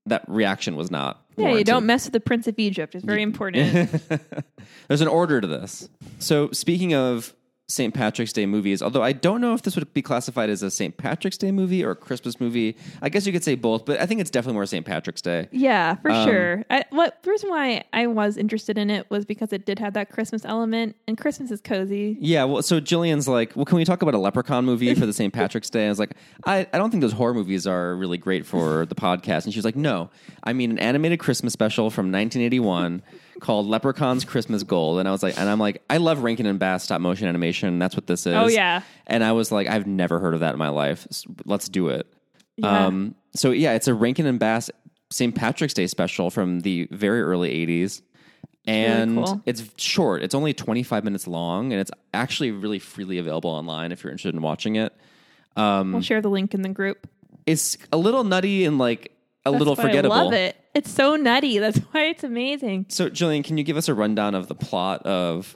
that 0.05 0.23
reaction 0.27 0.75
was 0.75 0.91
not 0.91 1.25
Yeah, 1.35 1.53
you 1.53 1.63
don't 1.63 1.85
mess 1.85 2.05
with 2.05 2.13
the 2.13 2.19
Prince 2.19 2.47
of 2.47 2.59
Egypt. 2.59 2.95
It's 2.95 3.03
very 3.03 3.23
important. 3.23 3.89
There's 4.87 5.01
an 5.01 5.07
order 5.07 5.41
to 5.41 5.47
this. 5.47 5.89
So, 6.19 6.51
speaking 6.51 6.93
of 6.93 7.33
St. 7.67 7.95
Patrick's 7.95 8.31
Day 8.31 8.45
movies, 8.45 8.83
although 8.83 9.01
I 9.01 9.11
don't 9.11 9.41
know 9.41 9.55
if 9.55 9.63
this 9.63 9.75
would 9.75 9.91
be 9.91 10.03
classified 10.03 10.51
as 10.51 10.61
a 10.61 10.69
St. 10.69 10.95
Patrick's 10.97 11.37
Day 11.37 11.51
movie 11.51 11.83
or 11.83 11.91
a 11.91 11.95
Christmas 11.95 12.39
movie, 12.39 12.77
I 13.01 13.09
guess 13.09 13.25
you 13.25 13.33
could 13.33 13.43
say 13.43 13.55
both, 13.55 13.85
but 13.85 13.99
I 13.99 14.05
think 14.05 14.21
it's 14.21 14.29
definitely 14.29 14.53
more 14.53 14.67
St. 14.67 14.85
Patrick's 14.85 15.21
Day. 15.21 15.47
yeah, 15.51 15.95
for 15.95 16.11
Um, 16.11 16.27
sure. 16.27 16.65
I, 16.69 16.85
what 16.91 17.23
the 17.23 17.31
reason 17.31 17.49
why 17.49 17.83
I 17.91 18.05
was 18.05 18.37
interested 18.37 18.77
in 18.77 18.91
it 18.91 19.09
was 19.09 19.25
because 19.25 19.51
it 19.51 19.65
did 19.65 19.79
have 19.79 19.93
that 19.95 20.11
Christmas 20.11 20.45
element, 20.45 20.95
and 21.07 21.17
Christmas 21.17 21.49
is 21.49 21.59
cozy. 21.59 22.17
Yeah, 22.19 22.43
well, 22.43 22.61
so 22.61 22.79
Jillian's 22.79 23.27
like, 23.27 23.55
well, 23.55 23.65
can 23.65 23.77
we 23.77 23.83
talk 23.85 24.03
about 24.03 24.13
a 24.13 24.19
Leprechaun 24.19 24.63
movie 24.63 24.93
for 24.93 25.07
the 25.07 25.13
St. 25.13 25.33
Patrick's 25.41 25.71
Day? 25.71 25.87
I 25.87 25.89
was 25.89 25.97
like, 25.97 26.11
I, 26.45 26.67
I 26.71 26.77
don't 26.77 26.91
think 26.91 27.01
those 27.01 27.13
horror 27.13 27.33
movies 27.33 27.65
are 27.65 27.95
really 27.95 28.19
great 28.19 28.45
for 28.45 28.85
the 28.85 28.95
podcast. 28.95 29.45
And 29.45 29.53
she 29.53 29.57
was 29.57 29.65
like, 29.65 29.75
no, 29.75 30.11
I 30.43 30.53
mean 30.53 30.69
an 30.69 30.77
animated 30.77 31.17
Christmas 31.17 31.53
special 31.53 31.89
from 31.89 32.11
1981 32.11 33.01
called 33.39 33.67
Leprechaun's 33.67 34.25
Christmas 34.25 34.63
Gold. 34.63 34.99
And 34.99 35.07
I 35.07 35.11
was 35.11 35.21
like, 35.23 35.37
and 35.37 35.49
I'm 35.49 35.59
like, 35.59 35.81
I 35.89 35.97
love 35.97 36.23
Rankin 36.23 36.45
and 36.45 36.59
Bass 36.59 36.83
stop 36.83 37.01
motion 37.01 37.27
animation. 37.27 37.79
That's 37.79 37.95
what 37.95 38.07
this 38.07 38.25
is. 38.25 38.33
Oh, 38.33 38.47
yeah. 38.47 38.81
And 39.07 39.23
I 39.23 39.31
was 39.33 39.51
like, 39.51 39.67
I've 39.67 39.87
never 39.87 40.19
heard 40.19 40.33
of 40.33 40.39
that 40.39 40.53
in 40.53 40.59
my 40.59 40.69
life. 40.69 41.07
Let's 41.45 41.69
do 41.69 41.89
it. 41.89 42.07
Yeah. 42.57 42.85
Um, 42.85 43.15
so 43.35 43.51
yeah, 43.51 43.73
it's 43.73 43.87
a 43.87 43.93
Rankin 43.93 44.25
and 44.25 44.39
Bass 44.39 44.69
St. 45.11 45.35
Patrick's 45.35 45.73
Day 45.73 45.87
special 45.87 46.29
from 46.29 46.61
the 46.61 46.87
very 46.91 47.21
early 47.21 47.65
80s. 47.65 48.01
And 48.67 49.23
cool. 49.23 49.41
it's 49.45 49.63
short. 49.77 50.23
It's 50.23 50.33
only 50.33 50.53
25 50.53 51.03
minutes 51.03 51.27
long, 51.27 51.71
and 51.71 51.79
it's 51.79 51.91
actually 52.15 52.49
really 52.51 52.79
freely 52.79 53.19
available 53.19 53.51
online 53.51 53.91
if 53.91 54.03
you're 54.03 54.09
interested 54.11 54.33
in 54.33 54.41
watching 54.41 54.75
it. 54.75 54.91
Um, 55.55 55.93
We'll 55.93 56.01
share 56.01 56.21
the 56.21 56.29
link 56.29 56.53
in 56.55 56.63
the 56.63 56.69
group. 56.69 57.07
it's 57.45 57.77
a 57.93 57.97
little 57.97 58.23
nutty 58.23 58.65
and 58.65 58.79
like 58.79 59.11
a 59.45 59.51
That's 59.51 59.59
little 59.59 59.75
forgettable. 59.75 60.15
I 60.15 60.21
love 60.23 60.33
it. 60.33 60.55
It's 60.73 60.91
so 60.91 61.15
nutty. 61.15 61.59
That's 61.59 61.77
why 61.91 62.05
it's 62.05 62.23
amazing. 62.23 62.87
So, 62.89 63.09
Jillian, 63.09 63.43
can 63.43 63.57
you 63.57 63.63
give 63.63 63.77
us 63.77 63.87
a 63.87 63.93
rundown 63.93 64.35
of 64.35 64.47
the 64.47 64.55
plot 64.55 65.05
of 65.05 65.55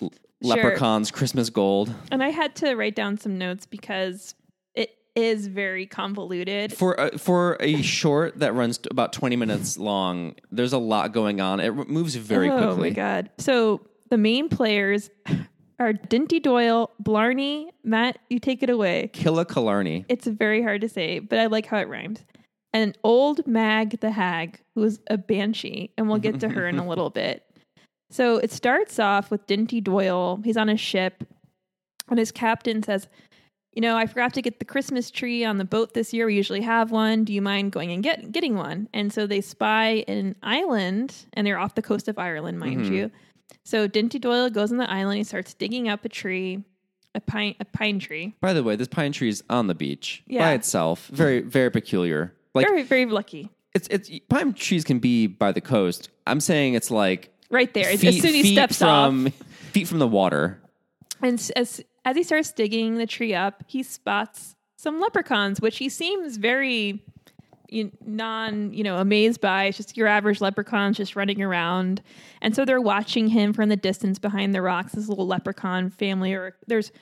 Sure. 0.00 0.10
Leprechaun's 0.54 1.10
Christmas 1.10 1.48
Gold? 1.50 1.92
And 2.10 2.22
I 2.22 2.28
had 2.28 2.54
to 2.56 2.74
write 2.74 2.94
down 2.94 3.16
some 3.16 3.38
notes 3.38 3.64
because 3.66 4.34
it 4.74 4.90
is 5.14 5.46
very 5.46 5.86
convoluted. 5.86 6.74
For 6.74 6.92
a, 6.94 7.18
for 7.18 7.56
a 7.58 7.80
short 7.82 8.38
that 8.40 8.52
runs 8.52 8.78
about 8.90 9.12
20 9.14 9.34
minutes 9.36 9.78
long, 9.78 10.34
there's 10.52 10.74
a 10.74 10.78
lot 10.78 11.12
going 11.12 11.40
on. 11.40 11.58
It 11.60 11.72
moves 11.88 12.14
very 12.16 12.50
oh 12.50 12.58
quickly. 12.58 12.90
my 12.90 12.94
god! 12.94 13.30
So 13.38 13.80
the 14.10 14.18
main 14.18 14.50
players 14.50 15.08
are 15.80 15.94
Dinty 15.94 16.42
Doyle, 16.42 16.90
Blarney, 17.00 17.70
Matt. 17.82 18.18
You 18.28 18.38
take 18.38 18.62
it 18.62 18.68
away. 18.68 19.08
Killa 19.14 19.46
Killarney. 19.46 20.04
It's 20.10 20.26
very 20.26 20.62
hard 20.62 20.82
to 20.82 20.88
say, 20.88 21.18
but 21.18 21.38
I 21.38 21.46
like 21.46 21.64
how 21.64 21.78
it 21.78 21.88
rhymes. 21.88 22.22
And 22.76 22.98
old 23.02 23.46
Mag 23.46 24.00
the 24.00 24.10
Hag, 24.10 24.60
who 24.74 24.84
is 24.84 25.00
a 25.08 25.16
banshee, 25.16 25.90
and 25.96 26.10
we'll 26.10 26.18
get 26.18 26.40
to 26.40 26.48
her 26.50 26.68
in 26.68 26.78
a 26.78 26.86
little 26.86 27.08
bit. 27.22 27.42
So 28.10 28.36
it 28.36 28.52
starts 28.52 28.98
off 28.98 29.30
with 29.30 29.46
Dinty 29.46 29.82
Doyle. 29.82 30.42
He's 30.44 30.58
on 30.58 30.68
a 30.68 30.76
ship, 30.76 31.24
and 32.10 32.18
his 32.18 32.30
captain 32.30 32.82
says, 32.82 33.08
"You 33.72 33.80
know, 33.80 33.96
I 33.96 34.04
forgot 34.04 34.34
to 34.34 34.42
get 34.42 34.58
the 34.58 34.66
Christmas 34.66 35.10
tree 35.10 35.42
on 35.42 35.56
the 35.56 35.64
boat 35.64 35.94
this 35.94 36.12
year. 36.12 36.26
We 36.26 36.34
usually 36.36 36.60
have 36.60 36.90
one. 36.90 37.24
Do 37.24 37.32
you 37.32 37.40
mind 37.40 37.72
going 37.72 37.92
and 37.92 38.02
get 38.02 38.30
getting 38.30 38.56
one?" 38.56 38.90
And 38.92 39.10
so 39.10 39.26
they 39.26 39.40
spy 39.40 40.04
an 40.06 40.36
island, 40.42 41.14
and 41.32 41.46
they're 41.46 41.58
off 41.58 41.76
the 41.76 41.82
coast 41.82 42.08
of 42.08 42.18
Ireland, 42.18 42.58
mind 42.60 42.82
Mhm. 42.82 42.90
you. 42.92 43.10
So 43.64 43.88
Dinty 43.88 44.20
Doyle 44.20 44.50
goes 44.50 44.70
on 44.70 44.76
the 44.76 44.90
island. 44.90 45.16
He 45.16 45.24
starts 45.24 45.54
digging 45.54 45.88
up 45.88 46.04
a 46.04 46.10
tree, 46.10 46.62
a 47.14 47.20
pine, 47.20 47.54
a 47.58 47.64
pine 47.64 48.00
tree. 48.00 48.34
By 48.42 48.52
the 48.52 48.62
way, 48.62 48.76
this 48.76 48.86
pine 48.88 49.12
tree 49.12 49.30
is 49.30 49.42
on 49.48 49.66
the 49.66 49.74
beach 49.74 50.22
by 50.28 50.52
itself. 50.52 51.06
Very, 51.08 51.40
very 51.40 51.70
peculiar. 51.70 52.34
Like 52.56 52.66
very, 52.66 52.82
very 52.82 53.06
lucky. 53.06 53.50
it's 53.74 53.88
it's 53.88 54.10
pine 54.28 54.52
trees 54.54 54.84
can 54.84 54.98
be 54.98 55.26
by 55.26 55.52
the 55.52 55.60
coast. 55.60 56.10
I'm 56.26 56.40
saying 56.40 56.74
it's 56.74 56.90
like 56.90 57.30
Right 57.50 57.72
there. 57.72 57.88
as 57.90 58.00
feet, 58.00 58.20
soon 58.20 58.30
as 58.30 58.34
he 58.34 58.52
steps 58.54 58.78
from 58.78 59.26
off, 59.26 59.32
feet 59.72 59.86
from 59.86 59.98
the 60.00 60.08
water. 60.08 60.60
and 61.22 61.38
as 61.56 61.82
as 62.04 62.16
he 62.16 62.22
starts 62.22 62.52
digging 62.52 62.96
the 62.96 63.06
tree 63.06 63.34
up, 63.34 63.62
he 63.66 63.82
spots 63.82 64.54
some 64.76 65.00
leprechauns, 65.00 65.60
which 65.60 65.78
he 65.78 65.88
seems 65.88 66.36
very 66.36 67.02
you, 67.68 67.90
non, 68.04 68.72
you 68.72 68.84
know, 68.84 68.96
amazed 68.98 69.40
by. 69.40 69.64
It's 69.64 69.76
just 69.76 69.96
your 69.96 70.06
average 70.06 70.40
leprechauns 70.40 70.96
just 70.96 71.16
running 71.16 71.42
around, 71.42 72.02
and 72.40 72.54
so 72.54 72.64
they're 72.64 72.80
watching 72.80 73.28
him 73.28 73.52
from 73.52 73.68
the 73.68 73.76
distance 73.76 74.18
behind 74.18 74.54
the 74.54 74.62
rocks. 74.62 74.92
This 74.92 75.08
little 75.08 75.26
leprechaun 75.26 75.90
family, 75.90 76.32
or 76.32 76.56
there's 76.68 76.92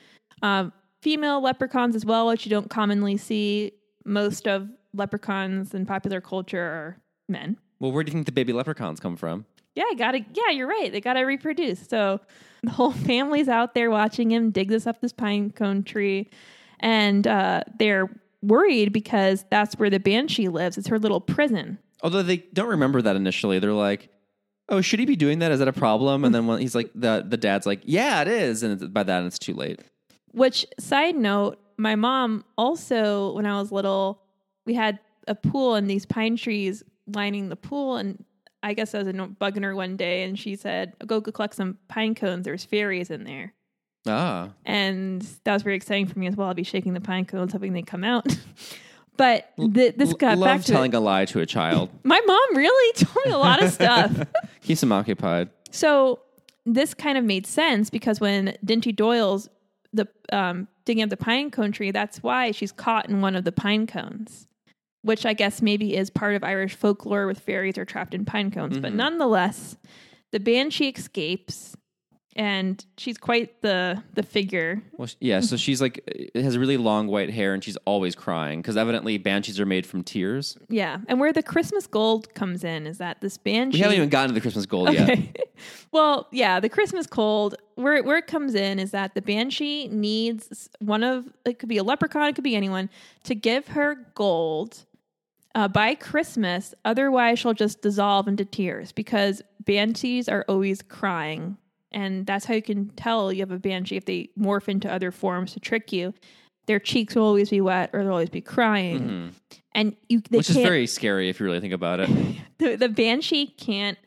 um, 0.41 0.73
female 1.01 1.41
leprechauns 1.41 1.95
as 1.95 2.05
well, 2.05 2.27
which 2.27 2.45
you 2.45 2.49
don't 2.49 2.69
commonly 2.69 3.17
see. 3.17 3.73
Most 4.05 4.47
of 4.47 4.69
leprechauns 4.95 5.73
in 5.73 5.85
popular 5.85 6.21
culture 6.21 6.61
are 6.61 6.97
men. 7.29 7.57
Well, 7.79 7.91
where 7.91 8.03
do 8.03 8.09
you 8.09 8.13
think 8.13 8.25
the 8.25 8.31
baby 8.31 8.53
leprechauns 8.53 8.99
come 8.99 9.15
from? 9.15 9.45
Yeah, 9.75 9.83
I 9.89 9.95
gotta. 9.95 10.19
Yeah, 10.33 10.51
you're 10.51 10.67
right. 10.67 10.91
They 10.91 11.01
gotta 11.01 11.25
reproduce. 11.25 11.87
So 11.87 12.21
the 12.63 12.71
whole 12.71 12.91
family's 13.11 13.49
out 13.49 13.73
there 13.73 13.89
watching 13.89 14.31
him 14.31 14.51
dig 14.51 14.69
this 14.69 14.87
up 14.87 15.01
this 15.01 15.13
pine 15.13 15.51
cone 15.51 15.83
tree, 15.83 16.29
and 16.79 17.27
uh, 17.27 17.61
they're 17.77 18.09
worried 18.41 18.93
because 18.93 19.45
that's 19.49 19.75
where 19.75 19.89
the 19.89 19.99
banshee 19.99 20.47
lives. 20.47 20.77
It's 20.77 20.87
her 20.87 20.99
little 20.99 21.19
prison. 21.19 21.77
Although 22.03 22.23
they 22.23 22.37
don't 22.37 22.69
remember 22.69 23.01
that 23.01 23.15
initially, 23.15 23.59
they're 23.59 23.73
like, 23.73 24.09
"Oh, 24.69 24.79
should 24.79 24.99
he 24.99 25.05
be 25.05 25.17
doing 25.17 25.39
that? 25.39 25.51
Is 25.51 25.59
that 25.59 25.67
a 25.67 25.73
problem?" 25.73 26.23
And 26.23 26.33
then 26.33 26.47
when 26.47 26.59
he's 26.59 26.75
like, 26.75 26.91
the 26.95 27.25
the 27.27 27.37
dad's 27.37 27.65
like, 27.65 27.81
"Yeah, 27.83 28.21
it 28.21 28.29
is," 28.29 28.63
and 28.63 28.93
by 28.93 29.03
that 29.03 29.23
it's 29.23 29.39
too 29.39 29.53
late. 29.53 29.81
Which 30.31 30.65
side 30.79 31.15
note, 31.15 31.59
my 31.77 31.95
mom 31.95 32.45
also, 32.57 33.33
when 33.33 33.45
I 33.45 33.59
was 33.59 33.71
little, 33.71 34.21
we 34.65 34.73
had 34.73 34.99
a 35.27 35.35
pool 35.35 35.75
and 35.75 35.89
these 35.89 36.05
pine 36.05 36.35
trees 36.35 36.83
lining 37.07 37.49
the 37.49 37.55
pool, 37.55 37.97
and 37.97 38.23
I 38.63 38.73
guess 38.73 38.95
I 38.95 38.99
was 38.99 39.07
bugging 39.07 39.63
her 39.63 39.75
one 39.75 39.97
day, 39.97 40.23
and 40.23 40.37
she 40.37 40.55
said, 40.55 40.93
"Go, 41.05 41.19
go 41.19 41.31
collect 41.31 41.55
some 41.55 41.77
pine 41.87 42.15
cones. 42.15 42.45
There's 42.45 42.65
fairies 42.65 43.09
in 43.09 43.23
there." 43.23 43.53
Ah, 44.07 44.49
and 44.65 45.21
that 45.43 45.53
was 45.53 45.63
very 45.63 45.75
exciting 45.75 46.05
for 46.07 46.19
me 46.19 46.27
as 46.27 46.35
well. 46.35 46.47
I'll 46.47 46.53
be 46.53 46.63
shaking 46.63 46.93
the 46.93 47.01
pine 47.01 47.25
cones, 47.25 47.53
hoping 47.53 47.73
they 47.73 47.81
come 47.81 48.03
out. 48.03 48.25
but 49.17 49.51
th- 49.57 49.95
this 49.95 50.13
got 50.13 50.39
back 50.39 50.61
to 50.61 50.71
telling 50.71 50.93
it. 50.93 50.97
a 50.97 50.99
lie 50.99 51.25
to 51.25 51.39
a 51.39 51.45
child. 51.45 51.89
my 52.03 52.19
mom. 52.25 52.55
Really 52.55 52.93
told 52.95 53.25
me 53.25 53.31
a 53.31 53.37
lot 53.37 53.63
of 53.63 53.71
stuff. 53.71 54.11
Keeps 54.61 54.83
him 54.83 54.91
occupied. 54.91 55.49
so 55.71 56.19
this 56.67 56.93
kind 56.95 57.17
of 57.17 57.23
made 57.23 57.45
sense 57.45 57.91
because 57.91 58.19
when 58.19 58.57
Dinty 58.65 58.95
Doyle's 58.95 59.49
the 59.93 60.07
um, 60.31 60.67
digging 60.85 61.03
up 61.03 61.09
the 61.09 61.17
pine 61.17 61.51
cone 61.51 61.71
tree, 61.71 61.91
that's 61.91 62.23
why 62.23 62.51
she's 62.51 62.71
caught 62.71 63.09
in 63.09 63.21
one 63.21 63.35
of 63.35 63.43
the 63.43 63.51
pine 63.51 63.85
cones, 63.87 64.47
which 65.05 65.25
I 65.25 65.33
guess 65.33 65.61
maybe 65.61 65.95
is 65.95 66.09
part 66.09 66.33
of 66.35 66.43
Irish 66.43 66.73
folklore 66.75 67.27
with 67.27 67.39
fairies 67.39 67.77
are 67.77 67.85
trapped 67.85 68.13
in 68.15 68.25
pine 68.25 68.49
cones. 68.49 68.79
But 68.79 68.91
Mhm. 68.91 68.95
nonetheless, 68.95 69.77
the 70.31 70.39
banshee 70.39 70.89
escapes. 70.89 71.75
And 72.37 72.83
she's 72.97 73.17
quite 73.17 73.61
the 73.61 74.03
the 74.13 74.21
figure 74.23 74.83
Well, 74.97 75.07
yeah. 75.21 75.39
So 75.39 75.55
she's 75.55 75.79
like 75.79 76.03
uh, 76.35 76.41
has 76.41 76.57
really 76.57 76.75
long 76.75 77.07
white 77.07 77.29
hair, 77.29 77.53
and 77.53 77.63
she's 77.63 77.77
always 77.85 78.13
crying 78.13 78.61
because 78.61 78.75
evidently 78.75 79.17
banshees 79.17 79.57
are 79.57 79.65
made 79.65 79.85
from 79.85 80.03
tears. 80.03 80.57
Yeah, 80.67 80.97
and 81.07 81.17
where 81.21 81.31
the 81.31 81.41
Christmas 81.41 81.87
gold 81.87 82.33
comes 82.33 82.65
in 82.65 82.87
is 82.87 82.97
that 82.97 83.21
this 83.21 83.37
banshee. 83.37 83.77
We 83.77 83.81
haven't 83.83 83.95
even 83.95 84.09
gotten 84.09 84.31
to 84.31 84.33
the 84.33 84.41
Christmas 84.41 84.65
gold 84.65 84.91
yet. 84.91 85.09
Okay. 85.11 85.31
well, 85.93 86.27
yeah, 86.33 86.59
the 86.59 86.67
Christmas 86.67 87.07
cold 87.07 87.55
where 87.75 88.03
where 88.03 88.17
it 88.17 88.27
comes 88.27 88.53
in 88.53 88.79
is 88.79 88.91
that 88.91 89.15
the 89.15 89.21
banshee 89.21 89.87
needs 89.87 90.67
one 90.81 91.03
of 91.05 91.31
it 91.45 91.57
could 91.57 91.69
be 91.69 91.77
a 91.77 91.83
leprechaun, 91.83 92.27
it 92.27 92.35
could 92.35 92.43
be 92.43 92.57
anyone 92.57 92.89
to 93.23 93.33
give 93.33 93.69
her 93.69 93.95
gold 94.13 94.83
uh, 95.55 95.67
by 95.67 95.95
Christmas. 95.95 96.73
Otherwise, 96.83 97.39
she'll 97.39 97.53
just 97.53 97.81
dissolve 97.81 98.27
into 98.27 98.45
tears 98.45 98.91
because 98.91 99.41
banshees 99.61 100.29
are 100.29 100.45
always 100.47 100.81
crying, 100.83 101.57
and 101.91 102.25
that's 102.27 102.45
how 102.45 102.53
you 102.53 102.61
can 102.61 102.89
tell 102.89 103.31
you 103.33 103.39
have 103.41 103.51
a 103.51 103.57
banshee 103.57 103.95
if 103.95 104.05
they 104.05 104.29
morph 104.37 104.67
into 104.67 104.91
other 104.91 105.11
forms 105.11 105.53
to 105.53 105.59
trick 105.59 105.91
you. 105.91 106.13
Their 106.67 106.79
cheeks 106.79 107.15
will 107.15 107.23
always 107.23 107.49
be 107.51 107.61
wet, 107.61 107.89
or 107.93 108.03
they'll 108.03 108.11
always 108.11 108.29
be 108.29 108.41
crying, 108.41 108.99
Mhm. 108.99 109.61
and 109.73 109.95
you 110.09 110.21
they 110.29 110.37
Which 110.37 110.49
is 110.49 110.57
very 110.57 110.87
scary 110.87 111.29
if 111.29 111.39
you 111.39 111.45
really 111.45 111.59
think 111.59 111.73
about 111.73 111.99
it. 112.01 112.09
the, 112.57 112.75
the 112.75 112.89
banshee 112.89 113.47
can't 113.47 113.97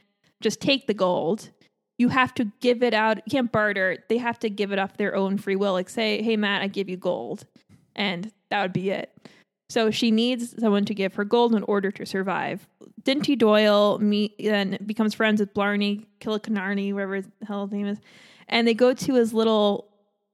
just 0.40 0.60
take 0.60 0.86
the 0.86 0.94
gold. 0.94 1.50
You 1.98 2.08
have 2.08 2.32
to 2.34 2.50
give 2.60 2.82
it 2.84 2.94
out. 2.94 3.16
You 3.18 3.30
can't 3.30 3.50
barter. 3.50 3.98
They 4.08 4.18
have 4.18 4.38
to 4.40 4.50
give 4.50 4.70
it 4.72 4.78
off 4.78 4.96
their 4.96 5.16
own 5.16 5.36
free 5.38 5.56
will. 5.56 5.72
Like 5.72 5.88
say, 5.88 6.22
"Hey 6.22 6.36
Matt, 6.36 6.62
I 6.62 6.66
give 6.68 6.88
you 6.88 6.96
gold," 6.96 7.46
and 7.96 8.30
that 8.50 8.62
would 8.62 8.72
be 8.72 8.90
it. 8.90 9.10
So 9.70 9.90
she 9.90 10.10
needs 10.10 10.54
someone 10.58 10.84
to 10.86 10.94
give 10.94 11.14
her 11.14 11.24
gold 11.24 11.54
in 11.54 11.62
order 11.64 11.90
to 11.90 12.06
survive. 12.06 12.66
Dinty 13.02 13.36
Doyle 13.38 13.98
meet 13.98 14.34
then 14.38 14.78
becomes 14.86 15.14
friends 15.14 15.40
with 15.40 15.52
Blarney 15.54 16.06
Killicanarney, 16.20 16.92
whatever 16.94 17.16
his 17.16 17.26
hell 17.46 17.66
his 17.66 17.72
name 17.72 17.86
is, 17.86 17.98
and 18.48 18.66
they 18.66 18.74
go 18.74 18.94
to 18.94 19.14
his 19.14 19.34
little 19.34 19.88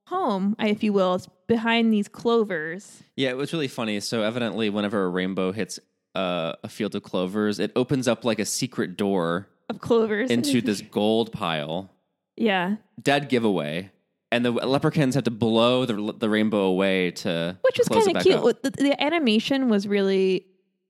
home, 0.06 0.54
if 0.60 0.82
you 0.84 0.92
will. 0.92 1.14
It's 1.16 1.28
behind 1.48 1.92
these 1.92 2.06
clovers. 2.08 3.02
Yeah, 3.16 3.30
it 3.30 3.36
was 3.36 3.52
really 3.52 3.68
funny. 3.68 3.98
So 4.00 4.22
evidently, 4.22 4.70
whenever 4.70 5.04
a 5.04 5.08
rainbow 5.08 5.50
hits 5.52 5.80
uh, 6.14 6.52
a 6.62 6.68
field 6.68 6.94
of 6.94 7.02
clovers, 7.02 7.58
it 7.58 7.72
opens 7.74 8.06
up 8.06 8.24
like 8.24 8.38
a 8.38 8.44
secret 8.44 8.96
door 8.96 9.48
Of 9.68 9.80
clovers 9.80 10.30
into 10.30 10.60
this 10.60 10.80
gold 10.92 11.32
pile. 11.32 11.90
yeah, 12.36 12.76
Dead 13.02 13.28
giveaway, 13.28 13.90
and 14.34 14.44
the 14.44 14.50
leprechauns 14.50 15.14
have 15.14 15.24
to 15.24 15.30
blow 15.30 15.84
the 15.84 16.12
the 16.18 16.28
rainbow 16.28 16.62
away 16.62 17.12
to 17.12 17.56
which 17.62 17.78
was 17.78 17.88
kind 17.88 18.16
of 18.16 18.22
cute. 18.22 18.36
up. 18.36 18.62
The, 18.62 18.70
the 18.70 19.02
animation 19.02 19.68
was 19.68 19.86
really 19.86 20.46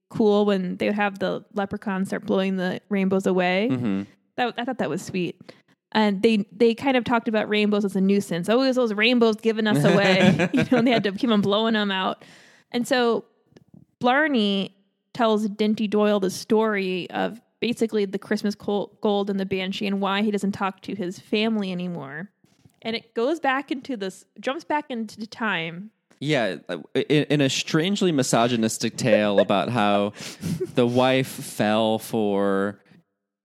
cool 0.09 0.45
when 0.45 0.77
they 0.77 0.87
would 0.87 0.95
have 0.95 1.19
the 1.19 1.45
leprechauns 1.53 2.07
start 2.07 2.25
blowing 2.25 2.57
the 2.57 2.81
rainbows 2.89 3.27
away. 3.27 3.67
hmm 3.69 4.03
That 4.37 4.55
I 4.57 4.65
thought 4.65 4.79
that 4.79 4.89
was 4.89 5.03
sweet. 5.03 5.53
And 5.91 6.23
they 6.23 6.45
they 6.51 6.73
kind 6.73 6.97
of 6.97 7.03
talked 7.03 7.27
about 7.27 7.47
rainbows 7.47 7.85
as 7.85 7.95
a 7.95 8.01
nuisance. 8.01 8.49
Oh, 8.49 8.61
it 8.63 8.67
was 8.67 8.75
those 8.75 8.93
rainbows 8.93 9.35
giving 9.35 9.67
us 9.67 9.83
away. 9.83 10.49
you 10.53 10.63
know, 10.63 10.79
and 10.79 10.87
they 10.87 10.91
had 10.91 11.03
to 11.03 11.11
keep 11.11 11.29
on 11.29 11.41
blowing 11.41 11.75
them 11.75 11.91
out. 11.91 12.25
And 12.71 12.87
so 12.87 13.25
Blarney 13.99 14.75
tells 15.13 15.47
Dinty 15.47 15.87
Doyle 15.87 16.19
the 16.19 16.31
story 16.31 17.09
of 17.11 17.39
basically 17.59 18.05
the 18.05 18.19
Christmas 18.19 18.55
gold 18.55 19.29
and 19.29 19.39
the 19.39 19.45
banshee 19.45 19.87
and 19.87 20.01
why 20.01 20.23
he 20.23 20.31
doesn't 20.31 20.51
talk 20.51 20.81
to 20.81 20.95
his 20.95 21.19
family 21.19 21.71
anymore. 21.71 22.31
And 22.85 22.95
it 22.95 23.15
goes 23.15 23.39
back 23.39 23.71
into 23.71 23.97
this, 23.97 24.25
jumps 24.39 24.63
back 24.63 24.85
into 24.89 25.25
time. 25.25 25.89
Yeah, 26.19 26.57
in, 26.93 27.23
in 27.23 27.41
a 27.41 27.49
strangely 27.49 28.11
misogynistic 28.11 28.95
tale 28.95 29.39
about 29.39 29.69
how 29.69 30.13
the 30.75 30.87
wife 30.87 31.27
fell 31.27 31.97
for 31.99 32.79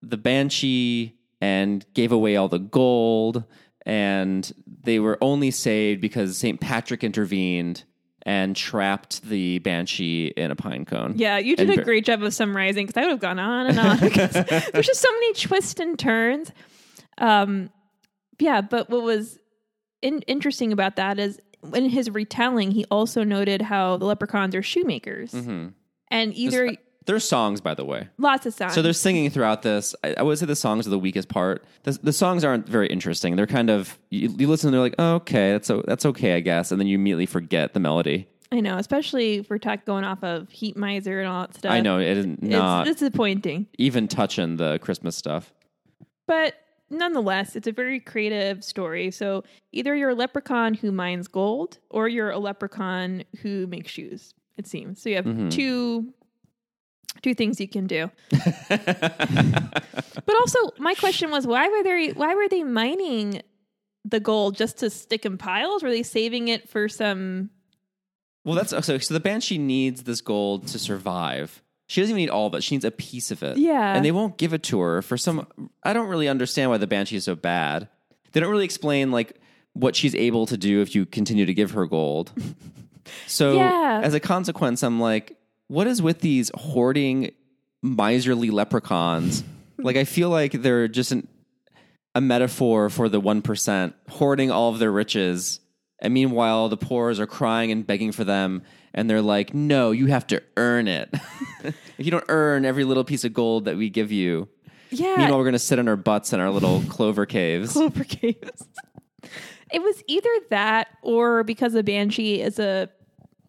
the 0.03 0.19
banshee 0.19 1.17
and 1.41 1.85
gave 1.95 2.13
away 2.13 2.37
all 2.37 2.49
the 2.49 2.59
gold, 2.59 3.45
and 3.87 4.53
they 4.83 5.01
were 5.01 5.19
only 5.21 5.51
saved 5.51 6.01
because 6.01 6.37
St. 6.37 6.61
Patrick 6.61 7.03
intervened 7.03 7.85
and 8.27 8.55
trapped 8.55 9.23
the 9.23 9.59
banshee 9.61 10.29
in 10.37 10.51
a 10.51 10.57
pine 10.57 10.85
cone. 10.85 11.15
Yeah, 11.17 11.39
you 11.39 11.57
did 11.57 11.71
And 11.71 11.81
a 11.81 11.83
great 11.83 12.05
job 12.05 12.23
of 12.23 12.35
summarizing 12.35 12.87
because 12.87 13.01
I 13.01 13.07
would 13.07 13.13
have 13.13 13.21
gone 13.21 13.39
on 13.39 13.67
and 13.69 13.79
on. 13.79 13.99
because 13.99 14.33
There's 14.73 14.87
just 14.87 15.01
so 15.01 15.11
many 15.11 15.33
twists 15.33 15.81
and 15.81 15.99
turns. 15.99 16.53
Um, 17.17 17.71
yeah, 18.41 18.61
but 18.61 18.91
what 18.91 19.03
was 19.03 19.39
in- 20.03 20.23
interesting 20.23 20.73
about 20.73 20.97
that 20.97 21.19
is 21.19 21.41
in 21.75 21.89
his 21.91 22.11
retelling, 22.11 22.71
he 22.71 22.85
also 22.91 23.23
noted 23.25 23.63
how 23.63 23.97
the 23.99 24.07
leprechauns 24.07 24.55
are 24.55 24.63
shoemakers, 24.63 25.33
Mhm. 25.33 25.75
and 26.11 26.35
either 26.35 26.77
There's 27.07 27.25
songs, 27.29 27.61
by 27.61 27.75
the 27.75 27.85
way. 27.85 28.09
lots 28.19 28.47
of 28.47 28.55
songs. 28.55 28.73
So 28.75 28.83
they're 28.83 28.93
singing 28.93 29.29
throughout 29.31 29.63
this. 29.63 29.95
I, 30.05 30.15
I 30.19 30.23
would 30.23 30.39
say 30.39 30.47
the 30.47 30.57
songs 30.57 30.87
are 30.87 30.91
the 30.91 30.99
weakest 30.99 31.29
part. 31.29 31.65
The, 31.83 31.99
the 32.03 32.13
songs 32.13 32.45
aren't 32.45 32.69
very 32.69 32.87
interesting. 32.89 33.37
They're 33.37 33.47
kind 33.47 33.69
of 33.71 33.99
you, 34.11 34.29
you 34.39 34.47
listen. 34.49 34.69
and 34.69 34.75
They're 34.75 34.81
like, 34.81 34.95
oh, 34.99 35.15
okay, 35.17 35.53
that's 35.53 35.71
o- 35.71 35.83
that's 35.87 36.07
okay, 36.07 36.35
I 36.35 36.41
guess, 36.41 36.71
and 36.73 36.81
then 36.81 36.87
you 36.89 36.95
immediately 36.97 37.27
forget 37.27 37.75
the 37.75 37.81
melody. 37.81 38.27
I 38.53 38.61
know, 38.61 38.79
especially 38.79 39.37
if 39.37 39.51
we're 39.51 39.59
talk- 39.59 39.85
going 39.85 40.05
off 40.05 40.25
of 40.25 40.51
Heat 40.51 40.77
Miser 40.77 41.21
and 41.21 41.29
all 41.29 41.43
that 41.43 41.55
stuff. 41.55 41.71
I 41.73 41.81
know 41.81 41.99
it 42.01 42.17
is 42.17 42.27
not 42.41 42.87
it's 42.89 43.01
disappointing, 43.01 43.67
even 43.79 44.09
touching 44.09 44.57
the 44.57 44.79
Christmas 44.81 45.15
stuff. 45.17 45.53
but 46.27 46.55
nonetheless, 46.91 47.57
it's 47.57 47.67
a 47.69 47.73
very 47.73 48.01
creative 48.01 48.63
story. 48.65 49.11
So 49.11 49.45
either 49.73 49.95
you're 49.95 50.11
a 50.11 50.15
leprechaun 50.15 50.75
who 50.75 50.91
mines 50.93 51.29
gold, 51.29 51.79
or 51.89 52.09
you're 52.09 52.31
a 52.31 52.39
leprechaun 52.39 53.25
who 53.43 53.67
makes 53.69 53.91
shoes. 53.91 54.35
It 54.57 54.67
seems 54.67 55.01
so. 55.03 55.09
You 55.09 55.17
have 55.17 55.25
Mhm. 55.25 55.51
two 55.51 56.13
two 57.23 57.35
things 57.35 57.61
you 57.61 57.69
can 57.69 57.87
do. 57.87 58.11
But 60.27 60.37
also, 60.39 60.59
my 60.79 60.95
question 60.95 61.31
was, 61.31 61.47
why 61.47 61.69
were 61.69 61.83
they 61.83 62.09
why 62.13 62.35
were 62.35 62.49
they 62.49 62.63
mining 62.63 63.43
the 64.05 64.21
gold 64.21 64.57
just 64.57 64.79
to 64.79 64.91
stick 64.91 65.27
in 65.27 65.39
piles? 65.39 65.83
Were 65.83 65.91
they 65.91 66.03
saving 66.03 66.49
it 66.49 66.69
for 66.69 66.89
some? 66.89 67.51
Well, 68.45 68.55
that's 68.55 68.71
so. 68.71 68.99
So 68.99 69.15
the 69.15 69.21
banshee 69.21 69.59
needs 69.59 70.05
this 70.05 70.21
gold 70.21 70.67
to 70.69 70.79
survive. 70.79 71.63
She 71.91 72.01
doesn't 72.01 72.13
even 72.13 72.21
need 72.23 72.31
all 72.31 72.47
of 72.47 72.55
it. 72.55 72.63
She 72.63 72.77
needs 72.77 72.85
a 72.85 72.93
piece 72.93 73.33
of 73.33 73.43
it. 73.43 73.57
Yeah. 73.57 73.97
and 73.97 74.05
they 74.05 74.13
won't 74.13 74.37
give 74.39 74.53
it 74.53 74.63
to 74.65 74.79
her 74.79 75.03
for 75.03 75.17
some. 75.19 75.45
I 75.83 75.93
don't 75.93 76.07
really 76.07 76.29
understand 76.29 76.71
why 76.71 76.77
the 76.77 76.87
banshee 76.87 77.17
is 77.17 77.25
so 77.25 77.35
bad. 77.35 77.89
They 78.31 78.39
don't 78.39 78.51
really 78.53 78.65
explain 78.65 79.11
like 79.11 79.37
what 79.73 79.97
she's 79.97 80.15
able 80.15 80.47
to 80.47 80.57
do 80.57 80.83
if 80.83 80.95
you 80.95 81.05
continue 81.05 81.47
to 81.47 81.53
give 81.55 81.73
her 81.73 81.87
gold. 81.87 82.31
So 83.27 83.55
Yeah. 83.57 84.01
as 84.05 84.15
a 84.15 84.21
consequence, 84.21 84.85
I'm 84.85 85.01
like, 85.01 85.37
what 85.67 85.89
is 85.89 86.01
with 86.01 86.21
these 86.21 86.49
hoarding, 86.55 87.33
miserly 87.83 88.51
leprechauns? 88.51 89.43
like 89.79 89.97
I 89.97 90.05
feel 90.05 90.29
like 90.31 90.53
they're 90.53 90.87
just 90.87 91.11
an, 91.11 91.27
a 92.15 92.21
metaphor 92.21 92.89
for 92.89 93.09
the 93.09 93.19
one 93.19 93.43
percent 93.43 93.95
hoarding 94.09 94.53
all 94.53 94.71
of 94.71 94.79
their 94.79 94.93
riches, 94.93 95.59
and 96.01 96.13
meanwhile 96.15 96.69
the 96.69 96.77
poors 96.77 97.21
are 97.21 97.27
crying 97.27 97.71
and 97.71 97.87
begging 97.87 98.13
for 98.13 98.25
them, 98.25 98.63
and 98.95 99.09
they're 99.09 99.23
like, 99.23 99.55
"No, 99.55 99.91
you 99.93 100.07
have 100.07 100.27
to 100.29 100.43
earn 100.57 100.89
it. 100.89 101.09
if 101.65 101.75
you 101.99 102.11
don't 102.11 102.25
earn 102.29 102.65
every 102.65 102.85
little 102.85 103.05
piece 103.05 103.25
of 103.25 103.33
gold 103.33 103.65
that 103.67 103.77
we 103.77 103.89
give 103.91 104.11
you, 104.13 104.49
Yeah, 104.91 105.17
meanwhile 105.17 105.39
we're 105.39 105.45
going 105.45 105.53
to 105.53 105.59
sit 105.59 105.79
on 105.79 105.89
our 105.89 105.97
butts 105.97 106.33
in 106.33 106.41
our 106.41 106.51
little 106.51 106.83
clover 106.89 107.27
caves." 107.27 107.73
clover 107.73 108.05
caves. 108.05 108.65
it 109.73 109.83
was 109.83 110.03
either 110.07 110.31
that 110.51 110.89
or 111.03 111.45
because 111.45 111.75
a 111.75 111.83
banshee 111.83 112.41
is 112.41 112.59
a 112.59 112.89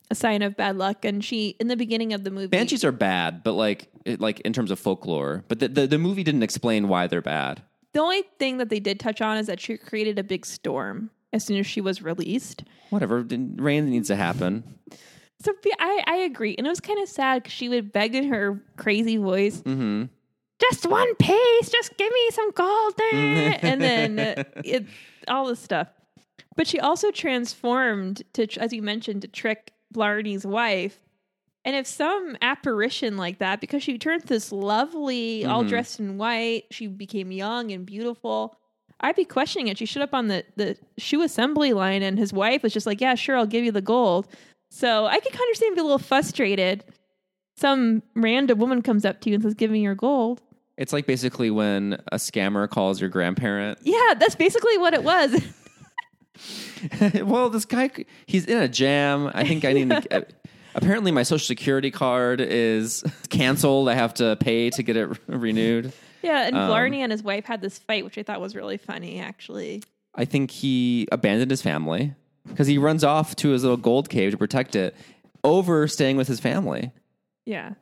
a 0.10 0.16
sign 0.16 0.42
of 0.42 0.58
bad 0.58 0.76
luck, 0.78 1.06
and 1.06 1.24
she 1.24 1.56
in 1.60 1.68
the 1.70 1.78
beginning 1.78 2.12
of 2.12 2.26
the 2.26 2.32
movie, 2.32 2.48
Banshees 2.48 2.84
are 2.84 2.92
bad, 2.92 3.44
but 3.44 3.54
like 3.54 3.88
it, 4.04 4.20
like 4.20 4.42
in 4.42 4.52
terms 4.52 4.70
of 4.72 4.78
folklore. 4.80 5.46
But 5.48 5.60
the, 5.60 5.70
the 5.70 5.88
the 5.88 5.98
movie 5.98 6.24
didn't 6.24 6.44
explain 6.44 6.90
why 6.90 7.08
they're 7.08 7.22
bad. 7.22 7.62
the 7.94 8.02
only 8.02 8.24
thing 8.38 8.58
that 8.58 8.68
they 8.70 8.80
did 8.82 9.00
touch 9.00 9.22
on 9.22 9.38
is 9.38 9.48
that 9.48 9.62
she 9.62 9.78
created 9.78 10.20
a 10.20 10.24
big 10.24 10.46
storm 10.46 11.10
as 11.34 11.44
soon 11.44 11.58
as 11.58 11.68
she 11.68 11.82
was 11.82 12.02
released. 12.02 12.64
Whatever, 12.90 13.26
rain 13.56 13.90
needs 13.90 14.08
to 14.10 14.16
happen. 14.16 14.64
So 15.42 15.54
I, 15.80 16.04
I 16.06 16.16
agree. 16.18 16.56
And 16.58 16.68
it 16.68 16.70
was 16.70 16.80
kind 16.80 17.00
of 17.02 17.10
sad 17.10 17.42
because 17.44 17.54
she 17.54 17.68
would 17.70 17.92
beg 17.92 18.14
in 18.16 18.26
her 18.30 18.62
crazy 18.78 19.18
voice, 19.18 19.62
hmm 19.62 20.06
just 20.60 20.86
one 20.86 21.16
piece, 21.16 21.70
just 21.72 21.98
give 21.98 22.14
me 22.14 22.30
some 22.30 22.52
gold. 22.52 22.94
eh," 23.14 23.58
and 23.64 23.82
then 23.82 24.20
it, 24.64 24.86
all 25.28 25.48
this 25.48 25.60
stuff. 25.60 25.88
But 26.56 26.68
she 26.68 26.80
also 26.80 27.10
transformed 27.10 28.22
to, 28.34 28.48
as 28.60 28.72
you 28.72 28.84
mentioned, 28.84 29.24
to 29.24 29.28
trick 29.28 29.74
Blarney's 29.92 30.46
wife. 30.46 31.00
And 31.66 31.76
if 31.76 31.88
some 31.88 32.38
apparition 32.44 33.18
like 33.18 33.40
that, 33.40 33.60
because 33.60 33.82
she 33.82 33.98
turned 33.98 34.24
this 34.26 34.52
lovely, 34.52 35.46
all 35.46 35.64
Mhm. 35.64 35.70
dressed 35.70 36.00
in 36.00 36.18
white, 36.20 36.66
she 36.70 36.86
became 36.86 37.32
young 37.32 37.72
and 37.72 37.84
beautiful. 37.86 38.56
I'd 39.02 39.16
be 39.16 39.26
questioning 39.26 39.68
it. 39.68 39.78
She 39.78 39.86
showed 39.86 40.04
up 40.04 40.14
on 40.14 40.28
the, 40.28 40.46
the 40.56 40.78
shoe 40.98 41.22
assembly 41.22 41.74
line, 41.74 42.04
and 42.04 42.18
his 42.18 42.32
wife 42.32 42.64
was 42.64 42.74
just 42.74 42.86
like, 42.86 43.02
Yeah, 43.02 43.16
sure, 43.16 43.38
I'll 43.38 43.46
give 43.46 43.64
you 43.64 43.72
the 43.72 43.82
gold. 43.82 44.28
So 44.70 45.06
I 45.06 45.20
could 45.20 45.32
kind 45.32 45.36
of 45.36 45.42
understand 45.42 45.76
be 45.76 45.82
a 45.82 45.84
little 45.84 46.00
frustrated. 46.00 46.86
Some 47.58 48.04
random 48.16 48.58
woman 48.60 48.82
comes 48.82 49.04
up 49.04 49.22
to 49.22 49.30
you 49.30 49.36
and 49.36 49.44
says, 49.44 49.54
Give 49.54 49.72
me 49.72 49.82
your 49.82 49.96
gold. 49.96 50.42
It's 50.78 50.94
like 50.94 51.06
basically 51.06 51.52
when 51.52 52.02
a 52.12 52.16
scammer 52.16 52.70
calls 52.70 53.02
your 53.02 53.10
grandparent. 53.10 53.80
Yeah, 53.84 54.14
that's 54.18 54.36
basically 54.36 54.78
what 54.78 54.94
it 54.94 55.04
was. 55.04 55.42
well, 57.24 57.50
this 57.50 57.66
guy, 57.66 57.92
he's 58.26 58.46
in 58.46 58.58
a 58.58 58.68
jam. 58.68 59.30
I 59.34 59.44
think 59.44 59.66
I 59.66 59.74
need 59.74 59.90
to. 59.90 60.26
apparently, 60.76 61.12
my 61.12 61.24
social 61.24 61.46
security 61.46 61.92
card 61.92 62.42
is 62.42 63.04
canceled. 63.30 63.90
I 63.90 63.96
have 63.96 64.14
to 64.16 64.38
pay 64.40 64.70
to 64.72 64.84
get 64.84 64.98
it 64.98 65.10
renewed. 65.28 65.94
Yeah, 66.22 66.48
and 66.48 66.56
Um, 66.56 66.68
Blarney 66.68 67.02
and 67.02 67.12
his 67.12 67.24
wife 67.24 67.46
had 67.46 67.62
this 67.62 67.80
fight, 67.80 68.04
which 68.06 68.18
I 68.18 68.24
thought 68.24 68.40
was 68.42 68.56
really 68.56 68.78
funny, 68.78 69.20
actually. 69.20 69.84
I 70.16 70.26
think 70.26 70.52
he 70.52 71.08
abandoned 71.12 71.52
his 71.52 71.62
family 71.62 72.14
because 72.48 72.68
he 72.68 72.78
runs 72.78 73.04
off 73.04 73.36
to 73.38 73.50
his 73.50 73.64
little 73.64 73.78
gold 73.78 74.10
cave 74.10 74.32
to 74.32 74.38
protect 74.38 74.76
it 74.76 74.96
over 75.44 75.88
staying 75.88 76.18
with 76.18 76.28
his 76.28 76.40
family. 76.40 76.92
Yeah. 77.46 77.74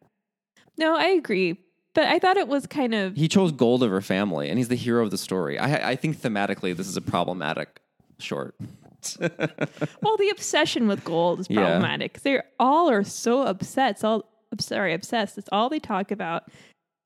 No, 0.78 0.96
I 0.96 1.08
agree. 1.08 1.58
But 1.96 2.04
I 2.08 2.20
thought 2.20 2.38
it 2.38 2.48
was 2.48 2.68
kind 2.68 2.94
of 2.94 3.16
He 3.16 3.28
chose 3.28 3.52
gold 3.52 3.82
over 3.84 4.00
family, 4.00 4.48
and 4.50 4.58
he's 4.60 4.68
the 4.68 4.76
hero 4.76 5.04
of 5.04 5.12
the 5.12 5.18
story. 5.18 5.58
I, 5.58 5.90
I 5.92 5.96
think 5.96 6.18
thematically, 6.18 6.76
this 6.78 6.88
is 6.88 6.96
a 6.96 7.02
problematic 7.02 7.82
short. 8.20 8.56
well, 9.20 10.18
the 10.18 10.30
obsession 10.32 10.88
with 10.88 11.04
gold 11.04 11.40
is 11.40 11.48
Yeah. 11.50 11.62
problematic. 11.62 12.22
They 12.22 12.42
all 12.60 12.90
are 12.90 13.04
so 13.04 13.42
upset. 13.44 13.92
It's 13.92 14.04
all 14.04 14.26
I'm 14.52 14.60
sorry, 14.60 14.94
obsessed. 14.94 15.38
It's 15.38 15.50
all 15.52 15.70
they 15.70 15.80
talk 15.80 16.10
about. 16.12 16.44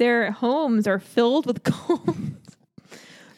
Their 0.03 0.31
homes 0.31 0.85
are 0.85 0.99
filled 0.99 1.45
with 1.45 1.63
gold. 1.87 2.35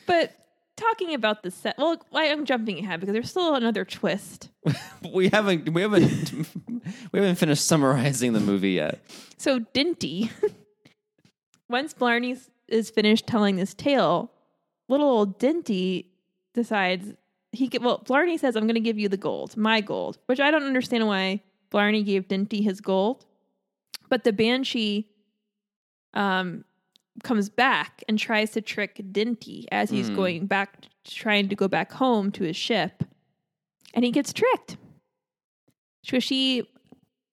but 0.08 0.34
talking 0.76 1.14
about 1.14 1.44
the 1.44 1.52
set, 1.52 1.78
well, 1.78 2.04
I, 2.12 2.32
I'm 2.32 2.44
jumping 2.44 2.80
ahead 2.80 3.02
because 3.02 3.14
there's 3.14 3.30
still 3.30 3.54
another 3.54 3.86
twist. 3.86 4.50
we 5.14 5.30
haven't 5.30 5.72
we 5.72 5.84
haven't 5.84 6.34
we 7.12 7.20
haven't 7.20 7.36
finished 7.36 7.68
summarizing 7.68 8.34
the 8.34 8.40
movie 8.40 8.72
yet. 8.72 9.00
So 9.38 9.60
Dinty, 9.60 10.32
once 11.70 11.94
Blarney 11.94 12.36
is 12.68 12.90
finished 12.90 13.28
telling 13.28 13.58
this 13.58 13.76
tale, 13.76 14.32
little 14.90 15.08
old 15.08 15.40
Dinty 15.40 16.06
decides 16.56 17.14
he 17.52 17.68
get 17.68 17.84
well. 17.84 18.00
Blarney 18.08 18.40
says, 18.40 18.56
"I'm 18.56 18.64
going 18.64 18.74
to 18.74 18.80
give 18.80 18.98
you 18.98 19.08
the 19.08 19.18
gold, 19.18 19.56
my 19.56 19.82
gold," 19.82 20.18
which 20.26 20.40
I 20.40 20.50
don't 20.50 20.64
understand 20.64 21.06
why 21.06 21.44
Blarney 21.70 22.02
gave 22.02 22.28
Dinty 22.28 22.64
his 22.64 22.82
gold, 22.82 23.24
but 24.10 24.24
the 24.24 24.34
banshee 24.34 25.12
um 26.16 26.64
comes 27.24 27.50
back 27.50 28.04
and 28.10 28.20
tries 28.20 28.52
to 28.52 28.62
trick 28.62 29.02
Dinty 29.12 29.66
as 29.72 29.90
he's 29.90 30.10
Hmm. 30.10 30.16
going 30.16 30.46
back, 30.48 30.84
trying 31.06 31.48
to 31.50 31.56
go 31.56 31.68
back 31.68 31.92
home 31.94 32.32
to 32.34 32.44
his 32.44 32.56
ship, 32.58 33.04
and 33.94 34.04
he 34.04 34.12
gets 34.12 34.34
tricked. 34.34 34.76
So 36.04 36.20
she 36.20 36.68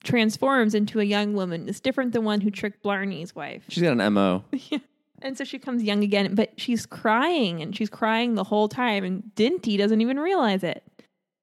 transforms 0.05 0.74
into 0.74 1.01
a 1.01 1.05
young 1.05 1.35
woman. 1.35 1.68
It's 1.68 1.80
different 1.80 2.12
than 2.12 2.24
one 2.24 2.41
who 2.41 2.51
tricked 2.51 2.83
Blarney's 2.83 3.35
wife. 3.35 3.64
She's 3.68 3.83
got 3.83 3.99
an 3.99 4.12
mo. 4.12 4.45
And 5.24 5.39
so 5.39 5.45
she 5.45 5.61
comes 5.61 5.85
young 5.85 6.03
again, 6.03 6.35
but 6.35 6.51
she's 6.59 6.85
crying 6.85 7.62
and 7.62 7.76
she's 7.76 7.89
crying 7.89 8.35
the 8.35 8.43
whole 8.43 8.68
time, 8.68 9.05
and 9.05 9.22
Dinty 9.37 9.78
doesn't 9.78 10.01
even 10.01 10.18
realize 10.18 10.64
it. 10.64 10.83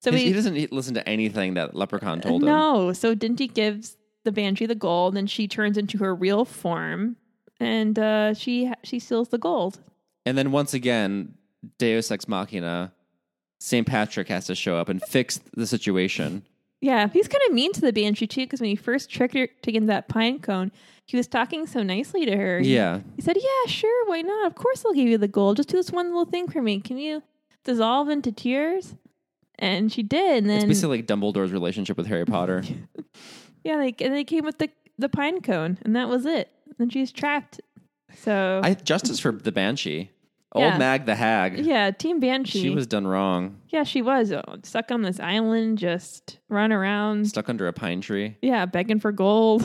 So 0.02 0.12
he, 0.12 0.24
he 0.26 0.32
doesn't 0.34 0.70
listen 0.70 0.92
to 0.94 1.08
anything 1.08 1.54
that 1.54 1.74
Leprechaun 1.74 2.20
told 2.20 2.42
him. 2.42 2.46
no. 2.48 2.92
So 2.92 3.14
Dinty 3.14 3.50
gives 3.52 3.96
the 4.24 4.32
banshee 4.32 4.66
the 4.66 4.74
gold, 4.74 5.16
and 5.16 5.30
she 5.30 5.48
turns 5.48 5.78
into 5.78 5.96
her 5.96 6.14
real 6.14 6.44
form, 6.44 7.16
and 7.60 7.98
uh, 7.98 8.34
she 8.34 8.72
she 8.82 8.98
steals 8.98 9.28
the 9.28 9.38
gold. 9.38 9.78
And 10.26 10.36
then 10.36 10.50
once 10.52 10.74
again, 10.74 11.34
Deus 11.78 12.10
Ex 12.10 12.26
Machina, 12.26 12.92
St. 13.60 13.86
Patrick 13.86 14.28
has 14.28 14.46
to 14.46 14.54
show 14.54 14.76
up 14.76 14.88
and 14.88 15.02
fix 15.02 15.38
the 15.56 15.66
situation. 15.66 16.42
Yeah, 16.82 17.08
he's 17.12 17.28
kind 17.28 17.42
of 17.46 17.52
mean 17.54 17.72
to 17.74 17.80
the 17.82 17.92
banshee 17.92 18.26
too, 18.26 18.42
because 18.42 18.60
when 18.60 18.70
he 18.70 18.76
first 18.76 19.10
tricked 19.10 19.34
her 19.34 19.46
to 19.46 19.72
get 19.72 19.86
that 19.88 20.08
pine 20.08 20.38
cone, 20.38 20.72
he 21.04 21.14
was 21.16 21.26
talking 21.28 21.66
so 21.66 21.82
nicely 21.82 22.24
to 22.24 22.34
her. 22.36 22.60
He- 22.60 22.74
Yeah. 22.74 23.00
He 23.16 23.22
said, 23.22 23.36
"Yeah, 23.36 23.66
sure, 23.70 24.08
why 24.08 24.22
not? 24.22 24.46
Of 24.46 24.54
course, 24.54 24.82
I'll 24.84 24.94
give 24.94 25.06
you 25.08 25.18
the 25.18 25.28
gold. 25.28 25.58
Just 25.58 25.68
do 25.68 25.76
this 25.76 25.90
one 25.90 26.06
little 26.08 26.24
thing 26.24 26.48
for 26.48 26.62
me. 26.62 26.80
Can 26.80 26.96
you 26.96 27.22
dissolve 27.64 28.08
into 28.08 28.32
tears?" 28.32 28.94
And 29.58 29.92
she 29.92 30.02
did. 30.02 30.44
And 30.44 30.50
It's 30.52 30.64
basically 30.64 30.98
like 30.98 31.06
Dumbledore's 31.06 31.52
relationship 31.52 31.98
with 31.98 32.06
Harry 32.06 32.24
Potter. 32.24 32.62
yeah, 33.64 33.76
like 33.76 34.00
and 34.00 34.14
they 34.14 34.24
came 34.24 34.44
with 34.44 34.56
the 34.58 34.70
the 34.98 35.10
pine 35.10 35.42
cone, 35.42 35.76
and 35.82 35.94
that 35.96 36.08
was 36.08 36.24
it. 36.24 36.48
Then 36.80 36.88
she's 36.88 37.12
trapped. 37.12 37.60
So 38.16 38.62
I 38.64 38.72
justice 38.72 39.20
for 39.20 39.32
the 39.32 39.52
Banshee. 39.52 40.10
Yeah. 40.56 40.70
Old 40.70 40.78
Mag 40.78 41.04
the 41.04 41.14
Hag. 41.14 41.58
yeah, 41.58 41.90
Team 41.90 42.20
Banshee. 42.20 42.62
She 42.62 42.70
was 42.70 42.86
done 42.86 43.06
wrong. 43.06 43.60
yeah, 43.68 43.84
she 43.84 44.00
was 44.00 44.32
oh, 44.32 44.42
stuck 44.64 44.90
on 44.90 45.02
this 45.02 45.20
island, 45.20 45.76
just 45.76 46.38
run 46.48 46.72
around. 46.72 47.28
Stuck 47.28 47.50
under 47.50 47.68
a 47.68 47.72
pine 47.74 48.00
tree. 48.00 48.36
Yeah, 48.40 48.64
begging 48.64 48.98
for 48.98 49.12
gold, 49.12 49.62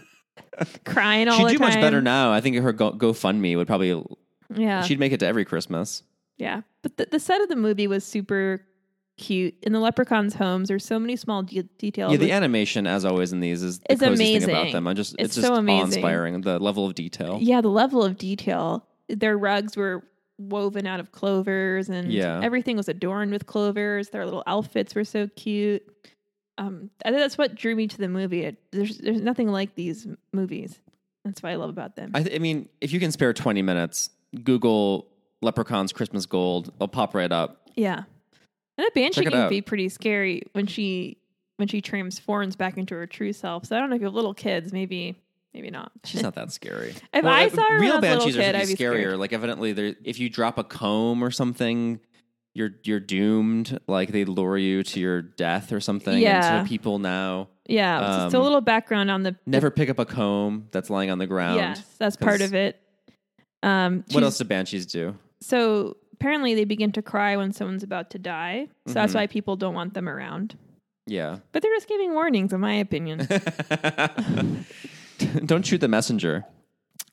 crying 0.84 1.28
all 1.28 1.38
She'd 1.38 1.46
the 1.46 1.50
do 1.52 1.58
time. 1.58 1.68
much 1.68 1.80
better 1.80 2.02
now. 2.02 2.30
I 2.30 2.42
think 2.42 2.56
her 2.56 2.72
Go- 2.74 2.92
GoFundMe 2.92 3.56
would 3.56 3.66
probably. 3.66 4.04
Yeah, 4.54 4.82
She'd 4.82 5.00
make 5.00 5.12
it 5.12 5.20
to 5.20 5.26
every 5.26 5.46
Christmas. 5.46 6.02
Yeah, 6.36 6.60
but 6.82 6.98
the, 6.98 7.08
the 7.10 7.20
set 7.20 7.40
of 7.40 7.48
the 7.48 7.56
movie 7.56 7.86
was 7.86 8.04
super 8.04 8.64
cute. 9.18 9.54
In 9.62 9.72
the 9.72 9.80
leprechauns' 9.80 10.34
homes, 10.34 10.68
there's 10.68 10.84
so 10.84 10.98
many 10.98 11.16
small 11.16 11.42
de- 11.42 11.62
details. 11.78 12.12
Yeah, 12.12 12.18
the 12.18 12.32
animation, 12.32 12.86
as 12.86 13.04
always 13.04 13.32
in 13.32 13.40
these, 13.40 13.62
is 13.62 13.80
the 13.80 13.92
It's 13.92 14.00
thing 14.00 14.44
about 14.44 14.72
them. 14.72 14.86
I 14.86 14.94
just 14.94 15.14
It's 15.18 15.24
it's, 15.24 15.34
just 15.36 15.46
so 15.48 15.54
awe-inspiring. 15.54 16.40
The 16.42 16.58
level 16.58 16.86
of 16.86 16.94
detail. 16.94 17.38
yeah, 17.40 17.60
the 17.60 17.68
level 17.68 18.02
of 18.04 18.16
detail. 18.16 18.86
Their 19.08 19.36
rugs 19.36 19.76
were 19.76 20.04
woven 20.38 20.86
out 20.86 21.00
of 21.00 21.10
clovers, 21.12 21.88
and 21.88 22.12
Yeah. 22.12 22.40
everything 22.42 22.76
was 22.76 22.88
adorned 22.88 23.32
with 23.32 23.46
clovers. 23.46 24.10
Their 24.10 24.24
little 24.24 24.44
outfits 24.46 24.94
were 24.94 25.04
so 25.04 25.26
cute. 25.36 25.82
Um, 26.58 26.90
I 27.04 27.10
think 27.10 27.20
that's 27.20 27.38
what 27.38 27.54
drew 27.54 27.74
me 27.76 27.86
to 27.88 27.98
the 27.98 28.08
movie. 28.08 28.42
It, 28.44 28.56
there's 28.72 28.98
there's 28.98 29.20
nothing 29.20 29.48
like 29.48 29.74
these 29.74 30.06
movies. 30.32 30.78
That's 31.24 31.42
what 31.42 31.50
I 31.52 31.56
love 31.56 31.70
about 31.70 31.94
them. 31.96 32.12
I, 32.14 32.22
th- 32.22 32.34
I 32.34 32.38
mean, 32.38 32.68
if 32.80 32.92
you 32.92 33.00
can 33.00 33.12
spare 33.12 33.32
20 33.32 33.62
minutes, 33.62 34.10
Google 34.44 35.08
Leprechaun's 35.42 35.92
Christmas 35.92 36.26
Gold. 36.26 36.68
It'll 36.76 36.88
pop 36.88 37.14
right 37.14 37.30
up. 37.30 37.68
yeah, 37.76 38.04
and 38.78 38.86
a 38.86 38.90
banshee 38.92 39.24
can 39.24 39.48
be 39.50 39.60
pretty 39.60 39.88
scary 39.90 40.42
when 40.52 40.66
she 40.66 41.18
when 41.56 41.68
she 41.68 41.80
transforms 41.82 42.54
back 42.56 42.78
into 42.78 42.94
her 42.94 43.06
true 43.06 43.32
self. 43.32 43.66
So 43.66 43.76
I 43.76 43.80
don't 43.80 43.90
know 43.90 43.96
if 43.96 44.00
you 44.00 44.06
have 44.06 44.14
little 44.14 44.34
kids, 44.34 44.72
maybe 44.72 45.16
maybe 45.52 45.70
not. 45.70 45.90
She's 46.04 46.22
not 46.22 46.34
that 46.36 46.52
scary. 46.52 46.94
If 47.12 47.24
I 47.24 47.46
uh, 47.46 47.48
saw 47.50 47.68
her 47.68 47.80
real 47.80 47.96
I 47.96 48.00
banshees 48.00 48.36
kid, 48.36 48.54
are 48.54 48.58
I'd 48.58 48.68
be 48.68 48.74
scarier. 48.74 49.00
scared. 49.02 49.18
Like 49.18 49.32
evidently, 49.32 49.70
if 50.04 50.18
you 50.20 50.30
drop 50.30 50.56
a 50.58 50.64
comb 50.64 51.22
or 51.24 51.30
something, 51.32 51.98
you're 52.54 52.70
you're 52.84 53.00
doomed. 53.00 53.78
Like 53.88 54.12
they 54.12 54.24
lure 54.24 54.56
you 54.56 54.82
to 54.84 55.00
your 55.00 55.22
death 55.22 55.72
or 55.72 55.80
something. 55.80 56.14
And 56.14 56.22
Yeah. 56.22 56.62
so 56.62 56.68
people 56.68 56.98
now 57.00 57.48
Yeah, 57.66 57.98
just 58.00 58.34
a 58.34 58.36
Um, 58.38 58.42
little 58.44 58.60
background 58.60 59.10
on 59.10 59.24
the 59.24 59.34
never 59.46 59.70
pick 59.70 59.90
up 59.90 59.98
a 59.98 60.04
comb 60.06 60.68
that's 60.70 60.88
lying 60.90 61.10
on 61.10 61.18
the 61.18 61.26
ground. 61.26 61.56
Yes, 61.56 61.84
that's 61.98 62.16
part 62.16 62.40
of 62.40 62.54
it. 62.54 62.80
Um, 63.64 64.04
What 64.12 64.22
else 64.22 64.38
do 64.38 64.44
banshees 64.44 64.86
do? 64.86 65.16
So 65.40 65.96
apparently, 66.20 66.54
they 66.54 66.64
begin 66.64 66.92
to 66.92 67.02
cry 67.02 67.36
when 67.36 67.52
someone's 67.52 67.82
about 67.82 68.10
to 68.10 68.18
die. 68.18 68.68
So 68.86 68.94
that's 68.94 69.12
Mhm. 69.12 69.16
why 69.16 69.26
people 69.28 69.56
don't 69.56 69.74
want 69.74 69.94
them 69.94 70.08
around. 70.08 70.56
Yeah. 71.06 71.38
But 71.52 71.62
they're 71.62 71.74
just 71.76 71.88
giving 71.88 72.12
warnings, 72.12 72.52
in 72.52 72.60
my 72.60 72.74
opinion. 72.74 73.26
Don't 75.46 75.66
shoot 75.66 75.78
the 75.80 75.88
messenger. 75.88 76.44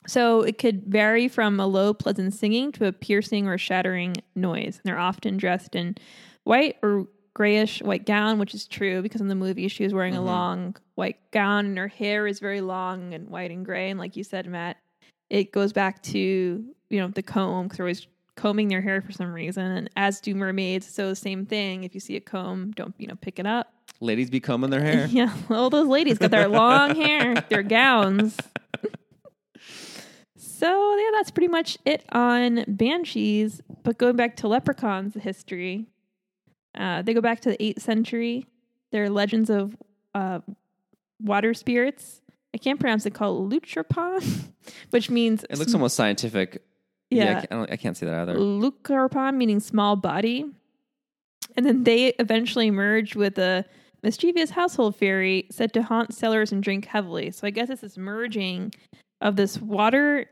so 0.06 0.42
it 0.42 0.58
could 0.58 0.84
vary 0.84 1.26
from 1.26 1.58
a 1.58 1.66
low, 1.66 1.92
pleasant 1.92 2.32
singing 2.32 2.70
to 2.72 2.86
a 2.86 2.92
piercing 2.92 3.48
or 3.48 3.58
shattering 3.58 4.14
noise. 4.36 4.76
And 4.76 4.82
they're 4.84 4.98
often 5.00 5.36
dressed 5.36 5.74
in 5.74 5.96
white 6.44 6.76
or 6.82 7.08
grayish 7.34 7.82
white 7.82 8.06
gown, 8.06 8.38
which 8.38 8.54
is 8.54 8.66
true 8.68 9.02
because 9.02 9.20
in 9.20 9.26
the 9.28 9.34
movie 9.34 9.66
she 9.68 9.82
was 9.82 9.92
wearing 9.92 10.14
a 10.14 10.20
Mhm. 10.20 10.24
long 10.26 10.76
white 10.94 11.16
gown 11.32 11.66
and 11.66 11.76
her 11.78 11.88
hair 11.88 12.26
is 12.28 12.38
very 12.38 12.60
long 12.60 13.14
and 13.14 13.28
white 13.28 13.50
and 13.50 13.64
gray. 13.64 13.90
And 13.90 13.98
like 13.98 14.16
you 14.16 14.22
said, 14.22 14.46
Matt, 14.46 14.76
it 15.28 15.50
goes 15.52 15.72
back 15.72 16.02
to 16.04 16.18
you 16.88 17.00
know 17.00 17.08
the 17.08 17.22
comb 17.22 17.64
because 17.64 17.78
they're 17.78 17.86
always 17.86 18.06
combing 18.36 18.68
their 18.68 18.82
hair 18.82 19.00
for 19.02 19.12
some 19.12 19.32
reason, 19.32 19.64
and 19.64 19.90
as 19.96 20.20
do 20.20 20.34
mermaids. 20.34 20.86
So 20.86 21.14
same 21.14 21.46
thing. 21.46 21.84
If 21.84 21.94
you 21.94 22.00
see 22.00 22.16
a 22.16 22.20
comb, 22.20 22.72
don't 22.72 22.94
you 22.98 23.06
know 23.06 23.16
pick 23.20 23.38
it 23.38 23.46
up. 23.46 23.72
Ladies 24.00 24.30
be 24.30 24.40
combing 24.40 24.70
their 24.70 24.82
hair. 24.82 25.06
Yeah, 25.10 25.34
all 25.50 25.70
those 25.70 25.88
ladies 25.88 26.18
got 26.18 26.30
their 26.30 26.48
long 26.48 26.94
hair, 26.94 27.34
their 27.48 27.62
gowns. 27.62 28.36
So 30.36 30.96
yeah, 30.96 31.10
that's 31.12 31.30
pretty 31.30 31.48
much 31.48 31.76
it 31.84 32.04
on 32.12 32.64
banshees. 32.66 33.60
But 33.82 33.98
going 33.98 34.16
back 34.16 34.36
to 34.36 34.48
leprechauns, 34.48 35.14
the 35.14 35.20
history, 35.20 35.86
uh, 36.76 37.02
they 37.02 37.14
go 37.14 37.20
back 37.20 37.40
to 37.40 37.50
the 37.50 37.62
eighth 37.62 37.82
century. 37.82 38.46
They're 38.90 39.10
legends 39.10 39.50
of 39.50 39.76
uh, 40.14 40.40
water 41.20 41.52
spirits. 41.52 42.22
I 42.54 42.58
can't 42.58 42.80
pronounce 42.80 43.04
it. 43.04 43.12
Called 43.12 43.52
Luchrapan, 43.52 44.44
which 44.90 45.10
means 45.10 45.44
It 45.50 45.58
looks 45.58 45.74
almost 45.74 45.94
scientific. 45.94 46.62
Yeah, 47.10 47.38
I, 47.42 47.46
can't, 47.46 47.72
I, 47.72 47.76
can't 47.76 47.96
say 47.96 48.06
that 48.06 48.14
either. 48.14 48.34
Lucarpan, 48.36 49.36
meaning 49.36 49.60
small 49.60 49.96
body. 49.96 50.46
And 51.56 51.64
then 51.64 51.84
they 51.84 52.08
eventually 52.18 52.70
merged 52.70 53.14
with 53.14 53.38
a 53.38 53.64
mischievous 54.02 54.50
household 54.50 54.96
fairy 54.96 55.46
said 55.50 55.72
to 55.74 55.82
haunt 55.82 56.14
cellars 56.14 56.52
and 56.52 56.62
drink 56.62 56.86
heavily. 56.86 57.30
So 57.30 57.46
I 57.46 57.50
guess 57.50 57.70
it's 57.70 57.80
this 57.80 57.96
merging 57.96 58.72
of 59.20 59.36
this 59.36 59.58
water 59.60 60.26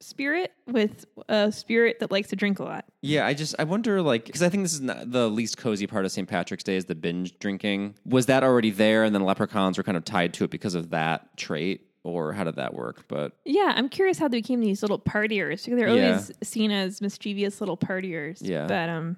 spirit 0.00 0.52
with 0.66 1.04
a 1.28 1.52
spirit 1.52 1.98
that 2.00 2.10
likes 2.10 2.28
to 2.28 2.36
drink 2.36 2.58
a 2.58 2.64
lot. 2.64 2.84
Yeah, 3.02 3.26
I 3.26 3.34
just 3.34 3.54
I 3.58 3.64
wonder 3.64 4.02
like 4.02 4.24
because 4.24 4.42
I 4.42 4.48
think 4.48 4.64
this 4.64 4.72
is 4.72 4.80
not 4.80 5.10
the 5.10 5.28
least 5.28 5.58
cozy 5.58 5.86
part 5.86 6.04
of 6.04 6.12
St. 6.12 6.28
Patrick's 6.28 6.64
Day 6.64 6.76
is 6.76 6.86
the 6.86 6.94
binge 6.94 7.38
drinking. 7.38 7.94
Was 8.04 8.26
that 8.26 8.42
already 8.42 8.70
there, 8.70 9.04
and 9.04 9.14
then 9.14 9.24
leprechauns 9.24 9.76
were 9.76 9.84
kind 9.84 9.96
of 9.96 10.04
tied 10.04 10.34
to 10.34 10.44
it 10.44 10.50
because 10.50 10.74
of 10.74 10.90
that 10.90 11.36
trait, 11.36 11.89
or 12.04 12.32
how 12.32 12.44
did 12.44 12.56
that 12.56 12.74
work? 12.74 13.04
But 13.08 13.32
Yeah, 13.44 13.72
I'm 13.76 13.88
curious 13.88 14.18
how 14.18 14.28
they 14.28 14.38
became 14.38 14.60
these 14.60 14.82
little 14.82 14.98
partiers 14.98 15.64
they're 15.66 15.88
Yeah. 15.94 16.06
always 16.08 16.32
seen 16.42 16.70
as 16.70 17.00
mischievous 17.00 17.60
little 17.60 17.76
partiers. 17.76 18.38
Yeah. 18.40 18.66
But 18.66 18.88
um 18.88 19.16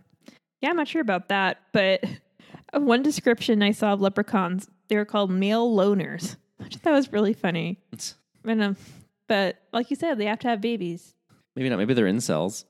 yeah, 0.61 0.71
I'm 0.71 0.77
not 0.77 0.89
sure 0.89 1.01
about 1.03 1.29
that. 1.29 1.59
But 1.73 2.05
one 2.75 3.03
description 3.03 3.63
I 3.63 3.73
saw 3.73 3.93
of 3.95 4.01
leprechauns, 4.01 4.69
they 4.89 4.97
were 4.97 5.05
called 5.05 5.31
male 5.31 5.69
loners. 5.75 6.37
I 6.61 6.69
thought 6.69 6.93
was 6.93 7.13
really 7.13 7.33
funny. 7.33 7.79
And, 8.45 8.63
um, 8.63 8.77
but 9.29 9.57
like 9.73 9.91
you 9.91 9.97
said, 9.97 10.19
they 10.19 10.27
have 10.27 10.39
to 10.41 10.49
have 10.49 10.61
babies. 10.61 11.15
maybe 11.57 11.69
not. 11.69 11.79
Maybe 11.79 11.95
they're 11.95 12.07
incels. 12.07 12.65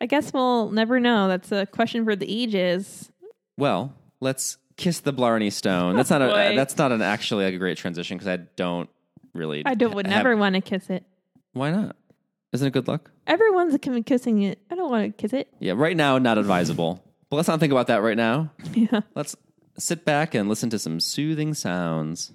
I 0.00 0.06
guess 0.06 0.32
we'll 0.32 0.70
never 0.70 1.00
know. 1.00 1.26
That's 1.28 1.50
a 1.50 1.66
question 1.66 2.04
for 2.04 2.14
the 2.14 2.26
ages. 2.42 3.10
Well, 3.56 3.94
let's 4.20 4.58
kiss 4.78 5.00
the 5.00 5.12
Blarney 5.12 5.50
Stone. 5.50 5.96
That's 5.96 6.08
not 6.08 6.22
a 6.22 6.28
Boy. 6.28 6.56
that's 6.56 6.78
not 6.78 6.90
an 6.92 7.02
actually 7.02 7.44
a 7.44 7.58
great 7.58 7.76
transition 7.76 8.16
because 8.16 8.28
I 8.28 8.36
don't 8.56 8.88
really. 9.34 9.62
I 9.66 9.74
don't 9.74 9.94
would 9.94 10.06
never 10.06 10.34
want 10.36 10.54
to 10.54 10.62
kiss 10.62 10.88
it. 10.88 11.04
Why 11.52 11.70
not? 11.70 11.96
Isn't 12.52 12.66
it 12.66 12.70
good 12.72 12.88
luck? 12.88 13.10
Everyone's 13.26 13.76
ki- 13.78 14.02
kissing 14.04 14.40
it. 14.42 14.58
I 14.70 14.74
don't 14.74 14.90
want 14.90 15.04
to 15.04 15.20
kiss 15.20 15.34
it. 15.34 15.52
Yeah, 15.58 15.74
right 15.76 15.96
now 15.96 16.16
not 16.16 16.38
advisable. 16.38 17.04
But 17.28 17.36
let's 17.36 17.48
not 17.48 17.60
think 17.60 17.72
about 17.72 17.88
that 17.88 18.00
right 18.02 18.16
now. 18.16 18.50
Yeah. 18.72 19.00
Let's 19.14 19.36
sit 19.78 20.04
back 20.06 20.34
and 20.34 20.48
listen 20.48 20.70
to 20.70 20.78
some 20.78 20.98
soothing 20.98 21.52
sounds. 21.52 22.32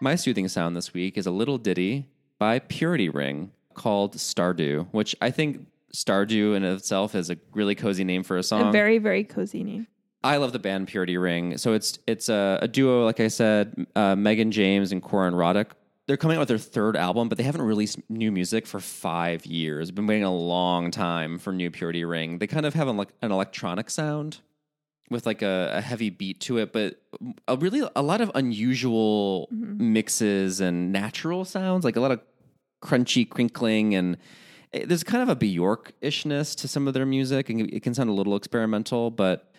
My 0.00 0.14
soothing 0.14 0.46
sound 0.48 0.76
this 0.76 0.92
week 0.92 1.16
is 1.16 1.26
a 1.26 1.30
little 1.30 1.56
ditty 1.58 2.06
by 2.38 2.58
Purity 2.58 3.08
Ring 3.08 3.50
called 3.74 4.14
Stardew, 4.16 4.88
which 4.92 5.16
I 5.22 5.30
think 5.30 5.66
Stardew 5.94 6.56
in 6.56 6.64
itself 6.64 7.14
is 7.14 7.30
a 7.30 7.36
really 7.52 7.74
cozy 7.74 8.04
name 8.04 8.22
for 8.22 8.36
a 8.36 8.42
song. 8.42 8.68
A 8.68 8.72
very, 8.72 8.98
very 8.98 9.24
cozy 9.24 9.64
name. 9.64 9.86
I 10.24 10.38
love 10.38 10.52
the 10.52 10.58
band 10.58 10.88
Purity 10.88 11.16
Ring. 11.16 11.56
So 11.56 11.72
it's 11.72 11.98
it's 12.06 12.28
a, 12.28 12.58
a 12.62 12.68
duo, 12.68 13.04
like 13.04 13.20
I 13.20 13.28
said, 13.28 13.86
uh, 13.94 14.16
Megan 14.16 14.50
James 14.50 14.92
and 14.92 15.02
Corin 15.02 15.34
Roddick. 15.34 15.70
They're 16.06 16.16
coming 16.16 16.36
out 16.36 16.40
with 16.40 16.48
their 16.48 16.58
third 16.58 16.96
album, 16.96 17.28
but 17.28 17.36
they 17.36 17.44
haven't 17.44 17.62
released 17.62 17.98
new 18.08 18.30
music 18.30 18.66
for 18.66 18.78
five 18.78 19.44
years. 19.44 19.90
Been 19.90 20.06
waiting 20.06 20.24
a 20.24 20.34
long 20.34 20.90
time 20.92 21.38
for 21.38 21.52
new 21.52 21.70
Purity 21.70 22.04
Ring. 22.04 22.38
They 22.38 22.46
kind 22.46 22.64
of 22.64 22.74
have 22.74 22.86
an, 22.86 22.96
like 22.96 23.08
an 23.22 23.32
electronic 23.32 23.90
sound 23.90 24.38
with 25.10 25.26
like 25.26 25.42
a, 25.42 25.72
a 25.74 25.80
heavy 25.80 26.10
beat 26.10 26.40
to 26.42 26.58
it, 26.58 26.72
but 26.72 27.00
a 27.48 27.56
really 27.56 27.88
a 27.94 28.02
lot 28.02 28.20
of 28.20 28.30
unusual 28.34 29.48
mixes 29.50 30.60
and 30.60 30.92
natural 30.92 31.44
sounds, 31.44 31.84
like 31.84 31.96
a 31.96 32.00
lot 32.00 32.12
of 32.12 32.20
crunchy 32.82 33.28
crinkling 33.28 33.94
and 33.94 34.16
eh, 34.72 34.84
there's 34.86 35.04
kind 35.04 35.22
of 35.22 35.28
a 35.28 35.36
Bjork 35.36 35.92
ishness 36.00 36.54
to 36.56 36.68
some 36.68 36.88
of 36.88 36.94
their 36.94 37.06
music, 37.06 37.50
and 37.50 37.60
it 37.72 37.82
can 37.82 37.94
sound 37.94 38.10
a 38.10 38.12
little 38.12 38.36
experimental, 38.36 39.10
but 39.10 39.52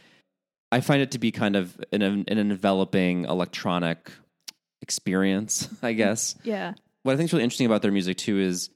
I 0.72 0.82
find 0.82 1.02
it 1.02 1.12
to 1.12 1.20
be 1.20 1.32
kind 1.32 1.56
of 1.56 1.80
an, 1.92 2.02
an 2.02 2.26
enveloping 2.38 3.26
electronic 3.26 4.12
experience, 4.82 5.70
I 5.82 5.94
guess. 5.94 6.36
Yeah. 6.44 6.74
What 7.04 7.14
I 7.14 7.18
think 7.18 7.30
is 7.30 7.34
really 7.34 7.44
interesting 7.44 7.68
about 7.68 7.82
their 7.82 7.92
music 7.92 8.18
too 8.18 8.38
is 8.40 8.70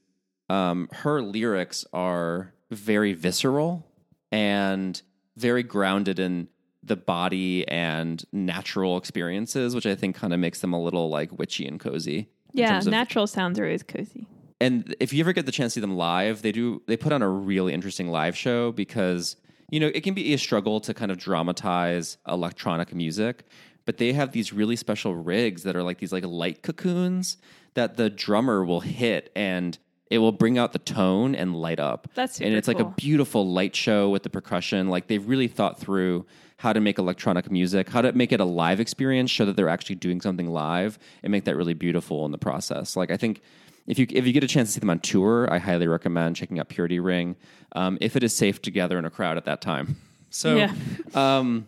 um, 0.48 0.88
her 0.92 1.20
lyrics 1.22 1.84
are 1.92 2.52
very 2.70 3.12
visceral 3.12 3.86
and 4.30 5.00
very 5.36 5.62
grounded 5.62 6.18
in 6.18 6.48
the 6.82 6.96
body 6.96 7.66
and 7.68 8.24
natural 8.32 8.96
experiences, 8.96 9.74
which 9.74 9.86
I 9.86 9.94
think 9.94 10.16
kind 10.16 10.32
of 10.32 10.40
makes 10.40 10.60
them 10.60 10.72
a 10.72 10.82
little 10.82 11.08
like 11.10 11.38
witchy 11.38 11.66
and 11.66 11.78
cozy. 11.78 12.28
Yeah, 12.52 12.70
terms 12.72 12.86
of- 12.86 12.90
natural 12.90 13.26
sounds 13.26 13.58
are 13.58 13.64
always 13.64 13.82
cozy. 13.82 14.26
And 14.62 14.94
if 15.00 15.12
you 15.12 15.20
ever 15.20 15.32
get 15.32 15.44
the 15.44 15.52
chance 15.52 15.74
to 15.74 15.78
see 15.78 15.80
them 15.80 15.96
live, 15.96 16.42
they 16.42 16.52
do 16.52 16.82
they 16.86 16.96
put 16.96 17.12
on 17.12 17.20
a 17.20 17.28
really 17.28 17.74
interesting 17.74 18.08
live 18.08 18.36
show 18.36 18.70
because 18.72 19.36
you 19.70 19.80
know 19.80 19.90
it 19.92 20.02
can 20.02 20.14
be 20.14 20.32
a 20.32 20.38
struggle 20.38 20.80
to 20.80 20.94
kind 20.94 21.10
of 21.10 21.18
dramatize 21.18 22.16
electronic 22.28 22.94
music, 22.94 23.44
but 23.84 23.98
they 23.98 24.12
have 24.12 24.30
these 24.32 24.52
really 24.52 24.76
special 24.76 25.16
rigs 25.16 25.64
that 25.64 25.74
are 25.74 25.82
like 25.82 25.98
these 25.98 26.12
like 26.12 26.24
light 26.24 26.62
cocoons 26.62 27.38
that 27.74 27.96
the 27.96 28.08
drummer 28.08 28.64
will 28.64 28.80
hit 28.80 29.32
and 29.34 29.78
it 30.10 30.18
will 30.18 30.32
bring 30.32 30.58
out 30.58 30.72
the 30.72 30.78
tone 30.78 31.34
and 31.34 31.56
light 31.56 31.80
up. 31.80 32.06
That's 32.14 32.40
and 32.40 32.54
it's 32.54 32.68
like 32.68 32.78
a 32.78 32.84
beautiful 32.84 33.50
light 33.50 33.74
show 33.74 34.10
with 34.10 34.22
the 34.22 34.30
percussion. 34.30 34.90
Like 34.90 35.08
they've 35.08 35.26
really 35.26 35.48
thought 35.48 35.80
through 35.80 36.26
how 36.58 36.72
to 36.72 36.80
make 36.80 36.98
electronic 36.98 37.50
music, 37.50 37.88
how 37.88 38.02
to 38.02 38.12
make 38.12 38.30
it 38.30 38.38
a 38.38 38.44
live 38.44 38.78
experience, 38.78 39.30
show 39.32 39.44
that 39.46 39.56
they're 39.56 39.70
actually 39.70 39.96
doing 39.96 40.20
something 40.20 40.48
live, 40.50 40.98
and 41.24 41.32
make 41.32 41.44
that 41.46 41.56
really 41.56 41.74
beautiful 41.74 42.24
in 42.26 42.30
the 42.30 42.38
process. 42.38 42.94
Like 42.94 43.10
I 43.10 43.16
think 43.16 43.40
if 43.86 43.98
you 43.98 44.06
if 44.10 44.26
you 44.26 44.32
get 44.32 44.44
a 44.44 44.48
chance 44.48 44.68
to 44.68 44.72
see 44.74 44.80
them 44.80 44.90
on 44.90 45.00
tour, 45.00 45.48
I 45.52 45.58
highly 45.58 45.86
recommend 45.88 46.36
checking 46.36 46.58
out 46.60 46.68
Purity 46.68 47.00
Ring 47.00 47.36
um, 47.72 47.98
if 48.00 48.16
it 48.16 48.22
is 48.22 48.34
safe 48.34 48.60
to 48.62 48.70
gather 48.70 48.98
in 48.98 49.04
a 49.04 49.10
crowd 49.10 49.36
at 49.36 49.44
that 49.46 49.60
time. 49.60 49.96
So. 50.34 50.56
Yeah. 50.56 50.72
Um, 51.14 51.66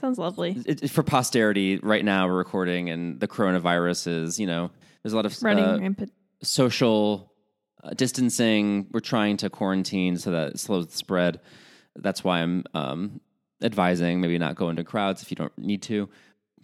Sounds 0.00 0.18
lovely. 0.18 0.56
it, 0.64 0.84
it- 0.84 0.90
for 0.90 1.02
posterity, 1.02 1.78
right 1.78 2.04
now 2.04 2.28
we're 2.28 2.36
recording, 2.38 2.90
and 2.90 3.18
the 3.18 3.26
coronavirus 3.26 4.06
is, 4.06 4.38
you 4.38 4.46
know, 4.46 4.70
there's 5.02 5.12
a 5.14 5.16
lot 5.16 5.26
of 5.26 5.36
Running 5.42 5.64
uh, 5.64 5.78
rampant. 5.80 6.12
social 6.40 7.32
uh, 7.82 7.90
distancing. 7.94 8.86
We're 8.92 9.00
trying 9.00 9.36
to 9.38 9.50
quarantine 9.50 10.16
so 10.16 10.30
that 10.30 10.52
it 10.52 10.58
slows 10.60 10.86
the 10.86 10.96
spread. 10.96 11.40
That's 11.96 12.22
why 12.22 12.38
I'm 12.38 12.62
um, 12.72 13.20
advising 13.62 14.20
maybe 14.20 14.38
not 14.38 14.54
go 14.54 14.68
into 14.70 14.84
crowds 14.84 15.22
if 15.22 15.32
you 15.32 15.34
don't 15.34 15.58
need 15.58 15.82
to. 15.82 16.08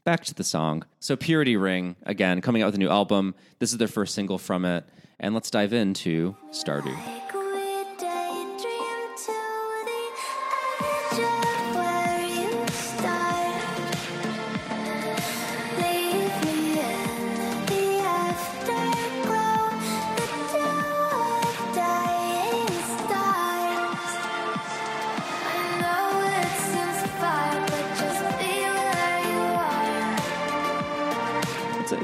Back 0.04 0.24
to 0.24 0.34
the 0.34 0.44
song. 0.44 0.84
So, 1.00 1.16
Purity 1.16 1.56
Ring, 1.56 1.96
again, 2.02 2.42
coming 2.42 2.60
out 2.60 2.66
with 2.66 2.74
a 2.74 2.78
new 2.78 2.90
album. 2.90 3.34
This 3.58 3.72
is 3.72 3.78
their 3.78 3.88
first 3.88 4.14
single 4.14 4.36
from 4.36 4.66
it. 4.66 4.84
And 5.18 5.32
let's 5.32 5.50
dive 5.50 5.72
into 5.72 6.36
Stardew. 6.50 7.23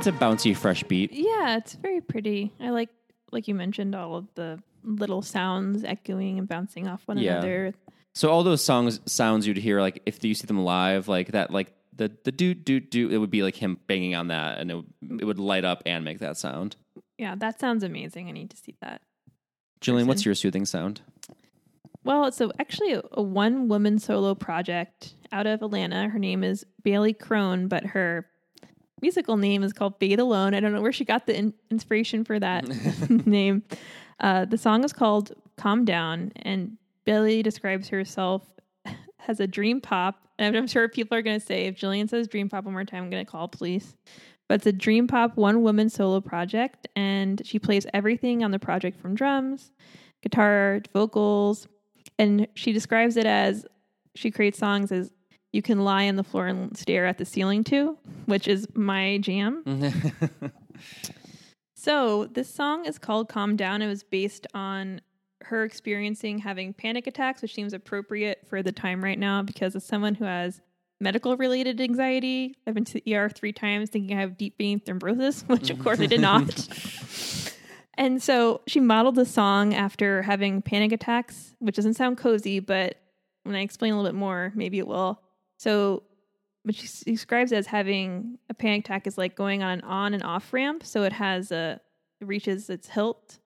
It's 0.01 0.07
a, 0.07 0.13
bouncy, 0.13 0.57
fresh 0.57 0.83
beat. 0.85 1.13
Yeah, 1.13 1.59
it's 1.59 1.75
very 1.75 2.01
pretty. 2.01 2.55
I 2.59 2.71
like, 2.71 2.89
like 3.33 3.47
you 3.49 3.55
mentioned, 3.55 3.95
all 3.95 4.17
of 4.17 4.29
the 4.35 4.59
little 4.83 5.21
sounds 5.21 5.85
echoing 5.85 6.39
and 6.39 6.49
bouncing 6.49 6.89
off 6.89 7.03
one 7.07 7.19
Yeah. 7.19 7.33
another. 7.33 7.75
So 8.15 8.31
all 8.31 8.43
those 8.43 8.65
songs 8.65 8.99
sounds 9.05 9.47
you'd 9.47 9.59
hear 9.59 9.79
like 9.83 10.01
if 10.07 10.25
you 10.25 10.33
see 10.33 10.47
them 10.47 10.65
live, 10.65 11.07
like 11.07 11.33
that, 11.33 11.51
like 11.51 11.75
the 11.95 12.11
the 12.25 12.33
do 12.33 12.55
do 12.55 12.81
do, 12.81 13.11
it 13.11 13.19
would 13.19 13.31
be 13.31 13.43
like 13.43 13.57
him 13.57 13.79
banging 13.89 14.15
on 14.15 14.29
that, 14.29 14.57
and 14.57 14.71
it 14.71 14.75
would, 14.77 15.21
it 15.21 15.25
would 15.27 15.39
light 15.39 15.67
up 15.67 15.83
and 15.85 16.03
make 16.03 16.21
that 16.21 16.39
sound. 16.39 16.77
Yeah, 17.19 17.35
that 17.35 17.61
sounds 17.61 17.83
amazing. 17.85 18.29
I 18.29 18.31
need 18.31 18.49
to 18.53 18.57
see 18.57 18.77
that. 18.81 19.03
Jillian, 19.83 20.07
what's 20.07 20.25
your 20.25 20.35
soothing 20.35 20.65
sound? 20.65 21.03
Well, 22.05 22.25
it's 22.25 22.41
a, 22.41 22.49
actually 22.59 22.95
a, 22.95 23.03
a 23.13 23.21
one 23.21 23.69
woman 23.69 23.99
solo 23.99 24.35
project 24.35 25.13
out 25.31 25.47
of 25.47 25.61
Atlanta. 25.61 26.09
Her 26.09 26.19
name 26.19 26.43
is 26.43 26.65
Bailey 26.83 27.13
Crone, 27.13 27.69
but 27.69 27.85
her 27.85 28.30
musical 29.03 29.37
name 29.37 29.63
is 29.63 29.73
called 29.73 29.99
Bathe 29.99 30.21
Alone. 30.21 30.55
I 30.55 30.61
don't 30.61 30.73
know 30.73 30.81
where 30.81 30.93
she 30.93 31.05
got 31.05 31.27
the 31.27 31.37
in- 31.37 31.55
inspiration 31.71 32.25
for 32.25 32.39
that 32.39 32.67
name. 33.27 33.63
Uh, 34.21 34.45
the 34.45 34.59
song 34.59 34.85
is 34.85 34.93
called 34.93 35.33
Calm 35.57 35.85
Down, 35.85 36.33
and 36.37 36.77
Bailey 37.05 37.43
describes 37.43 37.89
herself 37.89 38.43
as 39.29 39.41
a 39.41 39.47
dream 39.47 39.81
pop. 39.81 40.27
And 40.39 40.57
I'm 40.57 40.67
sure 40.67 40.89
people 40.89 41.17
are 41.17 41.23
going 41.23 41.39
to 41.39 41.45
say, 41.45 41.67
if 41.67 41.77
Jillian 41.77 42.09
says 42.09 42.29
dream 42.29 42.49
pop 42.49 42.65
one 42.65 42.73
more 42.73 42.85
time, 42.85 43.05
I'm 43.05 43.11
going 43.11 43.25
to 43.25 43.31
call 43.31 43.49
police. 43.49 43.97
But 44.49 44.57
it's 44.57 44.67
a 44.67 44.73
dream 44.73 45.07
pop 45.07 45.37
one 45.37 45.63
woman 45.63 45.89
solo 45.89 46.21
project, 46.21 46.89
and 46.97 47.41
she 47.45 47.59
plays 47.59 47.87
everything 47.95 48.43
on 48.43 48.51
the 48.51 48.59
project 48.59 49.01
from 49.01 49.15
drums, 49.15 49.71
guitar, 50.23 50.81
vocals, 50.93 51.69
and 52.19 52.49
she 52.55 52.73
describes 52.73 53.17
it 53.17 53.27
as 53.27 53.65
she 54.15 54.31
creates 54.31 54.59
songs 54.59 54.91
as 54.91 55.13
you 55.53 55.63
can 55.63 55.81
lie 55.81 56.09
on 56.09 56.17
the 56.17 56.25
floor 56.25 56.47
and 56.47 56.77
stare 56.77 57.07
at 57.07 57.19
the 57.19 57.25
ceiling 57.25 57.65
too, 57.65 57.99
which 58.27 58.47
is 58.49 58.67
my 58.75 59.19
jam. 59.19 59.65
So 61.83 62.27
this 62.27 62.53
song 62.55 62.85
is 62.85 62.99
called 62.99 63.31
Calm 63.31 63.57
Down. 63.57 63.81
It 63.81 63.87
was 63.87 64.03
based 64.03 64.47
on 64.53 65.01
her 65.45 65.65
experiencing 65.65 66.41
having 66.41 66.75
panic 66.75 67.07
attacks, 67.07 67.41
which 67.41 67.55
seems 67.55 67.73
appropriate 67.73 68.43
for 68.51 68.63
the 68.63 68.71
time 68.71 69.03
right 69.03 69.19
now 69.19 69.41
because 69.41 69.75
as 69.75 69.83
someone 69.83 70.15
who 70.15 70.27
has 70.27 70.61
medical 71.01 71.39
related 71.39 71.81
anxiety, 71.81 72.55
I've 72.67 72.75
been 72.75 72.85
to 72.85 73.01
the 73.03 73.17
ER 73.17 73.31
three 73.31 73.55
times 73.55 73.89
thinking 73.89 74.15
I 74.15 74.21
have 74.21 74.37
deep 74.37 74.59
vein 74.59 74.81
thrombosis, 74.81 75.43
which 75.49 75.71
of 75.71 75.79
course 75.79 76.01
I 76.01 76.05
did 76.05 76.21
not. 76.21 76.69
and 77.95 78.23
so 78.23 78.61
she 78.67 78.79
modeled 78.79 79.15
the 79.15 79.25
song 79.25 79.73
after 79.73 80.21
having 80.21 80.61
panic 80.61 80.93
attacks, 80.93 81.55
which 81.61 81.77
doesn't 81.77 81.95
sound 81.95 82.19
cozy, 82.19 82.61
but 82.61 82.97
when 83.45 83.55
I 83.55 83.63
explain 83.63 83.95
a 83.95 83.97
little 83.97 84.13
bit 84.13 84.19
more, 84.19 84.53
maybe 84.55 84.79
it 84.79 84.87
will. 84.87 85.23
So 85.61 86.05
what 86.63 86.75
she 86.75 86.87
describes 87.05 87.53
as 87.53 87.67
having 87.67 88.39
a 88.49 88.55
panic 88.55 88.81
attack 88.87 89.07
is 89.07 89.19
like 89.19 89.35
going 89.35 89.63
on 89.63 89.73
an 89.73 89.81
on 89.83 90.15
and 90.15 90.23
off 90.23 90.55
ramp. 90.55 90.85
So 90.87 91.03
it 91.03 91.13
has 91.13 91.53
a 91.53 91.79
it 92.19 92.27
reaches 92.27 92.71
its 92.71 92.89
hilt, 92.89 93.39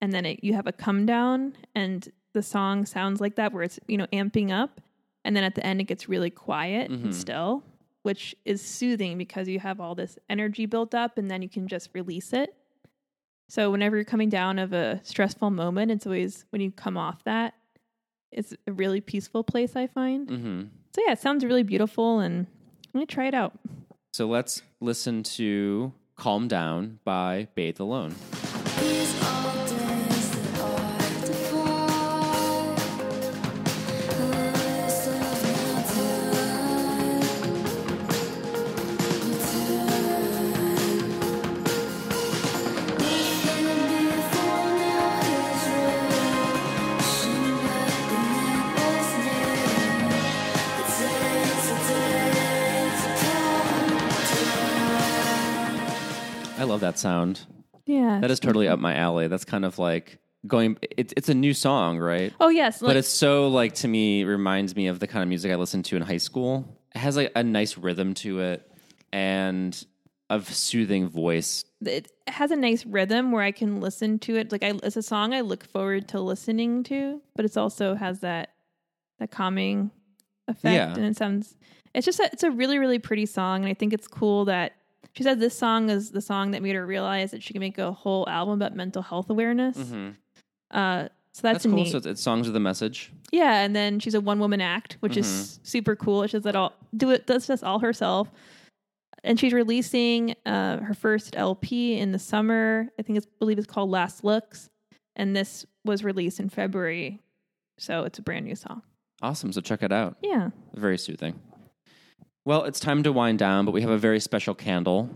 and 0.00 0.12
then 0.12 0.26
it, 0.26 0.42
you 0.42 0.54
have 0.54 0.66
a 0.66 0.72
come 0.72 1.06
down, 1.06 1.54
and 1.76 2.08
the 2.32 2.42
song 2.42 2.86
sounds 2.86 3.20
like 3.20 3.36
that, 3.36 3.52
where 3.52 3.62
it's 3.62 3.78
you 3.86 3.96
know 3.96 4.06
amping 4.12 4.50
up, 4.50 4.80
and 5.24 5.36
then 5.36 5.44
at 5.44 5.54
the 5.54 5.64
end 5.64 5.80
it 5.80 5.84
gets 5.84 6.08
really 6.08 6.30
quiet 6.30 6.90
Mhm. 6.90 7.04
and 7.04 7.14
still, 7.14 7.62
which 8.02 8.34
is 8.44 8.60
soothing 8.60 9.16
because 9.16 9.46
you 9.46 9.60
have 9.60 9.78
all 9.80 9.94
this 9.94 10.18
energy 10.28 10.66
built 10.66 10.92
up, 10.92 11.18
and 11.18 11.30
then 11.30 11.42
you 11.42 11.48
can 11.48 11.68
just 11.68 11.90
release 11.94 12.32
it. 12.32 12.52
So 13.48 13.70
whenever 13.70 13.94
you're 13.96 14.04
coming 14.04 14.28
down 14.28 14.58
of 14.58 14.72
a 14.72 15.00
stressful 15.04 15.50
moment, 15.50 15.92
it's 15.92 16.06
always 16.06 16.46
when 16.50 16.62
you 16.62 16.72
come 16.72 16.96
off 16.96 17.22
that, 17.24 17.54
it's 18.32 18.54
a 18.66 18.72
really 18.72 19.00
peaceful 19.00 19.44
place. 19.44 19.76
I 19.76 19.86
find. 19.86 20.28
hmm 20.28 20.62
So 20.92 21.02
yeah, 21.06 21.12
it 21.12 21.20
sounds 21.20 21.44
really 21.44 21.62
beautiful, 21.62 22.18
and 22.18 22.46
let 22.92 23.00
me 23.00 23.06
try 23.06 23.26
it 23.26 23.34
out. 23.34 23.52
So 24.12 24.26
let's 24.26 24.62
listen 24.80 25.22
to 25.22 25.92
"Calm 26.16 26.48
Down" 26.48 26.98
by 27.04 27.48
Bathe 27.54 27.78
Alone. 27.80 28.14
Love 56.70 56.80
that 56.80 56.98
sound. 56.98 57.40
Yeah, 57.86 58.20
That 58.20 58.30
is 58.30 58.40
totally 58.40 58.68
up 58.68 58.78
my 58.78 58.94
alley. 58.94 59.26
That's 59.28 59.44
kind 59.44 59.64
of 59.64 59.78
like 59.78 60.18
going. 60.46 60.78
It's 60.96 61.12
it's 61.16 61.28
a 61.28 61.34
new 61.34 61.52
song, 61.52 61.98
right? 61.98 62.32
Oh 62.40 62.48
yes, 62.48 62.80
but 62.80 62.96
it's 62.96 63.08
so 63.08 63.48
like 63.48 63.74
to 63.76 63.88
me 63.88 64.24
reminds 64.24 64.76
me 64.76 64.86
of 64.86 65.00
the 65.00 65.06
kind 65.06 65.22
of 65.22 65.28
music 65.28 65.50
I 65.50 65.56
listened 65.56 65.84
to 65.86 65.96
in 65.96 66.02
high 66.02 66.18
school. 66.18 66.64
It 66.94 66.98
has 66.98 67.16
like 67.16 67.32
a 67.34 67.42
nice 67.42 67.76
rhythm 67.76 68.14
to 68.14 68.40
it 68.40 68.70
and 69.12 69.84
a 70.28 70.40
soothing 70.42 71.08
voice. 71.08 71.64
it 71.84 72.12
has 72.28 72.52
a 72.52 72.56
nice 72.56 72.86
rhythm 72.86 73.32
where 73.32 73.42
I 73.42 73.50
can 73.50 73.80
listen 73.80 74.20
to 74.20 74.36
it. 74.36 74.52
Like 74.52 74.62
I, 74.62 74.72
it's 74.84 74.96
a 74.96 75.02
song 75.02 75.34
I 75.34 75.40
look 75.40 75.64
forward 75.64 76.06
to 76.08 76.20
listening 76.20 76.84
to, 76.84 77.20
but 77.34 77.44
it 77.44 77.56
also 77.56 77.94
has 77.96 78.20
that 78.20 78.50
that 79.18 79.30
calming 79.32 79.90
effect, 80.46 80.74
Yeah. 80.74 80.94
and 80.94 81.04
it 81.04 81.16
sounds. 81.16 81.56
It's 81.92 82.06
just 82.06 82.20
a, 82.20 82.30
it's 82.32 82.44
a 82.44 82.50
really 82.52 82.78
really 82.78 83.00
pretty 83.00 83.26
song, 83.26 83.62
and 83.62 83.68
I 83.70 83.74
think 83.74 83.92
it's 83.92 84.06
cool 84.06 84.44
that 84.44 84.72
she 85.14 85.22
said 85.22 85.40
this 85.40 85.58
song 85.58 85.90
is 85.90 86.10
the 86.10 86.20
song 86.20 86.52
that 86.52 86.62
made 86.62 86.74
her 86.76 86.86
realize 86.86 87.30
that 87.32 87.42
she 87.42 87.52
can 87.52 87.60
make 87.60 87.78
a 87.78 87.92
whole 87.92 88.28
album 88.28 88.54
about 88.54 88.74
mental 88.76 89.02
health 89.02 89.28
awareness. 89.30 89.76
Mhm. 89.76 90.16
Uh, 90.70 91.08
so 91.32 91.42
that's, 91.42 91.62
That's 91.62 91.66
cool. 91.66 91.74
neat. 91.74 91.90
So 91.92 91.98
it's, 91.98 92.06
it's 92.06 92.20
songs 92.22 92.46
with 92.48 92.56
a 92.56 92.60
message. 92.60 93.12
Yeah, 93.30 93.60
and 93.62 93.74
then 93.74 94.00
she's 94.00 94.14
a 94.14 94.20
one 94.20 94.40
woman 94.40 94.60
act, 94.60 94.96
which 95.00 95.16
is 95.16 95.26
Mm-hmm. 95.26 95.64
super 95.64 95.96
cool. 95.96 96.26
She 96.26 96.32
does 96.32 96.42
that 96.44 96.56
all 96.56 96.72
do 96.96 97.10
it 97.10 97.26
does 97.26 97.46
this 97.46 97.62
all 97.62 97.78
herself. 97.78 98.30
And 99.22 99.38
she's 99.38 99.52
releasing 99.52 100.34
uh, 100.46 100.78
her 100.78 100.94
first 100.94 101.36
LP 101.36 101.98
in 101.98 102.10
the 102.12 102.18
summer. 102.18 102.88
I 102.98 103.02
think 103.02 103.16
it's 103.18 103.26
believe 103.38 103.58
it's 103.58 103.66
called 103.66 103.90
Last 103.90 104.24
Looks. 104.24 104.70
And 105.16 105.36
this 105.36 105.66
was 105.84 106.02
released 106.02 106.40
in 106.40 106.48
February. 106.48 107.20
So 107.78 108.04
it's 108.04 108.18
a 108.18 108.22
brand 108.22 108.46
new 108.46 108.54
song. 108.56 108.82
Awesome. 109.22 109.52
So 109.52 109.60
check 109.60 109.82
it 109.82 109.92
out. 109.92 110.16
Yeah. 110.22 110.50
Very 110.74 110.96
soothing. 110.98 111.38
Well, 112.44 112.64
it's 112.64 112.80
time 112.80 113.02
to 113.02 113.12
wind 113.12 113.38
down, 113.38 113.64
but 113.64 113.72
we 113.72 113.82
have 113.82 113.90
a 113.90 113.98
very 113.98 114.20
special 114.20 114.54
candle 114.54 115.10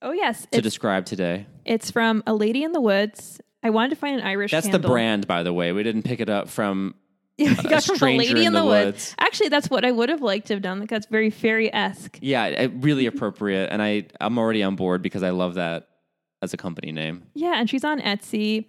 Oh 0.00 0.12
yes, 0.12 0.42
to 0.42 0.58
it's, 0.58 0.62
describe 0.62 1.04
today. 1.06 1.46
it's 1.64 1.90
from 1.90 2.22
A 2.26 2.34
Lady 2.34 2.64
in 2.64 2.72
the 2.72 2.80
Woods. 2.80 3.40
I 3.62 3.70
wanted 3.70 3.90
to 3.90 3.96
find 3.96 4.18
an 4.20 4.26
Irish. 4.26 4.50
That's 4.50 4.68
the 4.68 4.80
brand, 4.80 5.28
by 5.28 5.44
the 5.44 5.52
way. 5.52 5.70
We 5.72 5.84
didn't 5.84 6.02
pick 6.02 6.20
it 6.20 6.28
up 6.28 6.48
from. 6.48 6.94
Yeah, 7.38 7.54
I 7.58 7.62
got 7.62 7.82
from 7.82 7.96
A 8.08 8.18
Lady 8.18 8.42
in 8.42 8.48
in 8.48 8.52
the 8.52 8.60
the, 8.60 8.66
Woods. 8.66 8.84
woods. 8.86 9.14
Actually, 9.18 9.48
that's 9.48 9.70
what 9.70 9.86
I 9.86 9.90
would 9.90 10.10
have 10.10 10.20
liked 10.20 10.48
to 10.48 10.54
have 10.54 10.62
done. 10.62 10.84
That's 10.86 11.06
very 11.06 11.30
fairy 11.30 11.72
esque. 11.72 12.18
Yeah, 12.20 12.68
really 12.74 13.06
appropriate, 13.06 13.68
and 13.72 13.80
I 13.82 14.04
I'm 14.20 14.38
already 14.38 14.62
on 14.62 14.76
board 14.76 15.00
because 15.02 15.22
I 15.22 15.30
love 15.30 15.54
that 15.54 15.88
as 16.42 16.52
a 16.52 16.56
company 16.58 16.92
name. 16.92 17.22
Yeah, 17.34 17.54
and 17.58 17.70
she's 17.70 17.84
on 17.84 18.00
Etsy. 18.00 18.66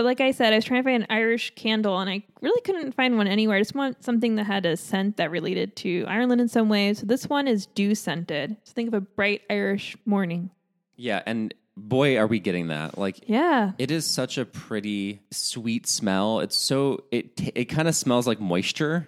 But 0.00 0.06
like 0.06 0.22
I 0.22 0.30
said, 0.30 0.54
I 0.54 0.56
was 0.56 0.64
trying 0.64 0.82
to 0.82 0.84
find 0.88 1.02
an 1.02 1.06
Irish 1.10 1.54
candle, 1.56 1.98
and 1.98 2.08
I 2.08 2.22
really 2.40 2.62
couldn't 2.62 2.92
find 2.92 3.18
one 3.18 3.26
anywhere. 3.26 3.58
I 3.58 3.60
just 3.60 3.74
want 3.74 4.02
something 4.02 4.36
that 4.36 4.44
had 4.44 4.64
a 4.64 4.74
scent 4.74 5.18
that 5.18 5.30
related 5.30 5.76
to 5.76 6.06
Ireland 6.08 6.40
in 6.40 6.48
some 6.48 6.70
way. 6.70 6.94
So 6.94 7.04
this 7.04 7.28
one 7.28 7.46
is 7.46 7.66
dew 7.66 7.94
scented. 7.94 8.56
So 8.64 8.72
think 8.72 8.88
of 8.88 8.94
a 8.94 9.02
bright 9.02 9.42
Irish 9.50 9.98
morning. 10.06 10.52
Yeah, 10.96 11.20
and 11.26 11.52
boy, 11.76 12.16
are 12.16 12.26
we 12.26 12.40
getting 12.40 12.68
that! 12.68 12.96
Like 12.96 13.28
Yeah, 13.28 13.72
It 13.76 13.90
is 13.90 14.06
such 14.06 14.38
a 14.38 14.46
pretty, 14.46 15.20
sweet 15.32 15.86
smell. 15.86 16.40
It's 16.40 16.56
so 16.56 17.04
it 17.10 17.36
t- 17.36 17.52
it 17.54 17.66
kind 17.66 17.86
of 17.86 17.94
smells 17.94 18.26
like 18.26 18.40
moisture. 18.40 19.06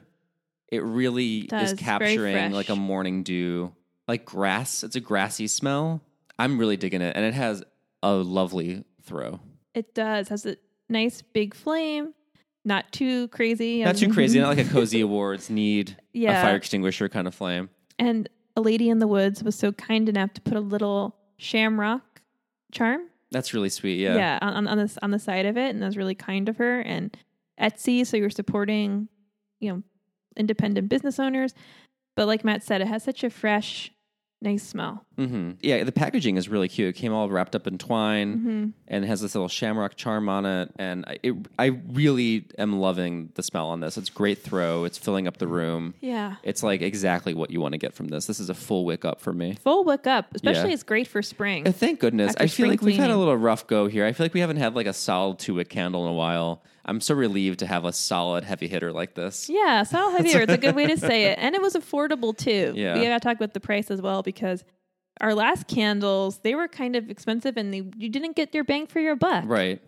It 0.68 0.84
really 0.84 1.44
Does. 1.44 1.72
is 1.72 1.80
capturing 1.80 2.52
like 2.52 2.68
a 2.68 2.76
morning 2.76 3.22
dew, 3.22 3.72
like 4.06 4.26
grass. 4.26 4.84
It's 4.84 4.96
a 4.96 5.00
grassy 5.00 5.46
smell. 5.46 6.02
I'm 6.38 6.58
really 6.58 6.76
digging 6.76 7.00
it, 7.00 7.16
and 7.16 7.24
it 7.24 7.32
has 7.32 7.64
a 8.02 8.12
lovely 8.12 8.84
throw. 9.04 9.40
it 9.72 9.94
does. 9.94 10.28
Has 10.28 10.44
a 10.44 10.58
nice 10.92 11.22
big 11.22 11.54
flame. 11.54 12.14
Not 12.64 12.92
too 12.92 13.26
crazy. 13.28 13.82
Not 13.82 13.96
too 13.96 14.12
crazy, 14.12 14.38
not 14.38 14.56
like 14.56 14.64
a 14.66 14.70
cozy 14.70 15.00
awards 15.00 15.50
need 15.50 15.96
Yeah. 16.12 16.38
a 16.40 16.42
fire 16.44 16.56
extinguisher 16.56 17.08
kind 17.08 17.26
of 17.26 17.34
flame. 17.34 17.70
And 17.98 18.28
a 18.56 18.60
lady 18.60 18.88
in 18.88 18.98
the 19.00 19.08
woods 19.08 19.42
was 19.42 19.56
so 19.56 19.72
kind 19.72 20.08
enough 20.08 20.32
to 20.34 20.40
put 20.40 20.54
a 20.56 20.60
little 20.60 21.16
shamrock 21.38 22.20
charm 22.70 23.08
That's 23.32 23.52
really 23.52 23.68
sweet. 23.68 23.98
Yeah, 23.98 24.14
yeah, 24.14 24.38
on, 24.42 24.68
on 24.68 24.78
the 24.78 24.98
on 25.02 25.10
the 25.10 25.18
side 25.18 25.46
of 25.46 25.56
it, 25.58 25.70
and 25.70 25.82
that 25.82 25.86
was 25.86 25.96
really 25.96 26.14
kind 26.14 26.48
of 26.48 26.58
her. 26.58 26.80
And 26.80 27.16
Etsy, 27.60 28.06
so 28.06 28.16
you're 28.16 28.30
supporting, 28.30 29.08
you 29.58 29.72
know, 29.72 29.82
independent 30.36 30.88
business 30.88 31.18
owners. 31.18 31.54
But 32.14 32.26
like 32.28 32.44
Matt 32.44 32.62
said, 32.62 32.80
it 32.80 32.86
has 32.88 33.02
such 33.02 33.24
a 33.24 33.30
fresh, 33.30 33.90
nice 34.42 34.62
smell. 34.64 35.04
hmm 35.16 35.52
yeah. 35.60 35.84
The 35.84 35.92
packaging 35.92 36.36
is 36.36 36.48
really 36.48 36.68
cute. 36.68 36.88
It 36.90 36.98
came 36.98 37.12
all 37.12 37.28
wrapped 37.30 37.54
up 37.54 37.66
in 37.66 37.78
twine. 37.78 38.32
hmm 38.32 38.66
and 38.88 39.04
it 39.04 39.08
has 39.08 39.22
this 39.22 39.34
little 39.34 39.48
shamrock 39.48 39.94
charm 39.96 40.28
on 40.28 40.44
it. 40.44 40.70
And 40.78 41.04
I, 41.06 41.18
it, 41.22 41.34
I 41.58 41.66
really 41.92 42.44
am 42.58 42.78
loving 42.78 43.30
the 43.36 43.42
smell 43.42 43.68
on 43.68 43.80
this. 43.80 43.96
It's 43.96 44.10
great 44.10 44.42
throw. 44.42 44.84
It's 44.84 44.98
filling 44.98 45.26
up 45.26 45.38
the 45.38 45.46
room. 45.46 45.94
Yeah, 46.02 46.36
It's 46.42 46.62
like 46.62 46.82
exactly 46.82 47.32
what 47.32 47.50
you 47.50 47.60
want 47.62 47.72
to 47.72 47.78
get 47.78 47.94
from 47.94 48.08
this. 48.08 48.26
This 48.26 48.38
is 48.40 48.50
a 48.50 48.54
full 48.54 48.84
wick 48.84 49.04
up 49.06 49.20
for 49.20 49.32
me. 49.32 49.54
full 49.62 49.84
wick 49.84 50.06
up. 50.06 50.26
Especially, 50.34 50.68
Yeah. 50.68 50.74
it's 50.74 50.82
great 50.82 51.08
for 51.08 51.22
spring. 51.22 51.66
Uh, 51.66 51.72
Thank 51.72 52.00
goodness. 52.00 52.32
After 52.32 52.42
I 52.42 52.46
feel 52.48 52.68
like 52.68 52.82
we've 52.82 52.96
had 52.98 53.10
a 53.10 53.16
little 53.16 53.36
rough 53.36 53.66
go 53.66 53.86
here. 53.86 54.04
I 54.04 54.12
feel 54.12 54.24
like 54.26 54.34
we 54.34 54.40
haven't 54.40 54.58
had 54.58 54.74
like 54.74 54.86
a 54.86 54.92
solid 54.92 55.38
two 55.38 55.54
wick 55.54 55.70
candle 55.70 56.04
in 56.06 56.10
a 56.12 56.14
while. 56.14 56.62
I'm 56.84 57.00
so 57.00 57.14
relieved 57.14 57.60
to 57.60 57.66
have 57.66 57.84
a 57.84 57.92
solid 57.92 58.44
heavy 58.44 58.66
hitter 58.68 58.92
like 58.92 59.14
this. 59.14 59.48
Yeah, 59.48 59.82
so 59.84 60.10
heavier. 60.16 60.40
It's 60.42 60.52
a 60.52 60.58
good 60.58 60.74
way 60.74 60.86
to 60.88 60.96
say 60.96 61.24
it, 61.26 61.38
and 61.40 61.54
it 61.54 61.62
was 61.62 61.74
affordable 61.74 62.36
too. 62.36 62.72
Yeah. 62.74 62.94
we 62.98 63.04
got 63.06 63.14
to 63.14 63.20
talk 63.20 63.36
about 63.36 63.54
the 63.54 63.60
price 63.60 63.90
as 63.90 64.02
well 64.02 64.22
because 64.22 64.64
our 65.20 65.34
last 65.34 65.68
candles 65.68 66.38
they 66.38 66.54
were 66.54 66.68
kind 66.68 66.96
of 66.96 67.08
expensive, 67.10 67.56
and 67.56 67.72
they 67.72 67.82
you 67.96 68.08
didn't 68.08 68.34
get 68.36 68.54
your 68.54 68.64
bang 68.64 68.86
for 68.86 69.00
your 69.00 69.14
buck. 69.16 69.44
Right. 69.46 69.80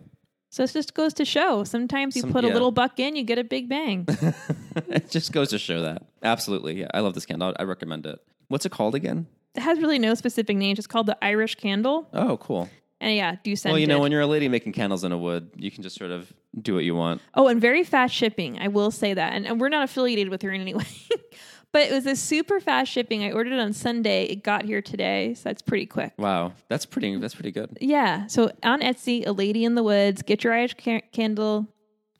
So 0.51 0.63
it 0.63 0.71
just 0.71 0.93
goes 0.93 1.13
to 1.15 1.25
show. 1.25 1.65
Sometimes 1.65 2.15
you 2.15 2.21
Some- 2.21 2.31
put 2.31 2.45
a 2.45 2.47
little 2.47 2.71
buck 2.71 2.97
in, 2.99 3.17
you 3.17 3.23
get 3.23 3.37
a 3.37 3.43
big 3.43 3.67
bang. 3.67 4.05
it 4.87 5.09
just 5.09 5.33
goes 5.33 5.49
to 5.49 5.59
show 5.59 5.81
that. 5.81 6.03
Absolutely. 6.23 6.79
Yeah. 6.79 6.87
I 6.93 7.01
love 7.01 7.13
this 7.13 7.25
candle. 7.25 7.53
I 7.59 7.63
recommend 7.63 8.05
it. 8.05 8.19
What's 8.47 8.65
it 8.65 8.71
called 8.71 8.95
again? 8.95 9.27
it 9.53 9.61
has 9.61 9.79
really 9.79 9.99
no 9.99 10.13
specific 10.13 10.55
name. 10.55 10.75
It's 10.77 10.87
called 10.87 11.07
the 11.07 11.17
Irish 11.23 11.55
candle, 11.55 12.07
Oh, 12.13 12.37
cool. 12.37 12.69
And 13.01 13.15
yeah, 13.15 13.35
do 13.43 13.55
send 13.55 13.73
Well, 13.73 13.79
you 13.79 13.87
know, 13.87 13.99
when 13.99 14.11
you're 14.11 14.21
a 14.21 14.27
lady 14.27 14.47
making 14.47 14.73
candles 14.73 15.03
in 15.03 15.11
a 15.11 15.17
wood, 15.17 15.51
you 15.55 15.69
can 15.71 15.83
just 15.83 15.97
sort 15.97 16.11
of 16.11 16.31
do 16.59 16.75
what 16.75 16.83
you 16.83 16.95
want. 16.95 17.21
Oh, 17.33 17.47
and 17.47 17.59
very 17.59 17.83
fast 17.83 18.13
shipping. 18.13 18.57
I 18.59 18.69
will 18.69 18.91
say 18.91 19.13
that. 19.13 19.33
And, 19.33 19.45
and 19.45 19.59
we're 19.59 19.69
not 19.69 19.83
affiliated 19.83 20.29
with 20.29 20.41
her 20.43 20.51
in 20.51 20.61
any 20.61 20.73
way. 20.73 20.85
but 21.71 21.81
it 21.83 21.91
was 21.91 22.05
a 22.05 22.15
super 22.15 22.61
fast 22.61 22.89
shipping. 22.91 23.23
I 23.23 23.31
ordered 23.31 23.53
it 23.53 23.59
on 23.59 23.73
Sunday. 23.73 24.23
It 24.23 24.43
got 24.43 24.63
here 24.63 24.81
today. 24.81 25.33
So 25.33 25.49
that's 25.49 25.61
pretty 25.61 25.85
quick. 25.85 26.13
Wow, 26.17 26.53
that's 26.69 26.85
pretty. 26.85 27.17
That's 27.17 27.35
pretty 27.35 27.51
good. 27.51 27.77
Yeah. 27.81 28.27
So 28.27 28.51
on 28.63 28.81
Etsy, 28.81 29.27
A 29.27 29.33
Lady 29.33 29.65
in 29.65 29.75
the 29.75 29.83
Woods, 29.83 30.21
get 30.21 30.43
your 30.43 30.53
Irish 30.53 30.75
ca- 30.81 31.03
candle, 31.11 31.67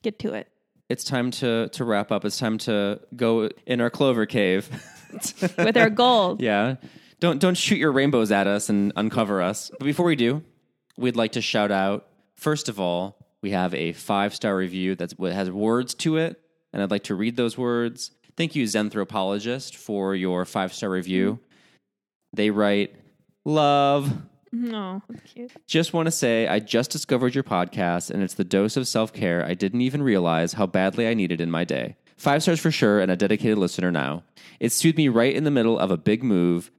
get 0.02 0.18
to 0.20 0.34
it. 0.34 0.48
It's 0.88 1.04
time 1.04 1.30
to 1.32 1.68
to 1.70 1.84
wrap 1.84 2.12
up. 2.12 2.24
It's 2.24 2.38
time 2.38 2.58
to 2.58 3.00
go 3.16 3.48
in 3.66 3.80
our 3.80 3.90
clover 3.90 4.26
cave. 4.26 4.68
With 5.56 5.76
our 5.76 5.88
gold. 5.90 6.40
yeah, 6.42 6.76
don't 7.18 7.40
don't 7.40 7.56
shoot 7.56 7.78
your 7.78 7.92
rainbows 7.92 8.30
at 8.30 8.46
us 8.46 8.68
and 8.68 8.92
uncover 8.94 9.40
us. 9.40 9.70
But 9.70 9.84
before 9.84 10.04
we 10.04 10.16
do, 10.16 10.42
we'd 10.96 11.16
like 11.16 11.32
to 11.32 11.42
shout 11.42 11.70
out. 11.70 12.06
First 12.34 12.68
of 12.68 12.78
all, 12.80 13.18
we 13.42 13.50
have 13.50 13.74
a 13.74 13.92
five 13.92 14.34
star 14.34 14.56
review 14.56 14.94
that 14.96 15.14
has 15.18 15.50
words 15.50 15.94
to 15.94 16.16
it, 16.16 16.40
and 16.72 16.82
I'd 16.82 16.90
like 16.90 17.04
to 17.04 17.14
read 17.14 17.36
those 17.36 17.56
words. 17.56 18.10
Thank 18.36 18.54
you, 18.54 18.64
Zenthropologist, 18.64 19.76
for 19.76 20.14
your 20.14 20.44
five 20.44 20.72
star 20.72 20.90
review. 20.90 21.38
They 22.32 22.50
write, 22.50 22.94
"Love." 23.44 24.12
No, 24.52 25.02
cute. 25.24 25.52
Just 25.66 25.92
want 25.92 26.06
to 26.06 26.10
say, 26.10 26.46
I 26.46 26.60
just 26.60 26.90
discovered 26.90 27.34
your 27.34 27.44
podcast, 27.44 28.10
and 28.10 28.22
it's 28.22 28.34
the 28.34 28.44
dose 28.44 28.76
of 28.76 28.88
self 28.88 29.12
care 29.12 29.44
I 29.44 29.54
didn't 29.54 29.82
even 29.82 30.02
realize 30.02 30.54
how 30.54 30.66
badly 30.66 31.06
I 31.08 31.14
needed 31.14 31.40
in 31.40 31.50
my 31.50 31.64
day. 31.64 31.96
Five 32.16 32.42
stars 32.42 32.60
for 32.60 32.70
sure, 32.70 33.00
and 33.00 33.10
a 33.10 33.16
dedicated 33.16 33.58
listener 33.58 33.90
now. 33.92 34.24
It 34.58 34.72
soothed 34.72 34.96
me 34.96 35.08
right 35.08 35.34
in 35.34 35.44
the 35.44 35.50
middle 35.50 35.78
of 35.78 35.90
a 35.90 35.98
big 35.98 36.22
move 36.22 36.70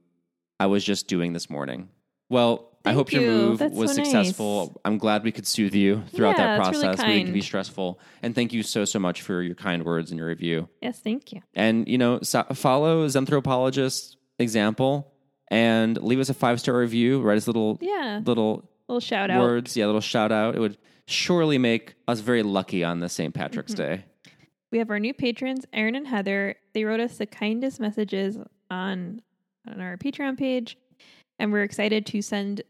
I 0.58 0.66
was 0.66 0.82
just 0.84 1.06
doing 1.06 1.32
this 1.32 1.48
morning. 1.48 1.88
Well, 2.28 2.76
I 2.88 2.92
hope 2.92 3.12
your 3.12 3.22
move 3.22 3.58
That's 3.58 3.74
was 3.74 3.92
so 3.94 3.98
nice. 4.02 4.10
successful. 4.10 4.80
I'm 4.84 4.98
glad 4.98 5.24
we 5.24 5.32
could 5.32 5.46
soothe 5.46 5.74
you 5.74 6.02
throughout 6.12 6.36
Yeah, 6.38 6.56
that 6.56 6.64
that's 6.64 6.76
really 6.76 6.86
process. 6.88 7.06
we 7.06 7.24
can 7.24 7.32
be 7.32 7.40
stressful. 7.40 8.00
And 8.22 8.34
thank 8.34 8.52
you 8.52 8.62
so, 8.62 8.84
so 8.84 8.98
much 8.98 9.22
for 9.22 9.42
your 9.42 9.54
kind 9.54 9.84
words 9.84 10.10
and 10.10 10.18
your 10.18 10.28
review. 10.28 10.68
Yes, 10.82 11.00
thank 11.00 11.32
you. 11.32 11.40
And, 11.54 11.86
you 11.88 11.98
know, 11.98 12.20
so- 12.22 12.44
follow 12.54 13.06
Zenthropologist's 13.08 14.16
example 14.38 15.12
and 15.50 16.00
leave 16.02 16.20
us 16.20 16.28
a 16.28 16.34
five 16.34 16.60
star 16.60 16.76
review. 16.78 17.20
Write 17.20 17.36
us 17.38 17.46
a 17.46 17.50
little, 17.50 17.78
Yeah. 17.80 18.20
little 18.24 18.68
little 18.88 19.00
shout 19.00 19.30
out. 19.30 19.42
words, 19.42 19.76
yeah, 19.76 19.84
a 19.84 19.86
little 19.86 20.00
shout 20.00 20.32
out. 20.32 20.54
It 20.56 20.60
would 20.60 20.78
surely 21.06 21.58
make 21.58 21.94
us 22.06 22.20
very 22.20 22.42
lucky 22.42 22.82
on 22.84 23.00
the 23.00 23.08
St. 23.08 23.34
Patrick's 23.34 23.74
Mm-hmm. 23.74 23.96
Day. 23.96 24.04
We 24.72 24.78
have 24.78 24.90
our 24.90 24.98
new 24.98 25.14
patrons, 25.14 25.64
Aaron 25.72 25.94
and 25.94 26.06
Heather. 26.06 26.56
They 26.74 26.84
wrote 26.84 27.00
us 27.00 27.16
the 27.18 27.26
kindest 27.26 27.80
messages 27.80 28.36
on 28.70 29.22
on 29.66 29.80
our 29.82 29.96
Patreon 29.98 30.38
page, 30.38 30.78
and 31.38 31.52
we're 31.52 31.62
excited 31.62 32.06
to 32.06 32.22
send 32.22 32.62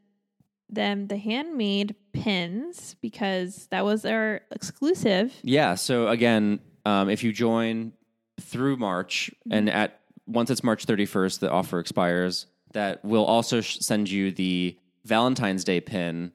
them 0.70 1.06
the 1.06 1.16
handmade 1.16 1.94
pins 2.12 2.96
because 3.00 3.66
that 3.70 3.84
was 3.84 4.04
our 4.04 4.40
exclusive. 4.50 5.34
Yeah. 5.42 5.74
So 5.76 6.08
again, 6.08 6.60
um, 6.84 7.08
if 7.08 7.22
you 7.24 7.32
join 7.32 7.92
through 8.40 8.76
March, 8.76 9.30
Mm-hmm. 9.46 9.52
and 9.54 9.70
at 9.70 10.00
once 10.26 10.50
it's 10.50 10.62
March 10.62 10.86
31st, 10.86 11.40
the 11.40 11.50
offer 11.50 11.78
expires. 11.78 12.46
That 12.74 13.02
will 13.02 13.24
also 13.24 13.62
sh- 13.62 13.78
send 13.80 14.10
you 14.10 14.30
the 14.30 14.76
Valentine's 15.06 15.64
Day 15.64 15.80
pin 15.80 16.32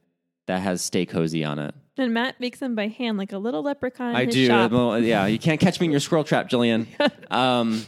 that 0.47 0.61
has 0.61 0.81
"Stay 0.81 1.05
Cozy" 1.05 1.43
on 1.43 1.59
it. 1.59 1.75
And 1.95 2.11
Matt 2.11 2.39
makes 2.39 2.57
them 2.57 2.73
by 2.73 2.87
hand, 2.87 3.19
like 3.19 3.31
a 3.33 3.37
little 3.37 3.61
leprechaun. 3.61 4.09
In 4.09 4.15
I 4.15 4.25
do. 4.25 4.47
Well, 4.49 4.97
yeah, 4.99 5.27
you 5.27 5.37
can't 5.37 5.59
catch 5.59 5.79
me 5.79 5.85
in 5.85 5.91
your 5.91 5.99
squirrel 5.99 6.23
trap, 6.23 6.49
Jillian. 6.49 6.87
um, 7.31 7.85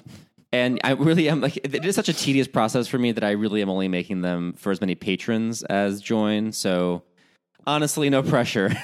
and 0.55 0.79
I 0.83 0.91
really 0.91 1.27
am 1.27 1.41
like 1.41 1.57
it 1.57 1.83
is 1.85 1.95
such 1.95 2.07
a 2.07 2.13
tedious 2.13 2.47
process 2.47 2.87
for 2.87 2.97
me 2.97 3.11
that 3.11 3.23
I 3.23 3.31
really 3.31 3.61
am 3.61 3.69
only 3.69 3.89
making 3.89 4.21
them 4.21 4.53
for 4.53 4.71
as 4.71 4.79
many 4.79 4.95
patrons 4.95 5.63
as 5.63 6.01
join. 6.01 6.53
So 6.53 7.03
honestly, 7.67 8.09
no 8.09 8.23
pressure. 8.23 8.71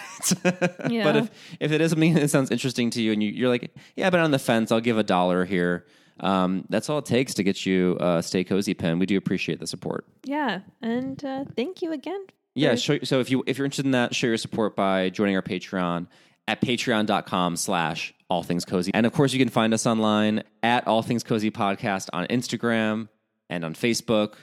Yeah. 0.89 1.03
But 1.03 1.15
if 1.15 1.31
if 1.59 1.71
it 1.71 1.81
is 1.81 1.91
something 1.91 2.13
that 2.13 2.29
sounds 2.29 2.51
interesting 2.51 2.91
to 2.91 3.01
you 3.01 3.11
and 3.11 3.23
you, 3.23 3.31
you're 3.31 3.49
like, 3.49 3.73
yeah, 3.95 4.05
I've 4.05 4.11
been 4.11 4.21
on 4.21 4.29
the 4.29 4.37
fence, 4.37 4.71
I'll 4.71 4.79
give 4.79 4.99
a 4.99 5.03
dollar 5.03 5.45
here. 5.45 5.87
Um, 6.19 6.65
that's 6.69 6.89
all 6.89 6.99
it 6.99 7.05
takes 7.05 7.33
to 7.35 7.43
get 7.43 7.65
you 7.65 7.97
a 7.99 8.21
Stay 8.21 8.43
Cozy 8.43 8.75
pin. 8.75 8.99
We 8.99 9.07
do 9.07 9.17
appreciate 9.17 9.59
the 9.59 9.65
support. 9.65 10.05
Yeah, 10.23 10.59
and 10.81 11.23
uh, 11.25 11.45
thank 11.55 11.81
you 11.81 11.91
again. 11.91 12.23
Yeah. 12.53 12.75
Show, 12.75 12.99
so 13.03 13.19
if 13.19 13.31
you 13.31 13.43
if 13.47 13.57
you're 13.57 13.65
interested 13.65 13.85
in 13.85 13.91
that, 13.91 14.13
show 14.13 14.27
your 14.27 14.37
support 14.37 14.75
by 14.75 15.09
joining 15.09 15.35
our 15.35 15.41
Patreon 15.41 16.05
at 16.47 16.61
patreon.com 16.61 17.55
slash 17.55 18.13
all 18.29 18.43
things 18.43 18.65
cozy. 18.65 18.91
And 18.93 19.05
of 19.05 19.13
course 19.13 19.33
you 19.33 19.39
can 19.39 19.49
find 19.49 19.73
us 19.73 19.85
online 19.85 20.43
at 20.63 20.87
all 20.87 21.01
things 21.01 21.23
cozy 21.23 21.51
podcast 21.51 22.09
on 22.13 22.25
Instagram 22.27 23.09
and 23.49 23.63
on 23.65 23.73
Facebook. 23.73 24.33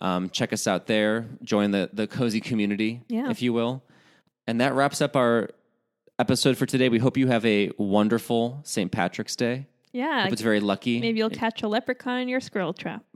Um, 0.00 0.30
check 0.30 0.52
us 0.52 0.66
out 0.66 0.86
there. 0.86 1.26
Join 1.42 1.70
the 1.70 1.90
the 1.92 2.06
cozy 2.06 2.40
community, 2.40 3.02
Yeah. 3.08 3.30
if 3.30 3.42
you 3.42 3.52
will. 3.52 3.82
And 4.46 4.60
that 4.60 4.74
wraps 4.74 5.00
up 5.00 5.14
our 5.16 5.50
episode 6.18 6.56
for 6.56 6.66
today. 6.66 6.88
We 6.88 6.98
hope 6.98 7.16
you 7.16 7.28
have 7.28 7.44
a 7.46 7.70
wonderful 7.78 8.60
St. 8.64 8.90
Patrick's 8.90 9.36
Day. 9.36 9.66
yeah. 9.92 10.24
Hope 10.24 10.32
it's 10.32 10.42
very 10.42 10.58
lucky. 10.60 11.00
Maybe 11.00 11.18
you'll 11.18 11.30
catch 11.30 11.62
a 11.62 11.68
leprechaun 11.68 12.18
in 12.20 12.28
your 12.28 12.40
squirrel 12.40 12.72
trap, 12.72 13.04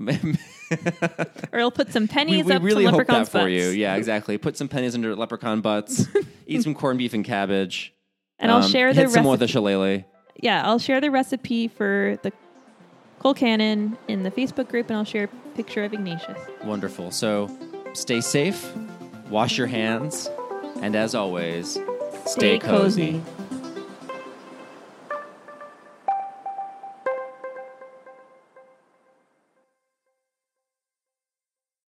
or 1.53 1.59
you'll 1.59 1.70
put 1.70 1.93
some 1.93 2.07
pennies 2.09 2.45
we 2.45 2.53
up 2.53 2.62
really 2.62 2.84
some 2.84 2.93
hope 2.95 2.99
leprechauns' 3.01 3.30
that 3.30 3.43
for 3.43 3.49
you. 3.49 3.68
Yeah, 3.70 3.97
exactly. 3.97 4.39
Put 4.39 4.57
some 4.57 4.68
pennies 4.68 4.95
under 4.95 5.14
leprechaun 5.16 5.61
butts. 5.61 6.07
eat 6.47 6.62
some 6.62 6.74
corned 6.74 6.99
beef 6.99 7.14
and 7.14 7.24
cabbage. 7.24 7.93
And 8.39 8.51
I'll 8.51 8.62
Um, 8.64 8.70
share 8.70 8.93
the 8.93 9.03
hit 9.03 9.11
some 9.11 9.22
more 9.24 9.32
with 9.32 9.41
the 9.41 9.45
recipe. 9.45 9.53
shillelagh. 9.53 10.05
yeah, 10.43 10.62
I'll 10.66 10.78
share 10.78 11.01
the 11.01 11.11
recipe 11.11 11.68
for 11.68 12.18
the 12.22 12.32
colcannon 13.20 13.97
in 14.09 14.22
the 14.22 14.30
Facebook 14.30 14.68
group, 14.68 14.89
and 14.91 14.99
I'll 14.99 15.05
share 15.05 15.24
a 15.24 15.28
picture 15.57 15.84
of 15.84 15.93
Ignatius. 15.93 16.39
Wonderful. 16.64 17.11
So 17.11 17.51
stay 17.95 18.20
safe, 18.20 18.72
wash 19.30 19.57
your 19.57 19.66
hands, 19.66 20.28
and 20.82 20.95
as 20.95 21.14
always, 21.14 21.72
stay, 21.72 21.78
Stay 22.26 22.59
cozy. 22.59 23.12
cozy. 23.12 23.22